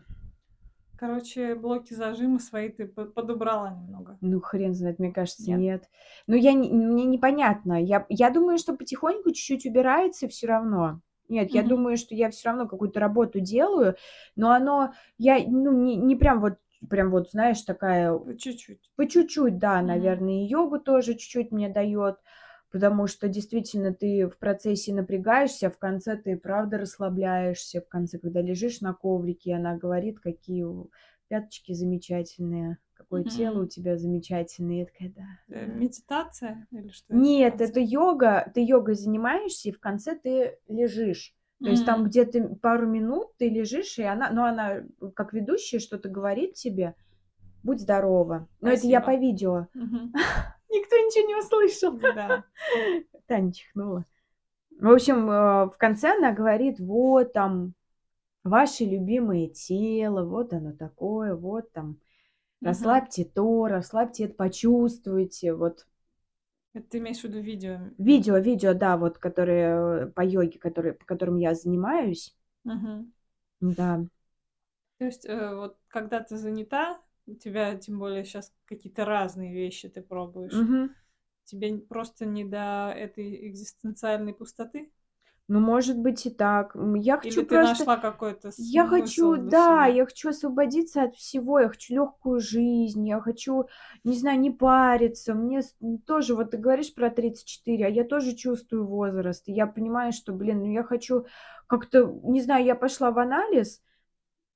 Короче, 0.98 1.56
блоки 1.56 1.96
зажимы 1.96 2.40
свои 2.40 2.70
ты 2.70 2.86
по- 2.86 3.06
подобрала 3.06 3.72
немного. 3.74 4.20
ну, 4.22 4.40
хрен 4.40 4.76
знает, 4.76 5.00
мне 5.00 5.12
кажется, 5.12 5.50
Нет? 5.50 5.60
нет. 5.60 5.90
Ну, 6.28 6.36
я, 6.36 6.54
не- 6.54 6.70
мне 6.72 7.06
непонятно. 7.06 7.82
Я, 7.84 8.06
я 8.08 8.30
думаю, 8.30 8.60
что 8.60 8.76
потихоньку 8.76 9.32
чуть-чуть 9.32 9.66
убирается 9.66 10.28
все 10.28 10.46
равно. 10.46 11.02
Нет, 11.32 11.52
я 11.54 11.64
Мгм. 11.64 11.70
думаю, 11.70 11.98
что 11.98 12.14
я 12.16 12.30
все 12.30 12.50
равно 12.50 12.68
какую-то 12.68 13.00
работу 13.00 13.40
делаю, 13.40 13.96
но 14.36 14.52
оно, 14.52 14.94
я, 15.18 15.40
ну, 15.48 15.72
не, 15.74 15.96
не 15.96 16.16
прям 16.18 16.42
вот, 16.42 16.56
прям 16.90 17.10
вот, 17.12 17.32
знаешь, 17.32 17.62
такая 17.64 18.14
По 18.20 18.38
чуть-чуть. 18.38 18.92
По 18.98 19.08
чуть-чуть, 19.08 19.58
да, 19.58 19.82
Мгм. 19.82 19.82
наверное, 19.82 20.44
и 20.44 20.48
йогу 20.48 20.80
тоже 20.80 21.14
чуть-чуть 21.16 21.52
мне 21.52 21.70
дает, 21.70 22.18
потому 22.72 23.08
что 23.08 23.28
действительно 23.30 23.94
ты 23.94 24.28
в 24.28 24.38
процессе 24.38 24.94
напрягаешься, 24.94 25.70
в 25.70 25.78
конце 25.78 26.18
ты 26.18 26.38
правда 26.38 26.78
расслабляешься, 26.78 27.82
в 27.82 27.88
конце, 27.88 28.20
когда 28.20 28.42
лежишь 28.42 28.82
на 28.82 28.94
коврике, 28.94 29.54
она 29.56 29.76
говорит, 29.78 30.20
какие 30.20 30.66
пяточки 31.28 31.74
замечательные, 31.74 32.78
какое 33.02 33.24
тело 33.24 33.64
у 33.64 33.68
тебя 33.68 33.98
замечательное. 33.98 34.80
Я 34.80 34.86
такая, 34.86 35.10
да. 35.10 35.56
Э, 35.56 35.66
да». 35.68 35.74
Медитация 35.74 36.68
или 36.72 36.90
что 36.90 37.14
это 37.14 37.16
Нет, 37.16 37.58
конце? 37.58 37.66
это 37.66 37.80
йога, 37.80 38.52
ты 38.54 38.66
йогой 38.66 38.96
занимаешься, 38.96 39.70
и 39.70 39.72
в 39.72 39.80
конце 39.80 40.16
ты 40.16 40.58
лежишь. 40.68 41.36
То 41.64 41.70
есть 41.70 41.86
там 41.86 42.06
где-то 42.06 42.56
пару 42.62 42.88
минут 42.88 43.38
ты 43.38 43.48
лежишь, 43.48 44.00
и 44.00 44.04
она, 44.04 44.32
ну, 44.32 44.44
она 44.44 44.82
как 45.14 45.32
ведущая 45.32 45.78
что-то 45.78 46.10
говорит 46.10 46.56
тебе, 46.56 46.96
будь 47.62 47.82
здорова. 47.82 48.48
Но 48.62 48.72
это 48.72 48.88
я 48.88 49.00
по 49.00 49.16
видео. 49.16 49.68
Мгм. 49.76 50.12
Никто 50.70 50.96
ничего 50.96 51.28
не 51.28 51.36
услышал. 51.36 51.92
Да. 52.00 52.46
Таня 53.28 53.54
чихнула. 53.54 54.06
В 54.80 54.90
общем, 54.90 55.30
э, 55.30 55.66
в 55.68 55.76
конце 55.78 56.16
она 56.18 56.32
говорит, 56.32 56.80
вот 56.80 57.34
там 57.34 57.76
ваше 58.44 58.86
любимое 58.86 59.48
тело, 59.48 60.26
вот 60.26 60.54
оно 60.54 60.74
такое, 60.74 61.36
вот 61.36 61.72
там 61.72 61.98
Расслабьте 62.64 63.24
то, 63.24 63.68
расслабьте 63.68 64.24
это, 64.24 64.34
почувствуйте. 64.34 65.54
Вот 65.54 65.86
Это 66.74 66.86
ты 66.90 66.98
имеешь 66.98 67.22
в 67.22 67.24
виду 67.24 67.40
видео? 67.40 67.80
видео, 67.98 68.38
видео, 68.38 68.74
да, 68.74 68.98
вот 68.98 69.18
которые 69.18 70.08
э, 70.08 70.08
по 70.08 70.22
йоге, 70.26 70.60
которые, 70.60 70.94
по 70.94 71.06
которым 71.06 71.38
я 71.38 71.56
занимаюсь. 71.56 72.36
Мгм. 72.64 73.12
Да. 73.62 74.06
То 74.98 75.06
есть, 75.06 75.26
э, 75.26 75.56
вот 75.56 75.78
когда 75.90 76.22
ты 76.22 76.38
занята, 76.38 77.02
у 77.26 77.36
тебя 77.36 77.76
тем 77.76 78.00
более 78.00 78.24
сейчас 78.24 78.54
какие-то 78.66 79.06
разные 79.06 79.54
вещи 79.54 79.90
ты 79.90 80.02
пробуешь, 80.02 80.66
Мгм. 80.66 80.96
тебе 81.46 81.78
просто 81.80 82.26
не 82.26 82.46
до 82.46 82.94
этой 82.96 83.50
экзистенциальной 83.50 84.34
пустоты? 84.34 84.92
Ну, 85.52 85.60
может 85.60 85.98
быть 86.00 86.26
и 86.26 86.30
так. 86.30 86.74
Я 86.76 87.16
Или 87.16 87.30
хочу 87.30 87.42
ты 87.42 87.46
просто... 87.46 87.80
нашла 87.80 87.98
какой-то 87.98 88.52
Я 88.56 88.88
хочу, 88.88 89.36
смысл 89.36 89.42
для 89.42 89.52
да, 89.52 89.84
себя? 89.84 89.86
я 89.88 90.06
хочу 90.06 90.30
освободиться 90.30 91.04
от 91.04 91.16
всего, 91.18 91.60
я 91.60 91.68
хочу 91.68 91.94
легкую 91.94 92.40
жизнь, 92.40 93.06
я 93.06 93.20
хочу, 93.20 93.66
не 94.06 94.16
знаю, 94.16 94.40
не 94.40 94.52
париться. 94.52 95.34
Мне 95.34 95.60
тоже, 96.08 96.36
вот 96.36 96.52
ты 96.52 96.58
говоришь 96.58 96.94
про 96.94 97.10
34, 97.10 97.86
а 97.86 97.90
я 97.90 98.06
тоже 98.06 98.34
чувствую 98.34 98.88
возраст. 98.88 99.44
И 99.50 99.52
я 99.52 99.68
понимаю, 99.68 100.14
что, 100.14 100.32
блин, 100.32 100.60
ну 100.60 100.72
я 100.72 100.84
хочу 100.84 101.26
как-то, 101.68 102.06
не 102.24 102.42
знаю, 102.42 102.64
я 102.64 102.76
пошла 102.76 103.12
в 103.12 103.20
анализ, 103.20 103.82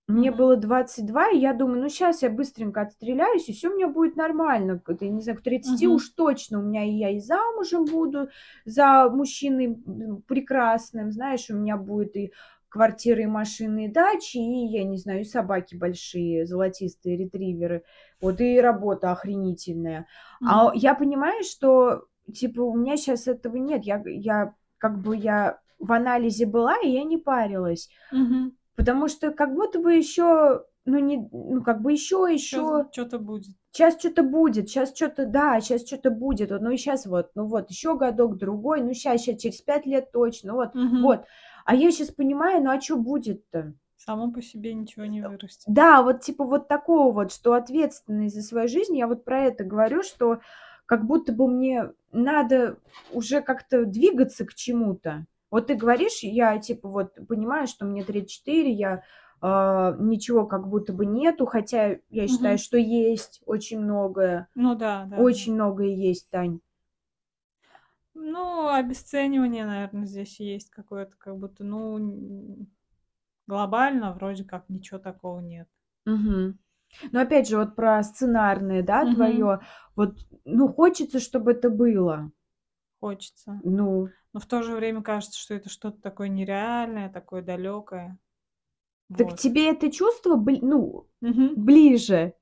мне 0.07 0.29
Мгм. 0.29 0.37
было 0.37 0.55
22, 0.55 1.29
и 1.31 1.39
я 1.39 1.53
думаю, 1.53 1.81
ну 1.81 1.89
сейчас 1.89 2.21
я 2.21 2.29
быстренько 2.29 2.81
отстреляюсь, 2.81 3.49
и 3.49 3.53
все 3.53 3.69
у 3.69 3.75
меня 3.75 3.87
будет 3.87 4.15
нормально. 4.15 4.81
Это, 4.87 5.05
я 5.05 5.11
не 5.11 5.21
знаю, 5.21 5.39
к 5.39 5.41
30 5.43 5.87
Мгм. 5.87 5.95
уж 5.95 6.09
точно 6.09 6.59
у 6.59 6.61
меня 6.63 6.83
и 6.83 6.91
я 6.91 7.09
и 7.09 7.19
замужем 7.19 7.85
буду 7.85 8.29
за 8.65 9.09
мужчиной 9.09 9.65
м, 9.85 10.21
прекрасным, 10.27 11.11
знаешь, 11.11 11.49
у 11.49 11.55
меня 11.55 11.77
будет 11.77 12.15
и 12.15 12.31
квартиры, 12.69 13.23
и 13.23 13.25
машины, 13.27 13.85
и 13.85 13.87
дачи, 13.87 14.37
и, 14.37 14.67
я 14.67 14.83
не 14.83 14.97
знаю, 14.97 15.21
и 15.21 15.23
собаки 15.23 15.75
большие, 15.75 16.45
золотистые 16.45 17.17
ретриверы, 17.17 17.83
вот, 18.21 18.41
и 18.41 18.59
работа 18.59 19.11
охренительная. 19.11 20.07
А 20.43 20.65
Мгм. 20.65 20.75
я 20.75 20.93
понимаю, 20.93 21.43
что, 21.43 22.05
типа, 22.33 22.61
у 22.61 22.75
меня 22.75 22.97
сейчас 22.97 23.27
этого 23.27 23.55
нет, 23.57 23.85
я, 23.85 24.03
я 24.05 24.53
как 24.77 24.99
бы 25.01 25.15
я 25.15 25.59
в 25.79 25.91
анализе 25.93 26.45
была, 26.45 26.75
и 26.83 26.89
я 26.89 27.03
не 27.05 27.17
парилась. 27.17 27.89
Мгм. 28.11 28.55
Потому 28.75 29.07
что 29.07 29.31
как 29.31 29.53
будто 29.55 29.79
бы 29.79 29.93
еще, 29.93 30.65
ну, 30.85 30.99
не, 30.99 31.27
ну, 31.31 31.63
как 31.63 31.81
бы 31.81 31.93
еще, 31.93 32.27
еще, 32.31 32.85
Что-то 32.91 33.19
будет. 33.19 33.45
сейчас 33.71 33.97
что-то 33.97 34.23
будет, 34.23 34.69
сейчас 34.69 34.93
что-то, 34.93 35.25
да, 35.25 35.59
сейчас 35.61 35.85
что-то 35.85 36.11
будет, 36.11 36.51
вот, 36.51 36.61
ну, 36.61 36.71
и 36.71 36.77
сейчас 36.77 37.05
вот, 37.05 37.31
ну, 37.35 37.45
вот, 37.45 37.69
еще 37.69 37.97
годок, 37.97 38.37
другой, 38.37 38.81
ну, 38.81 38.93
сейчас, 38.93 39.21
сейчас, 39.21 39.41
через 39.41 39.61
пять 39.61 39.85
лет 39.85 40.11
точно, 40.11 40.53
вот, 40.53 40.75
Мгм. 40.75 41.01
вот. 41.01 41.25
А 41.65 41.73
я 41.75 41.91
сейчас 41.91 42.09
понимаю, 42.11 42.63
ну, 42.63 42.69
а 42.71 42.81
что 42.81 42.97
будет-то? 42.97 43.73
Само 43.97 44.31
по 44.31 44.41
себе 44.41 44.73
ничего 44.73 45.05
не 45.05 45.21
вырастет. 45.21 45.63
Да, 45.67 46.03
вот, 46.03 46.21
типа, 46.21 46.43
вот 46.43 46.67
такого 46.67 47.11
вот, 47.11 47.31
что 47.31 47.53
ответственность 47.53 48.35
за 48.35 48.41
свою 48.43 48.67
жизнь, 48.67 48.95
я 48.97 49.07
вот 49.07 49.23
про 49.23 49.41
это 49.45 49.63
говорю, 49.63 50.03
что 50.03 50.41
как 50.85 51.05
будто 51.05 51.31
бы 51.33 51.47
мне 51.47 51.91
надо 52.11 52.77
уже 53.11 53.41
как-то 53.41 53.85
двигаться 53.85 54.45
к 54.45 54.53
чему-то. 54.53 55.25
Вот 55.55 55.67
ты 55.67 55.75
говоришь, 55.75 56.19
я, 56.21 56.57
типа, 56.59 56.89
вот 56.89 57.13
понимаю, 57.29 57.65
что 57.67 57.85
мне 57.85 58.03
34, 58.03 58.69
я 58.73 59.03
а, 59.39 59.95
ничего 59.97 60.45
как 60.45 60.67
будто 60.67 60.91
бы 60.91 61.05
нету, 61.05 61.45
хотя 61.45 61.95
я 62.09 62.27
считаю, 62.27 62.57
Мгм. 62.57 62.61
что 62.61 62.77
есть 62.77 63.41
очень 63.45 63.79
многое, 63.79 64.49
Ну 64.55 64.75
да, 64.75 65.05
да. 65.05 65.21
очень 65.21 65.53
многое 65.53 65.95
есть, 65.95 66.29
Тань. 66.29 66.59
Ну, 68.15 68.67
обесценивание, 68.67 69.65
наверное, 69.65 70.05
здесь 70.05 70.41
есть 70.41 70.69
какое-то, 70.71 71.15
как 71.17 71.37
будто, 71.37 71.63
ну, 71.63 72.67
глобально 73.47 74.11
вроде 74.11 74.43
как 74.43 74.67
ничего 74.67 74.99
такого 74.99 75.39
нет. 75.39 75.69
Мгм. 76.05 76.57
Но 77.11 77.21
опять 77.21 77.47
же, 77.47 77.57
вот 77.57 77.75
про 77.75 78.01
сценарное, 78.03 78.81
да, 78.83 79.05
Мгм. 79.05 79.15
твое, 79.15 79.59
вот, 79.95 80.17
ну, 80.45 80.67
хочется, 80.67 81.19
чтобы 81.19 81.51
это 81.51 81.69
было. 81.69 82.31
Хочется. 82.99 83.61
Ну, 83.63 84.09
Но 84.33 84.39
в 84.39 84.45
то 84.45 84.63
же 84.63 84.75
время 84.75 85.01
кажется, 85.01 85.39
что 85.39 85.53
это 85.53 85.69
что-то 85.69 86.01
такое 86.01 86.27
нереальное, 86.27 87.09
такое 87.09 87.41
далекое. 87.41 88.17
так 89.15 89.27
Вот. 89.27 89.39
тебе 89.39 89.69
это 89.71 89.91
чувство, 89.91 90.35
бли- 90.37 90.59
ну, 90.61 91.07
Мгм. 91.21 91.55
ближе? 91.55 92.33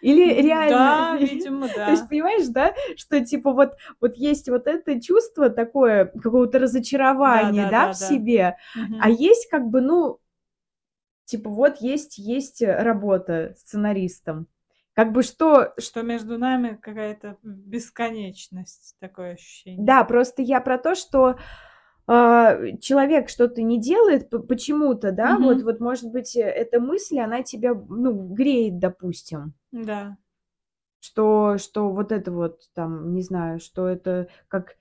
Или 0.00 0.40
реально? 0.40 1.08
Да, 1.10 1.16
видимо, 1.18 1.68
То 1.68 1.74
да. 1.74 1.90
есть, 1.90 2.08
понимаешь, 2.08 2.46
да, 2.48 2.74
что 2.96 3.24
типа 3.24 3.52
вот, 3.52 3.72
вот 4.00 4.16
есть 4.16 4.48
вот 4.48 4.66
это 4.66 5.00
чувство 5.00 5.50
такое 5.50 6.06
какого-то 6.06 6.58
разочарования, 6.58 7.66
да, 7.66 7.70
да, 7.70 7.80
да, 7.86 7.92
в 7.92 7.96
да. 7.98 8.06
себе, 8.08 8.56
Мгм. 8.74 8.98
а 8.98 9.10
есть 9.10 9.48
как 9.50 9.66
бы, 9.68 9.80
ну, 9.80 10.18
типа 11.24 11.48
вот 11.50 11.78
есть, 11.80 12.18
есть 12.18 12.60
э, 12.62 12.76
работа 12.82 13.54
сценаристом. 13.58 14.48
Как 14.94 15.12
бы 15.12 15.22
что, 15.22 15.72
Что 15.78 16.02
между 16.02 16.36
нами 16.38 16.78
какая-то 16.80 17.38
бесконечность, 17.42 18.96
такое 18.98 19.32
ощущение. 19.34 19.84
да, 19.84 20.04
просто 20.04 20.42
я 20.42 20.60
про 20.60 20.78
то, 20.78 20.94
что 20.94 21.36
а, 22.06 22.56
человек 22.80 23.28
что-то 23.28 23.62
не 23.62 23.80
делает 23.80 24.30
почему-то, 24.48 25.12
да, 25.12 25.34
Мгм. 25.34 25.44
вот, 25.44 25.62
вот 25.62 25.80
может 25.80 26.10
быть 26.10 26.36
э, 26.36 26.40
эта 26.40 26.80
мысль, 26.80 27.18
она 27.20 27.42
тебя, 27.42 27.72
ну, 27.74 28.12
греет, 28.34 28.78
допустим. 28.78 29.54
Да. 29.72 30.16
Что 31.00 31.56
что 31.58 31.90
вот 31.90 32.12
это 32.12 32.30
вот 32.32 32.62
там, 32.74 33.14
не 33.14 33.22
знаю, 33.22 33.58
что 33.60 33.88
это 33.88 34.28
как 34.48 34.76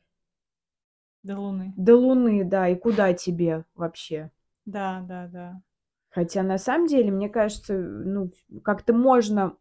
До 1.23 1.37
Луны. 1.37 1.73
до 1.77 1.95
Луны, 1.95 2.43
да, 2.43 2.67
и 2.67 2.75
куда 2.75 3.13
тебе 3.13 3.65
вообще? 3.75 4.31
Да, 4.65 5.01
да, 5.07 5.27
да. 5.27 5.61
Хотя 6.09 6.43
на 6.43 6.57
самом 6.57 6.87
деле, 6.87 7.11
мне 7.11 7.29
кажется, 7.29 7.73
ну, 7.77 8.31
как-то 8.63 8.93
можно 8.93 9.55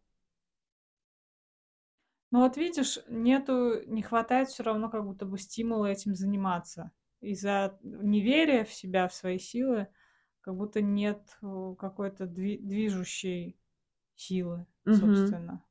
Ну 2.31 2.39
вот 2.41 2.57
видишь, 2.57 2.99
нету 3.07 3.81
не 3.87 4.03
хватает 4.03 4.49
всё 4.49 4.63
равно 4.63 4.89
как 4.89 5.03
будто 5.05 5.25
бы 5.25 5.37
стимула 5.39 5.87
этим 5.87 6.13
заниматься. 6.15 6.91
Из-за 7.21 7.79
неверия 7.81 8.63
в 8.65 8.71
себя, 8.73 9.07
в 9.07 9.13
свои 9.15 9.39
силы, 9.39 9.87
как 10.41 10.55
будто 10.55 10.81
нет, 10.81 11.37
э, 11.41 11.75
какой-то 11.77 12.27
дви 12.27 12.57
движущей 12.59 13.57
силы, 14.15 14.67
Мгм. 14.85 15.39
собственно. 15.39 15.63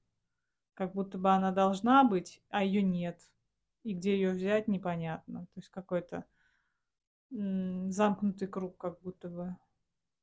Как 0.74 0.94
будто 0.94 1.18
бы 1.18 1.30
она 1.30 1.52
должна 1.52 2.04
быть, 2.04 2.42
а 2.50 2.64
её 2.64 2.82
нет. 2.82 3.20
И 3.84 3.94
где 3.94 4.14
её 4.16 4.32
взять, 4.32 4.68
непонятно. 4.68 5.42
То 5.54 5.60
есть 5.60 5.70
какой-то, 5.70 6.26
м, 7.32 7.90
замкнутый 7.92 8.48
круг 8.48 8.78
как 8.78 9.00
будто 9.02 9.28
бы. 9.30 9.56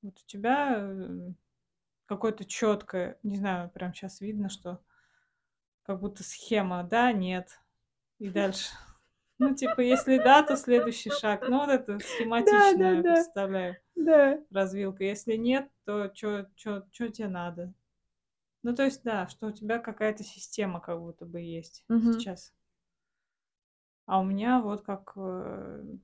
Вот 0.04 0.20
у 0.20 0.28
тебя, 0.28 0.78
э, 0.80 1.34
какое-то 2.08 2.46
чёткое, 2.46 3.20
не 3.24 3.38
знаю, 3.38 3.70
прям 3.72 3.94
щас 3.94 4.22
видно, 4.22 4.50
что 4.50 4.82
как 5.86 6.00
будто 6.02 6.24
схема: 6.24 6.84
да, 6.84 7.12
нет. 7.12 7.60
И 8.20 8.30
дальше. 8.32 8.70
Ну, 9.40 9.56
типа, 9.56 9.82
если 9.82 10.18
да, 10.20 10.44
то 10.44 10.58
следующий 10.58 11.12
шаг. 11.12 11.48
Ну, 11.48 11.60
вот 11.60 11.70
это 11.70 12.00
схематично 12.02 12.84
я 12.84 12.98
Да-да-да. 13.04 13.04
представляю. 13.04 13.78
Да. 13.96 14.40
Развилка. 14.52 15.04
Если 15.06 15.36
нет, 15.36 15.70
то 15.86 16.08
чё 16.10 16.48
чё 16.56 16.84
чё 16.92 17.10
те 17.10 17.28
надо? 17.28 17.74
Ну, 18.64 18.76
то 18.76 18.84
есть, 18.86 19.04
да, 19.04 19.28
что 19.30 19.48
у 19.48 19.52
тебя 19.52 19.80
какая-то 19.80 20.24
система 20.24 20.82
как 20.82 21.00
будто 21.02 21.26
бы 21.26 21.42
есть 21.42 21.86
Мгм. 21.90 22.12
сейчас. 22.12 22.50
А 24.08 24.20
у 24.20 24.24
меня 24.24 24.62
вот 24.62 24.84
как, 24.84 25.14
э 25.16 25.98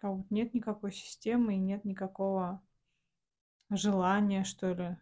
как 0.00 0.14
будто 0.16 0.32
нет 0.32 0.54
никакой 0.54 0.92
системы 0.92 1.54
и 1.54 1.58
нет 1.58 1.84
никакого 1.84 2.62
желания, 3.70 4.44
что 4.44 4.72
ли 4.72 4.98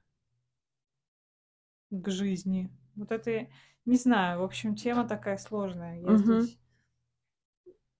к 1.92 2.10
жизни. 2.10 2.68
Вот 2.96 3.12
это 3.12 3.48
не 3.84 3.96
знаю. 3.96 4.40
В 4.40 4.44
общем, 4.44 4.74
тема 4.74 5.06
такая 5.06 5.38
сложная. 5.38 6.00
Я 6.00 6.16
Мгм. 6.16 6.16
здесь 6.16 6.58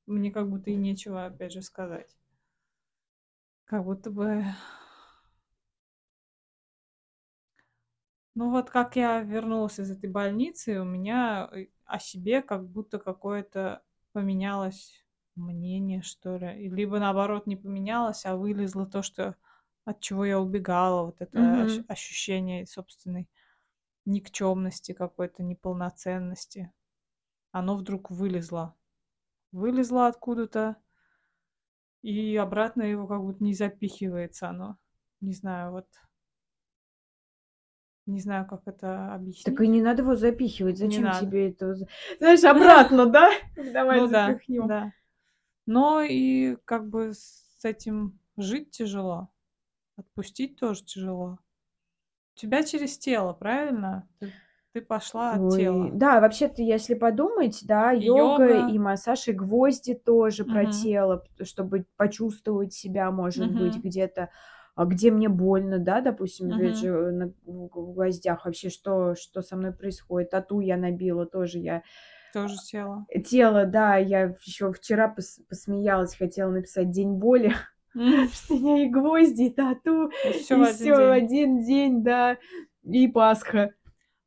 мне 0.06 0.32
как 0.32 0.50
будто 0.50 0.70
и 0.70 0.74
нечего 0.74 1.26
опять 1.26 1.52
же 1.52 1.62
сказать. 1.62 2.16
Как 3.64 3.84
будто 3.84 4.10
бы 4.10 4.44
Ну, 8.34 8.50
вот 8.50 8.70
как 8.70 8.96
я 8.96 9.20
вернулась 9.22 9.78
из 9.80 9.90
этой 9.90 10.10
больницы, 10.10 10.80
у 10.80 10.84
меня, 10.84 11.48
э, 11.52 11.66
о 11.86 11.98
себе 11.98 12.42
как 12.42 12.68
будто 12.68 12.98
какое-то 12.98 13.82
поменялось 14.12 15.04
мнение, 15.36 16.02
что 16.02 16.36
ли. 16.36 16.68
Либо, 16.68 16.98
наоборот, 16.98 17.46
не 17.46 17.56
поменялось, 17.56 18.26
а 18.26 18.36
вылезло 18.36 18.86
то, 18.86 19.02
что 19.02 19.36
от 19.84 20.00
чего 20.00 20.24
я 20.24 20.38
убегала. 20.40 21.06
Вот 21.06 21.20
это 21.20 21.66
Мгм. 21.66 21.86
ощущение 21.88 22.66
собственной 22.66 23.28
никчёмности, 24.06 24.92
какой-то 24.92 25.42
неполноценности. 25.42 26.72
Оно 27.52 27.76
вдруг 27.76 28.10
вылезло. 28.10 28.76
Вылезло 29.52 30.08
откуда-то 30.08 30.76
и 32.02 32.36
обратно 32.36 32.82
его 32.82 33.06
как 33.06 33.20
будто 33.22 33.42
не 33.44 33.54
запихивается 33.54 34.48
оно. 34.48 34.78
Не 35.20 35.32
знаю, 35.32 35.72
вот 35.72 35.86
Не 38.06 38.20
знаю, 38.20 38.46
как 38.46 38.62
это 38.66 38.86
Так 39.44 39.60
и 39.60 39.66
объяснить. 39.66 39.68
не 39.68 39.82
надо 39.82 40.02
его 40.02 40.14
запихивать. 40.14 40.76
Не 40.80 40.86
Зачем 40.88 41.04
надо. 41.04 41.26
тебе 41.26 41.50
это 41.50 41.74
з 41.74 41.86
знаешь, 42.18 42.44
обратно, 42.44 43.06
да? 43.06 43.30
Давай 43.72 44.00
Ну 44.00 44.08
да, 44.08 44.28
запихнем. 44.28 44.68
да. 44.68 44.92
Но 45.66 46.02
и 46.02 46.56
как 46.64 46.88
бы 46.88 47.12
с 47.14 47.64
этим 47.64 48.18
жить 48.36 48.70
тяжело. 48.70 49.30
Отпустить 49.96 50.56
тоже 50.58 50.84
тяжело. 50.84 51.38
Тебя 52.36 52.62
через 52.64 52.98
тело, 52.98 53.32
правильно? 53.32 54.06
Ты 54.20 54.32
ты 54.72 54.80
пошла 54.82 55.34
от 55.34 55.48
Ой, 55.48 55.48
тела. 55.48 55.94
да, 55.94 56.20
вообще-то, 56.20 56.62
если 56.62 56.94
подумать, 56.94 57.60
да, 57.64 57.90
И 57.98 58.06
йога, 58.06 58.52
йога. 58.56 58.56
и 58.56 58.78
массаж, 58.78 59.28
и 59.28 59.32
гвозди 59.32 59.94
тоже 59.94 60.44
про 60.44 60.66
Мгм. 60.66 60.66
тело, 60.66 61.24
чтобы 61.42 61.86
почувствовать 61.96 62.72
себя, 62.74 63.10
может 63.10 63.50
быть, 63.50 63.76
Мгм. 63.76 63.82
где-то, 63.82 64.30
а, 64.74 64.84
где 64.84 65.10
мне 65.10 65.28
больно, 65.28 65.78
да, 65.78 66.00
допустим, 66.00 66.50
Мгм. 66.50 66.74
же, 66.74 67.10
на 67.10 67.32
в 67.44 67.66
гвоздях. 67.68 68.44
Вообще, 68.44 68.68
что 68.70 69.14
что 69.14 69.42
со 69.42 69.56
мной 69.56 69.72
происходит? 69.72 70.30
Тату 70.30 70.60
я 70.60 70.76
набила, 70.76 71.26
тоже 71.26 71.58
я 71.58 71.82
Тоже 72.32 72.58
тело. 72.58 73.06
э, 73.08 73.20
тело, 73.20 73.66
да. 73.66 73.96
Я 73.96 74.22
ещё 74.44 74.72
вчера 74.72 75.08
пос 75.08 75.40
посмеялась, 75.48 76.16
хотела 76.16 76.50
написать 76.50 76.90
день 76.90 77.14
боли. 77.14 77.52
что 78.32 78.54
меня 78.54 78.84
и 78.84 78.88
гвозди, 78.90 79.44
и 79.44 79.50
тату, 79.50 80.10
И 80.24 80.32
в 80.32 80.50
и 80.52 80.62
один 80.62 80.64
всё 80.64 80.94
в 80.94 80.98
день. 80.98 81.24
один 81.24 81.64
день, 81.64 82.02
да, 82.02 82.38
и 82.82 83.08
Пасха 83.08 83.74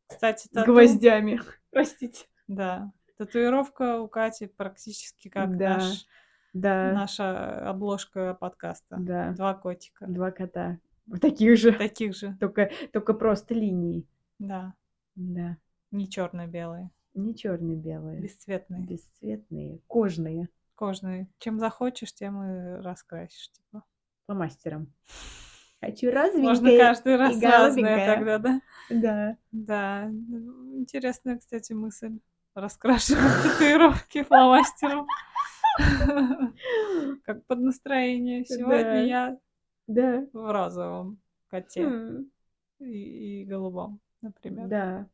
Кстати, 0.08 0.48
с 0.48 0.50
тату 0.50 0.72
гвоздями. 0.74 1.40
Простите. 1.72 2.26
Да. 2.48 2.92
Татуировка 3.18 4.00
у 4.02 4.08
Кати 4.08 4.48
практически 4.48 5.30
как 5.30 5.58
Да, 5.58 5.76
наш 5.76 6.06
да. 6.54 6.92
наша 6.94 7.70
обложка 7.70 8.34
подкаста. 8.34 8.98
Да. 9.00 9.32
2 9.34 9.54
котика. 9.56 10.08
2 10.08 10.32
кота. 10.32 10.80
Таких 11.22 11.58
же. 11.58 11.74
Таких 11.74 12.16
же. 12.16 12.36
Тока 12.40 12.70
тока 12.92 13.14
просто 13.14 13.54
линии. 13.54 14.08
Да. 14.40 14.74
Да. 15.16 15.58
Не 15.92 16.08
чёрно-белые. 16.08 16.90
Не 17.14 17.36
чёрно-белые. 17.36 18.22
Бесцветные. 18.22 18.82
Бесцветные, 18.84 19.80
кожные. 19.88 20.50
Кожаные. 20.80 21.28
Чем 21.40 21.60
захочешь, 21.60 22.14
тем 22.14 22.42
и 22.42 22.82
раскрасишь, 22.82 23.52
типа. 23.52 23.84
Фломастером. 24.26 24.94
Хочу 25.82 26.06
Можно 26.06 26.22
розовенькое 26.22 26.80
каждый 26.80 27.14
и 27.14 27.18
раз 27.18 27.42
разное 27.42 27.68
голубенькое. 27.68 28.16
тогда, 28.16 28.38
да? 28.38 28.62
Да. 28.90 29.38
Да, 29.52 30.10
интересная, 30.78 31.38
кстати, 31.38 31.74
мысль. 31.74 32.20
Раскрашивать 32.54 33.20
татуировки 33.44 34.24
фломастером. 34.24 35.06
Как 37.26 37.46
под 37.46 37.60
настроение. 37.60 38.46
Сегодня 38.46 39.06
я 39.06 39.38
в 40.32 40.52
розовом 40.54 41.20
коте 41.50 41.86
Хм. 41.86 42.32
и 42.80 43.42
и 43.42 43.46
голубом, 43.46 44.00
например. 44.22 44.68
Да. 44.70 45.10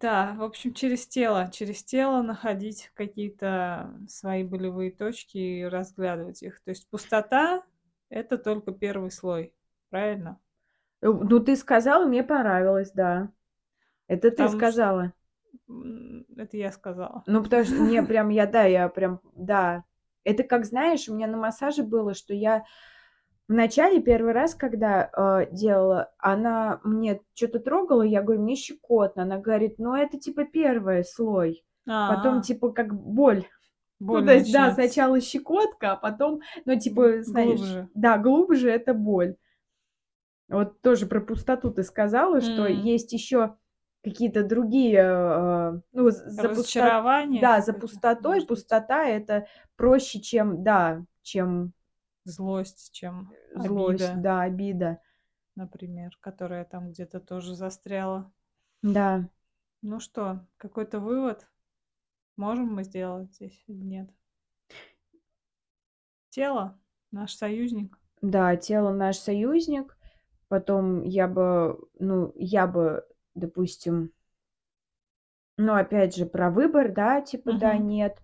Да, 0.00 0.34
в 0.38 0.42
общем, 0.42 0.72
через 0.74 1.06
тело 1.06 1.48
через 1.52 1.84
тело 1.84 2.22
находить 2.22 2.90
какие-то 2.94 3.94
свои 4.08 4.42
болевые 4.42 4.90
точки 4.90 5.36
и 5.38 5.64
разглядывать 5.64 6.42
их. 6.42 6.60
То 6.62 6.70
есть 6.70 6.88
пустота- 6.90 7.62
это 8.08 8.38
только 8.38 8.72
1 8.72 9.10
слой, 9.10 9.54
правильно? 9.90 10.40
Э, 11.02 11.08
ну, 11.08 11.40
ты 11.40 11.56
сказала, 11.56 12.06
мне 12.06 12.22
понравилось, 12.24 12.92
да. 12.92 13.30
Это 14.08 14.30
ты 14.30 14.48
Потому 14.48 14.64
что 14.64 14.82
сказала. 14.82 15.12
м, 15.68 16.26
это 16.36 16.56
я 16.56 16.72
сказала. 16.72 17.24
Ну, 17.26 17.42
потому 17.42 17.64
что 17.64 17.82
мне 17.82 18.02
прям, 18.04 18.28
я, 18.30 18.46
да, 18.46 18.64
я 18.64 18.88
прям, 18.88 19.20
да. 19.34 19.84
Это 20.24 20.44
как, 20.44 20.64
знаешь, 20.66 21.08
у 21.08 21.14
меня 21.14 21.26
на 21.26 21.36
массаже 21.38 21.82
было, 21.82 22.14
что 22.14 22.34
я 22.34 22.64
вначале 23.48 24.00
1 24.00 24.32
раз, 24.34 24.54
когда, 24.54 25.10
э, 25.16 25.48
делала, 25.52 26.12
она 26.18 26.80
мне 26.84 27.20
чё-то 27.34 27.58
трогала, 27.60 28.02
я 28.02 28.22
говорю: 28.22 28.42
"Мне 28.42 28.56
щекотно". 28.56 29.22
Она 29.24 29.38
говорит: 29.38 29.76
"Ну, 29.78 29.94
это 29.94 30.18
типа 30.18 30.44
1 30.44 31.04
слой". 31.04 31.64
Потом 32.06 32.40
А. 32.40 32.42
типа 32.42 32.70
как 32.72 32.94
боль. 32.94 33.46
Ну, 34.10 34.22
Боль 34.22 34.24
то 34.24 34.34
есть, 34.34 34.50
да, 34.52 34.70
сначала 34.72 35.20
щекотка, 35.20 35.92
а 35.92 35.96
потом, 35.96 36.40
ну, 36.66 36.78
типа, 36.78 37.22
знаешь, 37.22 37.60
глубже. 37.60 37.88
да, 37.94 38.18
глубже- 38.18 38.70
это 38.70 38.94
боль. 38.94 39.36
Вот 40.48 40.80
тоже 40.82 41.06
про 41.06 41.20
пустоту 41.20 41.70
ты 41.70 41.82
сказала, 41.82 42.40
что 42.40 42.66
М. 42.66 42.66
есть 42.66 43.12
ещё 43.12 43.56
какие-то 44.04 44.42
другие, 44.42 44.98
э, 45.00 45.80
ну, 45.92 46.10
за 46.10 46.48
пусто 46.48 46.48
Разочарование 46.48 47.40
да, 47.40 47.60
за 47.60 47.72
пустотой. 47.72 48.42
Пустота- 48.42 49.06
это 49.08 49.46
проще, 49.76 50.20
чем, 50.20 50.62
да, 50.64 51.04
чем 51.22 51.72
Злость, 52.24 52.92
чем 52.92 53.32
э, 53.54 53.60
злость, 53.60 54.04
обида. 54.04 54.22
да, 54.22 54.42
обида. 54.42 54.98
Например, 55.56 56.16
которая 56.20 56.64
там 56.64 56.90
где-то 56.90 57.20
тоже 57.20 57.54
застряла. 57.54 58.32
Да. 58.82 59.28
Ну 59.82 60.00
что, 60.00 60.46
какой-то 60.56 61.00
вывод 61.00 61.46
можем 62.36 62.74
мы 62.74 62.84
сделать 62.84 63.32
здесь 63.34 63.64
или 63.66 63.82
нет? 63.82 64.10
Тело- 66.30 66.78
наш 67.10 67.34
союзник. 67.34 67.98
Да, 68.22 68.56
тело- 68.56 68.92
наш 68.92 69.18
союзник. 69.18 69.96
Потом 70.48 71.02
я 71.02 71.28
бы, 71.28 71.78
ну, 71.98 72.32
я 72.36 72.66
бы, 72.66 73.04
допустим 73.34 74.12
ну, 75.58 75.74
опять 75.74 76.16
же, 76.16 76.26
про 76.26 76.50
выбор, 76.50 76.92
да, 76.92 77.20
типа 77.20 77.52
да, 77.52 77.74
Мгм. 77.74 77.86
нет. 77.88 78.18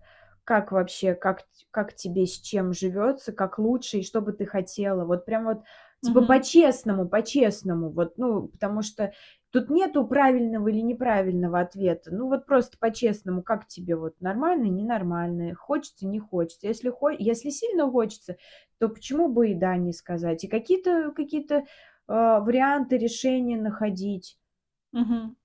Как 0.49 0.71
вообще, 0.71 1.13
как 1.13 1.43
как 1.69 1.93
тебе 1.93 2.25
с 2.25 2.41
чем 2.41 2.73
живётся, 2.73 3.31
как 3.33 3.59
лучше 3.59 3.99
и 3.99 4.03
что 4.03 4.19
бы 4.19 4.33
ты 4.33 4.47
хотела? 4.47 5.05
Вот 5.05 5.23
прям 5.23 5.45
вот, 5.45 5.59
типа, 6.01 6.21
Мгм. 6.21 6.27
по-честному 6.27 7.07
по-честному. 7.07 7.91
Вот, 7.91 8.17
ну, 8.17 8.47
потому 8.47 8.81
что 8.81 9.13
Тут 9.51 9.69
нету 9.71 10.05
правильного 10.05 10.67
или 10.67 10.81
неправильного 10.81 11.59
ответа. 11.59 12.11
Ну 12.13 12.27
вот 12.27 12.45
просто 12.45 12.77
по-честному, 12.79 13.41
как 13.43 13.67
тебе 13.67 13.95
вот 13.95 14.19
нормально, 14.21 14.65
ненормально, 14.65 15.55
хочется, 15.55 16.07
не 16.07 16.19
хочется. 16.19 16.67
Если, 16.67 16.89
хо... 16.89 17.09
Если 17.09 17.49
сильно 17.49 17.89
хочется, 17.89 18.37
то 18.79 18.89
почему 18.89 19.27
бы 19.27 19.49
и 19.49 19.55
да 19.55 19.75
не 19.77 19.93
сказать? 19.93 20.43
И 20.43 20.47
какие-то 20.47 21.11
какие-то 21.15 21.55
э, 21.55 21.63
варианты 22.07 22.97
решения 22.97 23.57
находить. 23.57 24.37
Угу. 24.93 25.35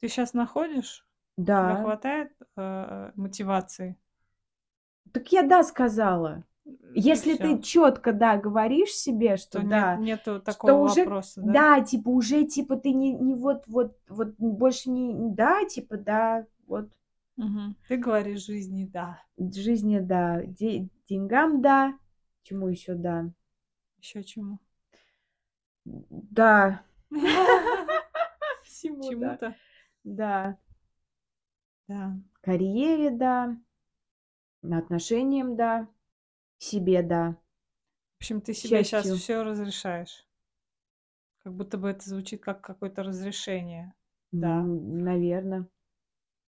Ты 0.00 0.08
сейчас 0.08 0.32
находишь? 0.32 1.04
Да. 1.36 1.74
Тебе 1.74 1.82
хватает 1.82 2.32
э, 2.56 3.12
мотивации? 3.16 3.96
Так 5.12 5.32
я 5.32 5.42
да 5.42 5.62
сказала. 5.62 6.44
Если 6.94 7.36
ты 7.36 7.60
четко, 7.62 8.12
да, 8.12 8.36
говоришь 8.36 8.90
себе, 8.90 9.36
что 9.36 9.60
То 9.60 9.66
да, 9.66 9.96
нет, 9.96 10.26
нету 10.26 10.40
такого 10.40 10.88
что 10.88 10.92
уже, 10.92 11.04
вопроса, 11.04 11.40
да? 11.40 11.52
да, 11.52 11.84
типа 11.84 12.08
уже, 12.08 12.44
типа 12.44 12.76
ты 12.76 12.92
не, 12.92 13.12
не 13.12 13.34
вот, 13.34 13.64
вот, 13.66 13.96
вот 14.08 14.34
больше 14.38 14.90
не, 14.90 15.14
да, 15.34 15.64
типа 15.64 15.96
да, 15.96 16.46
вот. 16.66 16.90
Угу. 17.36 17.74
Ты 17.88 17.96
говоришь 17.96 18.44
жизни, 18.44 18.84
да. 18.84 19.22
Жизни, 19.38 19.98
да, 20.00 20.42
Де- 20.44 20.88
деньгам, 21.08 21.62
да, 21.62 21.98
чему 22.42 22.68
еще, 22.68 22.94
да, 22.94 23.30
Еще 23.98 24.22
чему? 24.22 24.58
да, 25.84 26.82
Всему. 28.64 29.02
Чему-то. 29.02 29.56
да, 30.04 30.56
Да. 31.88 32.16
карьере, 32.42 33.10
да, 33.10 33.56
отношениям, 34.62 35.56
да, 35.56 35.88
себе, 36.58 37.02
да, 37.02 37.36
В 38.18 38.20
общем, 38.20 38.40
ты 38.40 38.54
себе 38.54 38.84
сейчас 38.84 39.08
все 39.08 39.42
разрешаешь. 39.42 40.26
Как 41.42 41.54
будто 41.54 41.78
бы 41.78 41.88
это 41.88 42.06
звучит 42.08 42.42
как 42.42 42.60
какое-то 42.60 43.02
разрешение. 43.02 43.94
Да. 44.32 44.62
наверное. 44.62 45.66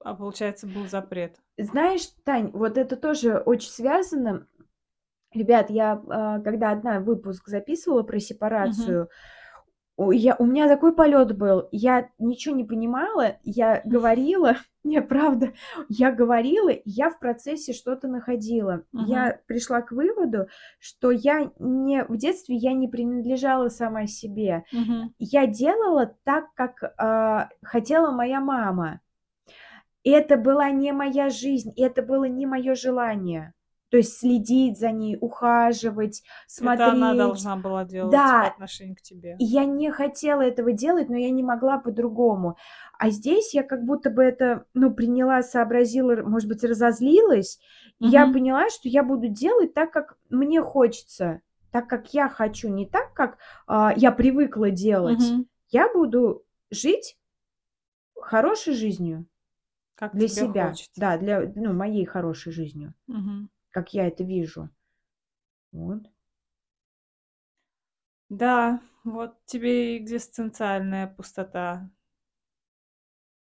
А 0.03 0.15
получается, 0.15 0.67
был 0.67 0.87
запрет. 0.87 1.39
Знаешь, 1.57 2.07
Тань, 2.23 2.49
вот 2.51 2.77
это 2.77 2.97
тоже 2.97 3.37
очень 3.37 3.69
связано. 3.69 4.47
Ребят, 5.31 5.69
я 5.69 5.93
а, 6.09 6.39
когда 6.41 6.71
одна 6.71 6.99
выпуск 6.99 7.47
записывала 7.47 8.01
про 8.03 8.19
сепарацию, 8.19 9.05
у, 9.05 9.09
я, 9.97 10.35
у 10.39 10.45
меня 10.45 10.67
такой 10.67 10.95
полет 10.95 11.37
был. 11.37 11.67
Я 11.71 12.09
ничего 12.17 12.55
не 12.55 12.63
понимала, 12.63 13.37
я 13.43 13.81
говорила, 13.85 14.57
не, 14.83 15.01
правда, 15.01 15.53
я 15.89 16.11
говорила, 16.11 16.71
я 16.85 17.09
в 17.09 17.19
процессе 17.19 17.73
что-то 17.73 18.07
находила. 18.07 18.83
Мгм. 18.91 19.05
Я 19.05 19.39
пришла 19.45 19.81
к 19.81 19.91
выводу, 19.91 20.47
что 20.79 21.11
я 21.11 21.51
не 21.59 22.03
в 22.05 22.17
детстве 22.17 22.55
я 22.55 22.73
не 22.73 22.87
принадлежала 22.87 23.69
сама 23.69 24.07
себе. 24.07 24.63
Мгм. 24.71 25.13
Я 25.19 25.45
делала 25.45 26.15
так, 26.23 26.45
как 26.55 26.93
а, 26.97 27.49
хотела 27.61 28.11
моя 28.11 28.39
мама. 28.39 29.01
Это 30.03 30.35
была 30.37 30.71
не 30.71 30.93
моя 30.93 31.29
жизнь, 31.29 31.73
и 31.75 31.83
это 31.83 32.01
было 32.01 32.25
не 32.25 32.47
мое 32.47 32.73
желание. 32.73 33.53
То 33.91 33.97
есть 33.97 34.17
следить 34.17 34.79
за 34.79 34.91
ней, 34.91 35.17
ухаживать, 35.19 36.23
смотреть. 36.47 36.87
Это 36.87 36.91
она 36.93 37.13
должна 37.13 37.55
была 37.57 37.83
делать 37.83 38.11
Да. 38.13 38.41
по 38.41 38.47
отношению 38.47 38.95
к 38.95 39.01
тебе. 39.01 39.35
И 39.37 39.43
я 39.43 39.65
не 39.65 39.91
хотела 39.91 40.41
этого 40.41 40.71
делать, 40.71 41.09
но 41.09 41.17
я 41.17 41.29
не 41.29 41.43
могла 41.43 41.77
по-другому. 41.77 42.57
А 42.97 43.09
здесь 43.09 43.53
я 43.53 43.63
как 43.63 43.83
будто 43.83 44.09
бы 44.09 44.23
это, 44.23 44.65
ну, 44.73 44.93
приняла, 44.93 45.43
сообразила, 45.43 46.15
может 46.23 46.47
быть, 46.47 46.63
разозлилась. 46.63 47.59
И 47.99 48.07
я 48.07 48.27
поняла, 48.27 48.69
что 48.69 48.87
я 48.87 49.03
буду 49.03 49.27
делать 49.27 49.73
так, 49.73 49.91
как 49.91 50.17
мне 50.29 50.61
хочется, 50.61 51.41
так, 51.71 51.87
как 51.87 52.13
я 52.13 52.29
хочу, 52.29 52.69
не 52.69 52.85
так, 52.85 53.13
как 53.13 53.37
а, 53.67 53.93
я 53.95 54.11
привыкла 54.11 54.71
делать. 54.71 55.19
Мгм. 55.19 55.47
Я 55.69 55.91
буду 55.93 56.43
жить 56.69 57.17
хорошей 58.19 58.73
жизнью 58.73 59.25
Как 59.95 60.13
для 60.15 60.27
себя. 60.27 60.69
хочется. 60.69 60.91
Да, 60.95 61.17
для, 61.17 61.51
ну, 61.55 61.73
моей 61.73 62.05
хорошей 62.05 62.51
жизнью, 62.51 62.93
Мгм. 63.07 63.49
Как 63.71 63.93
я 63.93 64.07
это 64.07 64.23
вижу. 64.23 64.69
Вот. 65.73 66.07
Да, 68.29 68.81
вот 69.03 69.45
тебе 69.45 69.95
экзистенциальная 69.99 71.05
пустота. 71.05 71.91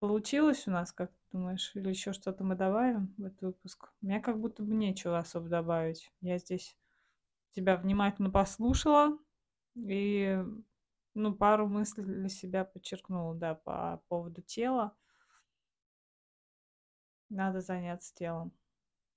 Получилось 0.00 0.66
у 0.66 0.70
нас, 0.70 0.92
как 0.92 1.10
думаешь? 1.32 1.72
Или 1.74 1.90
еще 1.90 2.12
что-то 2.12 2.42
мы 2.42 2.54
добавим 2.56 3.14
в 3.18 3.24
этот 3.24 3.42
выпуск? 3.42 3.92
Мне 4.00 4.20
как 4.20 4.40
будто 4.40 4.62
бы 4.62 4.74
нечего 4.74 5.18
особо 5.18 5.48
добавить. 5.48 6.10
Я 6.22 6.38
здесь 6.38 6.76
тебя 7.52 7.76
внимательно 7.76 8.30
послушала 8.30 9.18
и, 9.76 10.42
ну, 11.14 11.34
пару 11.34 11.68
мыслей 11.68 12.04
для 12.04 12.28
себя 12.28 12.64
подчеркнула, 12.64 13.34
да, 13.34 13.54
по 13.56 14.02
поводу 14.08 14.42
тела. 14.42 14.96
Надо 17.30 17.60
заняться 17.62 18.14
телом. 18.14 18.52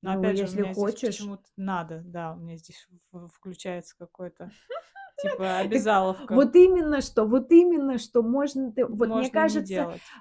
Но 0.03 0.13
Ну, 0.13 0.19
опять 0.19 0.37
же, 0.37 0.43
если 0.43 0.61
хочешь. 0.73 1.17
почему-то 1.17 1.43
надо, 1.57 2.01
да, 2.05 2.33
у 2.33 2.35
меня 2.37 2.57
здесь 2.57 2.87
включается 3.33 3.95
какой-то 3.97 4.51
типа 5.21 5.59
обязаловка. 5.59 6.35
Вот 6.35 6.53
именно 6.55 6.99
что, 7.01 7.23
вот 7.25 7.49
именно 7.51 7.97
что 7.97 8.21
можно 8.21 8.71
ты, 8.73 8.85
вот 8.85 8.97
Можно 9.07 9.15
мне 9.15 9.25
не 9.25 9.31
кажется, 9.31 9.73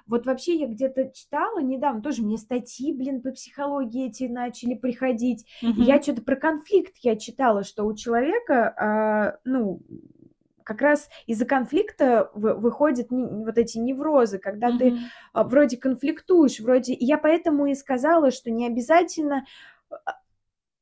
вот 0.07 0.25
вообще 0.25 0.55
я 0.55 0.67
где-то 0.67 1.11
читала 1.13 1.59
недавно, 1.59 2.01
тоже 2.01 2.21
мне 2.23 2.37
статьи, 2.37 2.93
блин, 2.93 3.21
по 3.21 3.31
психологии 3.31 4.07
эти 4.07 4.23
начали 4.23 4.75
приходить. 4.75 5.45
Я 5.61 6.01
что-то 6.01 6.21
про 6.21 6.37
конфликт 6.37 6.93
я 7.01 7.17
читала, 7.17 7.63
что 7.63 7.83
у 7.85 7.93
человека, 7.93 8.73
а, 8.77 9.37
ну, 9.43 9.81
как 10.63 10.81
раз 10.81 11.09
из-за 11.27 11.43
конфликта 11.45 12.31
вы- 12.33 12.53
выходят 12.53 13.11
не- 13.11 13.25
вот 13.43 13.57
эти 13.57 13.77
неврозы, 13.79 14.37
когда 14.39 14.69
ты 14.77 14.91
Мгм. 14.91 14.99
а, 15.33 15.43
вроде 15.43 15.75
конфликтуешь, 15.75 16.61
вроде... 16.61 16.93
Я 16.97 17.17
поэтому 17.17 17.65
и 17.65 17.75
сказала, 17.75 18.31
что 18.31 18.49
не 18.49 18.65
обязательно 18.65 19.43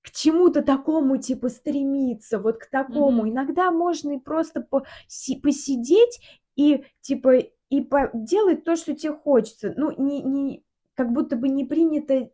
к 0.02 0.12
чему-то 0.12 0.62
такому, 0.64 1.18
типа, 1.18 1.50
стремиться, 1.50 2.40
вот 2.40 2.58
к 2.58 2.70
такому. 2.70 3.22
Мгм. 3.24 3.30
Иногда 3.32 3.72
можно 3.72 4.14
и 4.14 4.20
просто 4.20 4.66
поси- 4.70 5.40
посидеть 5.42 6.20
и, 6.56 6.86
типа, 7.02 7.38
и 7.70 7.88
делать 8.14 8.64
то, 8.64 8.76
что 8.76 8.96
тебе 8.96 9.14
хочется. 9.14 9.74
Ну, 9.78 9.92
не, 9.98 10.22
не, 10.22 10.64
как 10.96 11.12
будто 11.14 11.36
бы 11.36 11.50
не 11.50 11.66
принято 11.66 12.32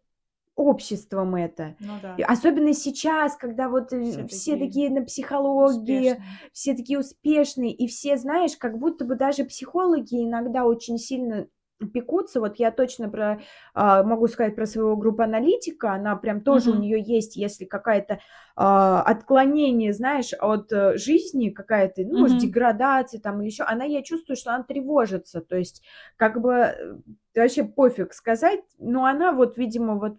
обществом 0.55 1.35
это. 1.35 1.75
Ну 1.79 1.93
да, 2.01 2.15
Особенно 2.25 2.73
сейчас, 2.73 3.35
когда 3.35 3.69
вот 3.69 3.93
э, 3.93 4.03
все 4.11 4.27
все 4.27 4.51
такие 4.53 4.67
такие 4.67 4.89
на 4.89 5.05
психологии, 5.05 6.11
успешные. 6.11 6.27
все 6.51 6.73
такие 6.73 6.99
успешные, 6.99 7.71
и 7.73 7.87
все, 7.87 8.17
знаешь, 8.17 8.57
как 8.57 8.79
будто 8.79 9.05
бы 9.05 9.15
даже 9.15 9.45
психологи 9.45 10.23
иногда 10.23 10.65
очень 10.65 10.97
сильно 10.97 11.47
пекутся. 11.93 12.39
Вот 12.39 12.57
я 12.57 12.71
точно 12.71 13.09
про, 13.09 13.39
а, 13.73 14.03
могу 14.03 14.27
сказать 14.27 14.55
про 14.55 14.65
своего 14.65 14.95
группу 14.95 15.21
аналитика, 15.23 15.91
она 15.93 16.15
прям 16.15 16.41
тоже 16.41 16.71
у 16.71 16.73
Мгм. 16.73 16.81
нее 16.81 17.01
есть, 17.01 17.35
если 17.35 17.65
какая-то 17.65 18.19
отклонение, 18.65 19.93
знаешь, 19.93 20.33
от 20.39 20.71
э, 20.71 20.97
жизни 20.97 21.49
какая-то, 21.49 22.01
ну, 22.03 22.17
может, 22.17 22.37
Мгм. 22.37 22.41
деградация 22.47 23.19
там 23.21 23.39
или 23.41 23.49
еще, 23.49 23.63
она, 23.63 23.85
я 23.85 24.01
чувствую, 24.01 24.35
что 24.35 24.53
она 24.53 24.63
тревожится, 24.63 25.41
то 25.41 25.55
есть 25.55 25.83
как 26.15 26.41
бы 26.41 26.51
э, 26.53 26.95
вообще 27.35 27.63
пофиг 27.63 28.13
сказать, 28.13 28.61
но 28.79 29.05
она 29.05 29.31
вот, 29.31 29.57
видимо, 29.57 29.95
вот 29.99 30.17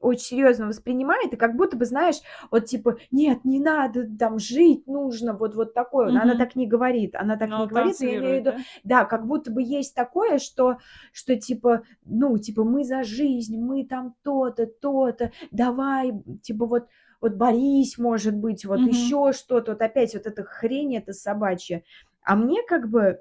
очень 0.00 0.24
серьезно 0.24 0.66
воспринимает, 0.66 1.32
и 1.32 1.36
как 1.36 1.56
будто 1.56 1.76
бы, 1.76 1.84
знаешь, 1.86 2.16
вот 2.50 2.66
типа, 2.66 2.96
нет, 3.10 3.44
не 3.44 3.60
надо 3.60 4.06
там 4.18 4.38
жить, 4.38 4.86
нужно 4.86 5.32
вот, 5.32 5.54
вот 5.54 5.74
такое. 5.74 6.06
вот». 6.10 6.16
Она 6.16 6.34
так 6.34 6.56
не 6.56 6.66
говорит, 6.66 7.14
она 7.14 7.36
так 7.36 7.48
Но 7.50 7.58
не 7.58 7.66
говорит, 7.66 7.96
но 8.00 8.06
я 8.06 8.18
имею 8.18 8.42
в 8.42 8.46
виду, 8.46 8.56
да? 8.56 8.64
да, 8.84 9.04
как 9.04 9.26
будто 9.26 9.50
бы 9.50 9.62
есть 9.62 9.94
такое, 9.94 10.38
что, 10.38 10.78
что 11.12 11.36
типа, 11.36 11.82
ну, 12.04 12.36
типа, 12.38 12.64
мы 12.64 12.84
за 12.84 13.04
жизнь, 13.04 13.58
мы 13.58 13.84
там 13.84 14.14
то-то, 14.22 14.66
то-то, 14.66 15.32
давай, 15.50 16.12
типа, 16.42 16.66
вот, 16.66 16.88
вот 17.20 17.34
борись, 17.34 17.98
может 17.98 18.34
быть, 18.34 18.64
вот 18.64 18.80
Мгм. 18.80 18.86
еще 18.86 19.32
что-то, 19.32 19.72
вот 19.72 19.82
опять 19.82 20.14
вот 20.14 20.26
эта 20.26 20.44
хрень, 20.44 20.96
это 20.96 21.12
собачья. 21.12 21.82
А 22.22 22.36
мне 22.36 22.62
как 22.62 22.88
бы, 22.88 23.20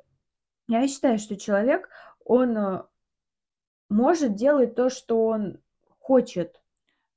я 0.67 0.87
считаю, 0.87 1.19
что 1.19 1.37
человек, 1.37 1.89
он 2.25 2.57
э, 2.57 2.83
может 3.89 4.33
делать 4.35 4.73
то, 4.73 4.89
что 4.89 5.27
он 5.27 5.59
хочет. 5.99 6.59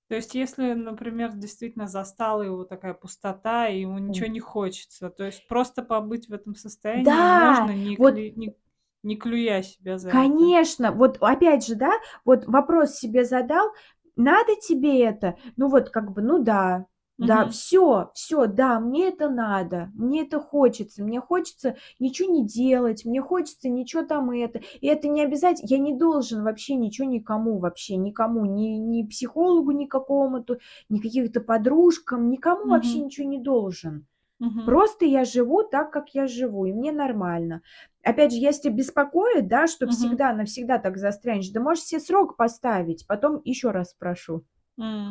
То 0.09 0.14
есть, 0.14 0.35
если, 0.37 0.74
например, 0.74 1.33
действительно 1.35 1.89
застала 1.89 2.43
его 2.43 2.64
такая 2.64 2.95
пустота, 2.95 3.66
и 3.68 3.80
ему 3.80 3.99
ничего 3.99 4.28
не 4.28 4.39
хочется, 4.41 5.11
то 5.11 5.24
есть 5.24 5.49
просто 5.49 5.83
побыть 5.83 6.28
в 6.28 6.33
этом 6.33 6.55
состоянии 6.55 7.18
Да, 7.18 7.24
можно, 7.24 7.74
не, 7.74 7.97
вот 7.99 8.14
клю- 8.14 8.33
не, 8.37 8.57
не 9.03 9.16
клюя 9.16 9.62
себя 9.62 9.99
за 9.99 10.11
это. 10.11 10.53
Конечно, 10.53 10.93
вот 10.93 11.18
опять 11.22 11.66
же, 11.66 11.74
да, 11.74 11.91
вот 12.24 12.45
вопрос 12.47 12.97
себе 12.97 13.24
задал, 13.24 13.70
надо 14.16 14.54
тебе 14.56 15.00
это? 15.04 15.36
Ну 15.56 15.68
вот 15.68 15.90
как 15.90 16.12
бы, 16.12 16.22
ну 16.22 16.42
да, 16.42 16.86
да, 17.18 17.46
Мгм. 17.46 17.48
все, 17.48 18.10
все, 18.14 18.46
да, 18.46 18.80
мне 18.80 19.08
это 19.08 19.28
надо, 19.30 19.90
мне 19.94 20.22
это 20.22 20.40
хочется, 20.40 21.04
мне 21.04 21.20
хочется 21.20 21.76
ничего 22.00 22.32
не 22.32 22.44
делать, 22.46 23.04
мне 23.04 23.20
хочется 23.22 23.68
ничего 23.68 24.02
там 24.04 24.30
это, 24.30 24.60
и 24.80 24.86
это 24.88 25.08
не 25.08 25.22
обязательно, 25.22 25.68
я 25.68 25.78
не 25.78 25.96
должен 25.96 26.42
вообще 26.42 26.74
ничего 26.74 27.06
никому, 27.08 27.58
вообще 27.58 27.96
никому, 27.96 28.44
ни, 28.44 28.76
ни 28.78 29.06
психологу 29.06 29.70
ни 29.70 29.86
какому-то, 29.86 30.58
ни 30.88 30.98
каким-то 30.98 31.40
подружкам, 31.40 32.28
никому 32.30 32.68
вообще 32.70 32.98
Мгм. 32.98 33.04
ничего 33.04 33.28
не 33.28 33.38
должен. 33.38 34.06
Мгм. 34.41 34.62
Просто 34.64 35.05
я 35.07 35.24
живу 35.24 35.64
так, 35.64 35.91
как 35.93 36.11
я 36.14 36.26
живу, 36.28 36.66
и 36.66 36.72
мне 36.72 36.93
нормально. 36.93 37.62
Опять 38.05 38.33
же, 38.33 38.39
если 38.39 38.70
беспокоит, 38.70 39.49
да, 39.49 39.66
что 39.66 39.87
Мгм. 39.87 39.93
всегда 39.93 40.33
навсегда 40.33 40.78
так 40.78 40.99
застрянешь, 40.99 41.51
да 41.51 41.61
можешь 41.61 41.85
себе 41.85 42.01
срок 42.01 42.37
поставить, 42.37 43.07
потом 43.09 43.41
еще 43.45 43.70
раз 43.72 43.91
спрошу 43.91 44.45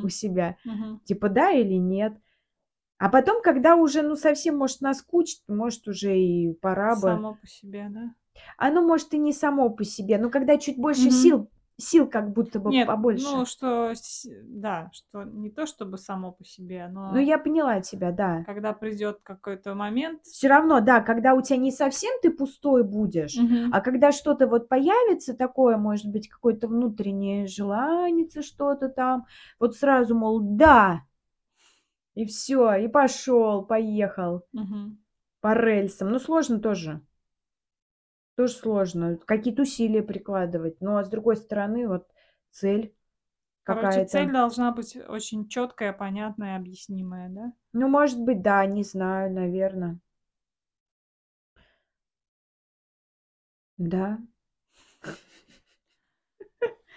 у 0.02 0.10
М. 0.10 0.10
себя, 0.10 0.58
Мгм. 0.66 1.02
типа 1.06 1.30
да 1.30 1.52
или 1.52 1.76
нет. 1.76 2.14
А 3.00 3.10
потом, 3.10 3.42
когда 3.44 3.76
уже, 3.76 4.04
ну, 4.04 4.16
совсем, 4.16 4.58
может, 4.58 4.82
наскучит, 4.82 5.42
может, 5.50 5.88
уже 5.88 6.18
и 6.20 6.54
пора 6.54 6.96
бы. 6.96 7.02
Само 7.06 7.36
по 7.36 7.48
себе, 7.48 7.88
да? 7.90 8.14
Оно, 8.58 8.82
может, 8.82 9.14
и 9.14 9.18
не 9.18 9.34
само 9.34 9.70
по 9.70 9.84
себе, 9.84 10.18
но 10.18 10.30
когда 10.30 10.58
чуть 10.58 10.78
больше 10.78 11.10
Мгм. 11.10 11.12
сил, 11.12 11.50
сил 11.78 12.08
как 12.10 12.32
будто 12.34 12.60
бы 12.60 12.72
Нет, 12.72 12.88
побольше. 12.88 13.38
ну, 13.38 13.46
что 13.46 13.94
да, 14.44 14.90
что 14.94 15.24
не 15.24 15.50
то 15.50 15.66
чтобы 15.66 15.98
само 15.98 16.32
по 16.32 16.44
себе, 16.44 16.88
Ну, 17.10 17.18
но 17.18 17.20
я 17.20 17.38
поняла 17.38 17.82
тебя, 17.82 18.12
да. 18.12 18.46
когда 18.46 18.74
придёт 18.74 19.20
какой-то 19.24 19.76
момент 19.76 20.22
Все 20.26 20.48
равно, 20.48 20.80
да, 20.82 21.02
когда 21.02 21.34
у 21.34 21.42
тебя 21.42 21.58
не 21.58 21.72
совсем 21.72 22.12
ты 22.22 22.32
пустой 22.32 22.84
будешь, 22.84 23.38
Мгм. 23.38 23.72
а 23.72 23.82
когда 23.82 24.12
что-то 24.12 24.48
вот 24.48 24.70
появится 24.70 25.34
такое, 25.36 25.78
может 25.78 26.08
быть, 26.12 26.30
какое-то 26.30 26.68
внутреннее 26.68 27.48
желанице 27.48 28.42
что-то 28.42 28.90
там, 28.90 29.26
вот 29.60 29.76
сразу, 29.76 30.16
мол, 30.16 30.40
да. 30.40 31.02
И 32.16 32.26
всё, 32.26 32.74
и 32.76 32.88
пошёл, 32.88 33.66
поехал 33.66 34.44
Мгм. 34.54 35.02
по 35.42 35.54
рельсам. 35.56 36.10
Ну, 36.12 36.20
сложно 36.20 36.60
тоже. 36.60 37.02
Тоже 38.38 38.54
сложно. 38.54 39.18
Какие-то 39.26 39.64
усилия 39.64 40.02
прикладывать. 40.04 40.80
Ну, 40.82 40.98
а 40.98 41.04
с 41.04 41.10
другой 41.10 41.36
стороны, 41.36 41.88
вот 41.88 42.08
цель 42.50 42.96
Короче, 43.68 44.02
цель 44.02 44.32
какая-то. 44.32 44.32
должна 44.32 44.72
быть 44.72 44.96
очень 45.08 45.48
чёткая, 45.48 45.94
понятная, 45.94 46.56
объяснимая, 46.58 47.30
да? 47.30 47.54
Ну, 47.74 47.88
может 47.88 48.20
быть, 48.22 48.42
да, 48.42 48.66
не 48.66 48.84
знаю, 48.84 49.32
наверно. 49.34 50.02
Да. 53.78 54.20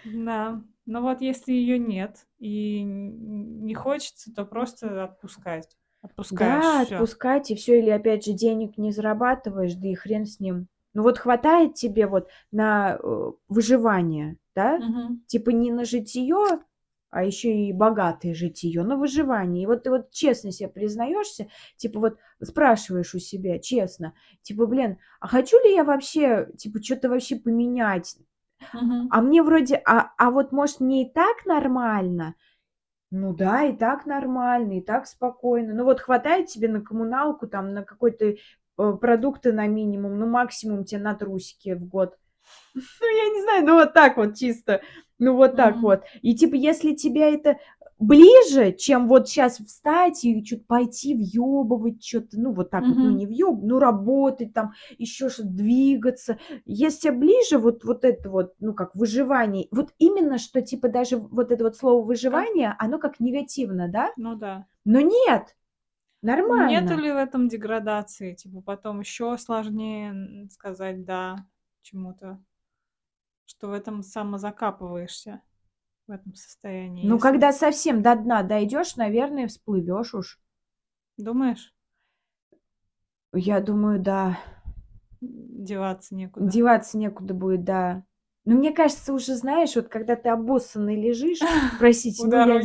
Да. 0.03 0.63
Но 0.85 1.01
вот 1.01 1.21
если 1.21 1.51
её 1.53 1.77
нет 1.77 2.27
и 2.39 2.81
не 2.83 3.73
хочется, 3.75 4.33
то 4.33 4.45
просто 4.45 5.03
отпускать. 5.03 5.77
Отпускаешь, 6.01 6.65
Да, 6.69 6.81
всё. 6.85 7.05
отпускать 7.05 7.51
и 7.51 7.55
всё. 7.55 7.75
Или 7.75 7.89
опять 7.91 8.25
же 8.25 8.33
денег 8.33 8.77
не 8.77 8.91
зарабатываешь, 8.91 9.75
да 9.75 9.87
и 9.87 9.93
хрен 9.93 10.25
с 10.25 10.39
ним. 10.39 10.67
Ну, 10.95 11.03
вот 11.03 11.19
хватает 11.19 11.75
тебе 11.75 12.07
вот 12.07 12.29
на, 12.53 12.97
э, 13.03 13.31
выживание, 13.49 14.37
да? 14.55 14.77
Мгм. 14.79 15.23
Типа 15.27 15.51
не 15.51 15.71
на 15.71 15.85
житьё, 15.85 16.61
а 17.11 17.23
ещё 17.25 17.49
и 17.49 17.73
богатое 17.73 18.33
житьё, 18.33 18.83
на 18.85 18.97
выживание. 18.97 19.63
И 19.63 19.67
вот 19.67 19.83
ты 19.83 19.89
вот 19.91 20.11
честно 20.11 20.51
се 20.53 20.67
признаёшься, 20.69 21.47
типа 21.77 21.99
вот 21.99 22.17
спрашиваешь 22.43 23.13
у 23.15 23.19
себя 23.19 23.59
честно, 23.59 24.13
типа: 24.41 24.65
"Блин, 24.67 24.97
а 25.19 25.27
хочу 25.27 25.61
ли 25.63 25.73
я 25.75 25.83
вообще, 25.83 26.49
типа, 26.57 26.81
чё-то 26.81 27.09
вообще 27.09 27.35
поменять? 27.37 28.17
Мгм. 28.73 29.07
А 29.11 29.21
мне 29.21 29.43
вроде, 29.43 29.81
а 29.85 30.11
а 30.17 30.31
вот, 30.31 30.51
может, 30.53 30.79
мне 30.81 31.03
и 31.07 31.13
так 31.13 31.45
нормально?" 31.45 32.35
Ну 33.11 33.33
да, 33.33 33.63
и 33.65 33.73
так 33.77 34.05
нормально, 34.07 34.79
и 34.79 34.81
так 34.81 35.07
спокойно. 35.07 35.73
Ну 35.75 35.85
вот 35.85 36.01
хватает 36.01 36.47
тебе 36.47 36.67
на 36.69 36.81
коммуналку, 36.81 37.47
там, 37.47 37.73
на 37.73 37.83
какой-то, 37.83 38.35
продукты 38.77 39.53
на 39.53 39.67
минимум, 39.67 40.19
ну, 40.19 40.27
максимум 40.27 40.83
те 40.85 40.97
на 40.99 41.15
трусики 41.15 41.73
в 41.75 41.85
год. 41.87 42.15
Ну, 43.01 43.07
я 43.07 43.29
не 43.35 43.41
знаю, 43.43 43.65
ну, 43.65 43.75
вот 43.75 43.93
так 43.93 44.17
вот 44.17 44.35
чисто. 44.37 44.81
Ну, 45.19 45.35
вот 45.37 45.55
так 45.57 45.81
вот. 45.83 46.03
И 46.23 46.35
типа, 46.35 46.55
если 46.55 46.93
тебе 46.95 47.33
это 47.35 47.57
ближе, 47.99 48.73
чем 48.73 49.07
вот 49.07 49.29
щас 49.29 49.57
встать 49.59 50.25
и 50.25 50.43
чё-то 50.43 50.63
пойти 50.67 51.15
въёбывать 51.15 52.01
чё-то, 52.01 52.39
ну, 52.39 52.53
вот 52.53 52.69
так 52.71 52.89
вот, 52.89 52.99
ну, 53.01 53.09
не 53.11 53.27
въёб 53.27 53.61
ну, 53.63 53.79
работать 53.79 54.53
там, 54.53 54.73
ещё 54.97 55.29
что-то, 55.29 55.49
двигаться. 55.49 56.39
Если 56.65 57.11
ближе 57.11 57.57
вот 57.59 57.83
вот 57.85 58.05
это 58.05 58.29
вот, 58.29 58.53
ну, 58.59 58.73
как 58.73 58.95
выживание, 58.95 59.67
вот 59.71 59.93
именно, 59.99 60.37
что 60.39 60.61
типа 60.61 60.89
даже 60.89 61.17
вот 61.17 61.51
это 61.51 61.63
вот 61.65 61.77
слово 61.77 62.03
"выживание", 62.05 62.75
оно 62.79 62.99
как 62.99 63.19
негативно, 63.21 63.89
да? 63.89 64.11
Ну 64.17 64.35
да. 64.35 64.65
Но 64.85 65.01
нет, 65.01 65.55
Нету 66.27 66.95
нормально. 66.95 67.01
ли 67.01 67.11
в 67.11 67.17
этом 67.17 67.47
деградации? 67.47 68.33
Типа 68.33 68.61
потом 68.61 68.99
ещё 68.99 69.37
сложнее, 69.37 70.47
сказать 70.49 71.05
"да" 71.05 71.45
чему-то? 71.81 72.39
Что 73.49 73.67
в 73.69 73.73
этом 73.73 74.01
самозакапываешься, 74.01 75.41
в 76.07 76.11
этом 76.11 76.35
состоянии, 76.35 77.03
Ну, 77.05 77.15
если 77.15 77.19
когда 77.19 77.51
совсем 77.53 78.01
до 78.01 78.15
дна 78.15 78.43
дойдёшь, 78.43 78.95
наверное, 78.95 79.47
всплывёшь 79.47 80.13
уж. 80.15 80.39
Думаешь? 81.17 81.71
Я 83.33 83.59
думаю, 83.59 83.99
да. 83.99 84.37
Деваться 85.21 86.15
некуда. 86.15 86.49
Деваться 86.49 86.97
некуда 86.97 87.33
будет, 87.33 87.63
да. 87.63 88.03
Но 88.45 88.55
мне 88.55 88.71
кажется, 88.71 89.13
уже 89.13 89.35
знаешь, 89.35 89.75
вот 89.75 89.87
когда 89.87 90.15
ты 90.15 90.29
обоссанный 90.29 90.95
лежишь, 91.01 91.39
простите, 91.79 92.27
ну, 92.27 92.37
я. 92.45 92.61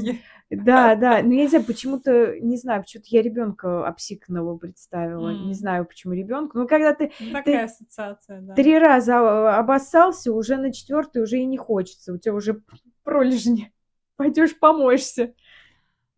Да, 0.51 0.95
да, 0.97 1.23
но 1.23 1.33
я 1.35 1.43
не 1.43 1.49
знаю, 1.49 1.65
почему-то, 1.65 2.39
не 2.41 2.57
знаю, 2.57 2.83
почему-то 2.83 3.09
я 3.11 3.23
ребёнка 3.23 3.87
обсиканного 3.87 4.57
представила. 4.59 5.31
Не 5.35 5.55
М. 5.55 5.55
знаю, 5.55 5.87
почему 5.87 6.13
ребёнка. 6.15 6.59
Ну, 6.59 6.67
когда 6.69 6.93
ты 6.95 7.13
Ну, 7.21 7.31
такая 7.33 7.65
ты 7.65 7.65
ассоциация, 7.65 8.41
да. 8.41 8.55
3 8.57 8.79
раза, 8.79 9.19
а, 9.19 9.59
обоссался, 9.61 10.33
уже 10.33 10.57
на 10.57 10.73
4 10.73 11.21
уже 11.23 11.39
и 11.39 11.45
не 11.47 11.57
хочется. 11.59 12.13
У 12.13 12.19
тя 12.19 12.33
уже 12.33 12.63
пролежни. 13.05 13.73
Пойдёшь 14.17 14.59
помоешься. 14.59 15.35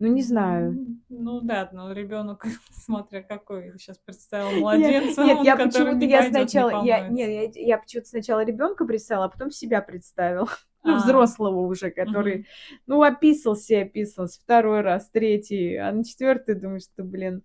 Ну, 0.00 0.08
не 0.08 0.22
знаю. 0.22 0.78
Ну 1.08 1.40
да, 1.42 1.68
но 1.72 1.92
ребёнок, 1.92 2.44
смотря 2.72 3.22
какой. 3.22 3.78
Щас 3.78 3.98
представила 3.98 4.50
Я 4.72 4.90
младенца, 4.90 5.22
нет, 5.24 5.38
он, 5.38 5.44
я 5.44 5.56
почему-то, 5.56 5.94
не 5.96 6.06
я 6.06 6.18
пойдёт, 6.18 6.54
не 6.54 6.64
сначала, 6.64 6.70
я 6.70 7.00
помоется. 7.00 7.12
не, 7.12 7.22
я 7.22 7.50
я 7.54 7.78
почему-то 7.78 8.08
сначала 8.08 8.44
ребёнка 8.44 8.84
представила, 8.84 9.26
а 9.26 9.28
потом 9.28 9.50
себя 9.50 9.80
представила. 9.82 10.48
Ну, 10.84 10.94
А. 10.94 10.96
взрослого 10.96 11.60
уже, 11.60 11.90
который, 11.90 12.34
Мгм. 12.38 12.46
ну, 12.86 13.02
описался 13.02 13.82
описался 13.82 14.40
2 14.46 14.82
раз, 14.82 15.08
3, 15.10 15.76
а 15.76 15.92
на 15.92 16.04
4 16.04 16.54
думаешь, 16.54 16.82
что, 16.84 17.04
блин, 17.04 17.42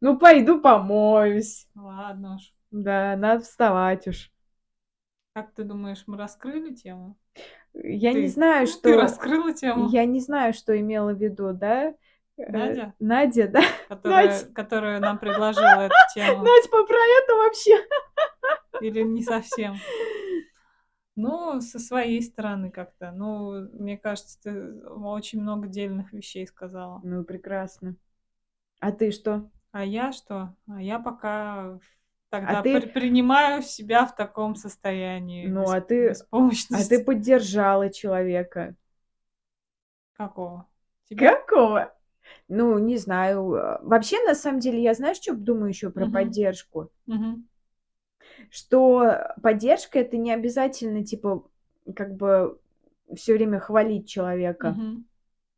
ну, 0.00 0.18
пойду 0.18 0.60
помоюсь. 0.60 1.66
Ладно 1.74 2.36
уж. 2.36 2.52
Да, 2.70 3.16
надо 3.16 3.42
вставать 3.44 4.06
уж. 4.08 4.30
Как 5.34 5.52
ты 5.52 5.64
думаешь, 5.64 6.04
мы 6.06 6.16
раскрыли 6.16 6.74
тему? 6.74 7.16
Я 7.74 8.12
не 8.12 8.22
Ты 8.22 8.28
знаю, 8.28 8.66
ты 8.66 8.72
что 8.72 8.96
раскрыла 8.96 9.52
тему? 9.52 9.88
я 9.90 10.04
не 10.04 10.20
знаю, 10.20 10.52
что 10.54 10.78
имела 10.78 11.12
в 11.12 11.18
виду, 11.18 11.52
да? 11.52 11.94
Э, 12.38 12.52
Надя? 12.52 12.94
Надя, 12.98 13.48
да? 13.48 13.60
Которая 13.88 14.26
Надь. 14.26 14.54
которая 14.54 15.00
нам 15.00 15.18
предложила 15.18 15.80
эту 15.86 15.94
тему. 16.14 16.42
Надь, 16.44 16.70
про 16.70 16.78
это 16.78 17.34
вообще? 17.36 17.86
Или 18.80 19.02
не 19.02 19.22
совсем? 19.22 19.74
Ну, 21.16 21.62
со 21.62 21.78
своей 21.78 22.20
стороны 22.22 22.70
как-то. 22.70 23.10
Ну, 23.10 23.68
мне 23.72 23.96
кажется, 23.96 24.38
ты 24.42 24.82
очень 24.86 25.40
много 25.40 25.66
дельных 25.66 26.12
вещей 26.12 26.46
сказала. 26.46 27.00
Ну, 27.04 27.24
прекрасно. 27.24 27.96
А 28.80 28.92
ты 28.92 29.10
что? 29.10 29.50
А 29.74 29.84
я 29.84 30.12
что? 30.12 30.54
А 30.68 30.80
я 30.82 30.98
пока 30.98 31.78
А 32.32 32.56
тогда 32.56 32.62
ты 32.62 32.80
при 32.80 32.86
принимаю 32.86 33.62
себя 33.62 34.06
в 34.06 34.14
таком 34.16 34.54
состоянии 34.54 35.48
Ну, 35.48 35.68
а 35.70 35.80
ты 35.80 36.14
а 36.72 36.84
ты 36.84 37.04
поддержала 37.04 37.90
человека. 37.90 38.76
Какого? 40.16 40.66
Тебя? 41.04 41.38
Какого? 41.46 41.94
Ну, 42.48 42.78
не 42.78 42.96
знаю. 42.98 43.54
А, 43.54 43.80
вообще, 43.82 44.22
на 44.24 44.34
самом 44.34 44.60
деле, 44.60 44.82
я 44.82 44.94
знаешь, 44.94 45.18
чё 45.18 45.34
думаю 45.34 45.68
ещё 45.70 45.90
про 45.90 46.06
Мгм. 46.06 46.12
поддержку? 46.12 46.90
Мгм. 47.06 47.48
Что 48.50 49.34
поддержка- 49.42 49.98
это 50.00 50.16
не 50.16 50.32
обязательно, 50.32 51.04
типа, 51.04 51.44
как 51.94 52.16
бы 52.16 52.58
всё 53.14 53.34
время 53.34 53.58
хвалить 53.60 54.08
человека. 54.08 54.70
Мгм. 54.70 55.06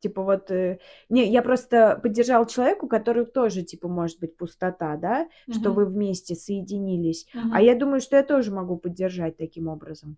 Типа 0.01 0.23
вот, 0.23 0.51
э, 0.53 0.79
не, 1.09 1.27
я 1.29 1.43
просто 1.43 1.99
поддержала 2.03 2.47
человека, 2.47 2.85
у 2.85 2.89
которого 2.89 3.27
тоже, 3.27 3.63
типа, 3.63 3.89
может 3.89 4.21
быть 4.21 4.37
пустота, 4.37 4.97
да, 4.97 5.29
что 5.51 5.71
Мгм. 5.71 5.75
вы 5.75 5.87
вместе 5.87 6.35
соединились. 6.37 7.27
А 7.35 7.39
Мгм. 7.39 7.59
я 7.65 7.75
думаю, 7.75 8.01
что 8.01 8.17
я 8.17 8.23
тоже 8.23 8.53
могу 8.53 8.77
поддержать 8.77 9.37
таким 9.37 9.69
образом. 9.69 10.17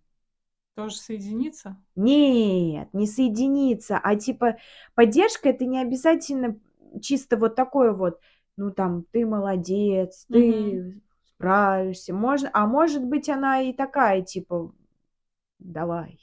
Тоже 0.77 0.97
соединиться? 0.97 1.77
Нет, 1.97 2.89
не 2.93 3.07
соединиться, 3.07 3.99
а 4.03 4.17
типа 4.17 4.57
поддержка- 4.95 5.49
это 5.51 5.65
не 5.65 5.81
обязательно 5.81 6.59
чисто 7.03 7.37
вот 7.37 7.55
такое 7.57 7.93
вот, 7.93 8.21
ну, 8.57 8.71
там: 8.71 9.05
"Ты 9.13 9.27
молодец, 9.27 10.27
ты 10.31 11.03
справишься". 11.41 12.13
Можно 12.13 12.51
а 12.53 12.67
может 12.67 13.05
быть, 13.05 13.29
она 13.29 13.63
и 13.63 13.73
такая, 13.73 14.23
типа: 14.23 14.73
"Давай". 15.59 16.21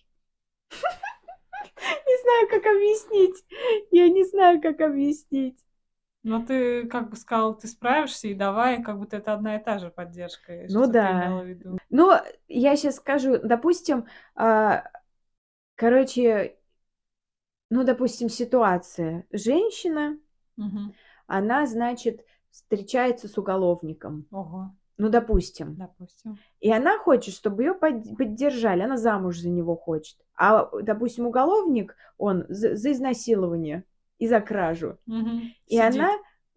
Не 2.05 2.21
знаю, 2.21 2.47
как 2.49 2.65
объяснить. 2.65 3.45
Я 3.91 4.09
не 4.09 4.23
знаю, 4.23 4.61
как 4.61 4.79
объяснить. 4.81 5.57
Но 6.23 6.45
ты 6.45 6.87
как 6.87 7.09
бы 7.09 7.15
сказала: 7.15 7.55
"Ты 7.55 7.67
справишься 7.67 8.27
и 8.27 8.33
давай". 8.33 8.83
Как 8.83 8.99
будто 8.99 9.17
это 9.17 9.33
одна 9.33 9.55
и 9.55 9.63
та 9.63 9.79
же 9.79 9.89
поддержка. 9.89 10.65
Ну 10.69 10.87
да. 10.87 11.31
в 11.41 11.45
виду? 11.45 11.77
Ну, 11.89 12.11
я 12.47 12.75
щас 12.77 12.97
скажу. 12.97 13.37
Допустим, 13.39 14.05
а, 14.35 14.83
короче 15.75 16.57
ну, 17.69 17.83
допустим, 17.83 18.29
ситуация. 18.29 19.25
Женщина 19.31 20.17
Мгм. 20.55 20.93
она, 21.27 21.65
значит, 21.65 22.25
встречается 22.49 23.27
с 23.27 23.37
уголовником. 23.37 24.25
Ого, 24.31 24.71
Ну, 24.97 25.09
допустим. 25.09 25.75
допустим. 25.75 26.37
И 26.59 26.71
она 26.71 26.97
хочет, 26.97 27.33
чтобы 27.35 27.63
ее 27.63 27.73
поддержали, 27.73 28.81
она 28.81 28.97
замуж 28.97 29.37
за 29.39 29.49
него 29.49 29.75
хочет. 29.75 30.17
А, 30.35 30.69
допустим, 30.81 31.27
уголовник, 31.27 31.95
он 32.17 32.45
за, 32.49 32.75
за 32.75 32.91
изнасилование 32.91 33.83
и 34.17 34.27
за 34.27 34.41
кражу. 34.41 34.97
Мгм. 35.05 35.53
И 35.67 35.75
Сидит 35.77 35.95
она 35.95 36.09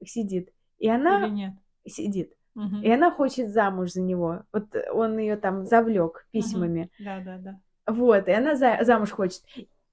сидит. 0.05 0.53
И 0.79 0.89
она 0.89 1.27
или 1.27 1.35
нет? 1.35 1.53
сидит. 1.87 2.33
Мгм. 2.55 2.83
И 2.83 2.91
она 2.91 3.11
хочет 3.11 3.51
замуж 3.51 3.93
за 3.93 4.01
него. 4.01 4.45
Вот 4.53 4.75
он 4.93 5.19
ее 5.19 5.37
там 5.37 5.67
завлек 5.67 6.27
письмами. 6.31 6.91
Да, 6.99 7.21
да, 7.21 7.37
да. 7.39 7.61
Вот, 7.87 8.29
и 8.29 8.33
она 8.33 8.55
за, 8.55 8.79
замуж 8.83 9.11
хочет. 9.11 9.43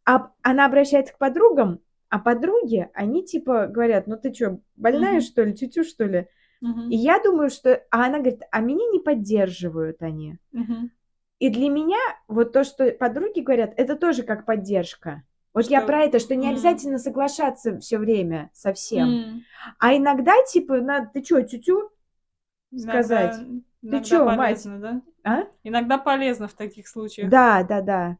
А 0.05 0.31
она 0.41 0.65
обращается 0.65 1.13
к 1.13 1.17
подругам, 1.17 1.79
а 2.09 2.19
подруги, 2.19 2.89
они 2.93 3.25
типа 3.25 3.67
говорят, 3.67 4.07
ну 4.07 4.15
ты 4.15 4.33
что, 4.33 4.59
больная 4.77 5.15
Мгм. 5.15 5.21
что 5.21 5.43
ли, 5.43 5.53
тютю 5.53 5.83
что 5.83 6.05
ли? 6.05 6.27
Мгм. 6.61 6.89
И 6.89 6.95
я 6.95 7.19
думаю, 7.21 7.49
что... 7.49 7.83
А 7.91 8.05
она 8.05 8.17
говорит, 8.19 8.41
а 8.51 8.59
меня 8.61 8.85
не 8.91 8.99
поддерживают 8.99 10.01
они. 10.01 10.37
Мгм. 10.51 10.91
И 11.39 11.49
для 11.49 11.69
меня 11.69 11.99
вот 12.27 12.51
то, 12.53 12.63
что 12.63 12.91
подруги 12.91 13.41
говорят, 13.41 13.73
это 13.77 13.95
тоже 13.95 14.23
как 14.23 14.45
поддержка. 14.45 15.23
Вот 15.53 15.65
я 15.67 15.79
Что- 15.79 15.87
про 15.87 16.03
это, 16.03 16.19
что 16.19 16.35
не 16.35 16.47
М. 16.47 16.53
обязательно 16.53 16.97
соглашаться 16.99 17.79
все 17.79 17.97
время 17.97 18.49
со 18.53 18.73
всем. 18.73 19.09
М. 19.09 19.43
А 19.79 19.95
иногда, 19.95 20.33
типа, 20.51 20.81
надо, 20.81 21.09
ты 21.13 21.23
что, 21.23 21.41
тютю? 21.43 21.91
сказать. 22.75 23.35
Иногда, 23.35 23.61
иногда 23.81 24.03
чё, 24.03 24.25
мать? 24.25 24.37
полезно, 24.37 24.79
да? 24.79 25.01
А? 25.23 25.43
Иногда 25.63 25.97
полезно 25.97 26.47
в 26.47 26.53
таких 26.53 26.87
случаях. 26.87 27.29
Да, 27.29 27.63
да, 27.63 27.81
да. 27.81 28.17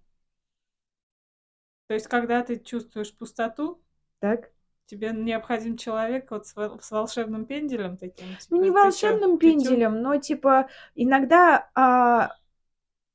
То 1.88 1.94
есть, 1.94 2.08
когда 2.08 2.44
ты 2.44 2.58
чувствуешь 2.58 3.16
пустоту, 3.16 3.82
Так? 4.20 4.52
Тебе 4.88 5.12
необходим 5.12 5.78
человек 5.78 6.32
вот 6.32 6.48
с, 6.48 6.54
с 6.54 6.92
волшебным 6.92 7.46
пенделем 7.46 7.98
таким. 7.98 8.26
Ну, 8.50 8.58
не 8.58 8.70
типа, 8.70 8.76
ты 8.76 8.82
чё, 8.82 8.84
волшебным 8.86 9.38
пенделем, 9.38 10.02
но, 10.02 10.18
типа, 10.18 10.70
иногда, 10.96 11.70
а, 11.76 12.32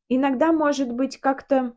иногда 0.09 0.53
может 0.53 0.93
быть 0.93 1.19
как-то, 1.19 1.75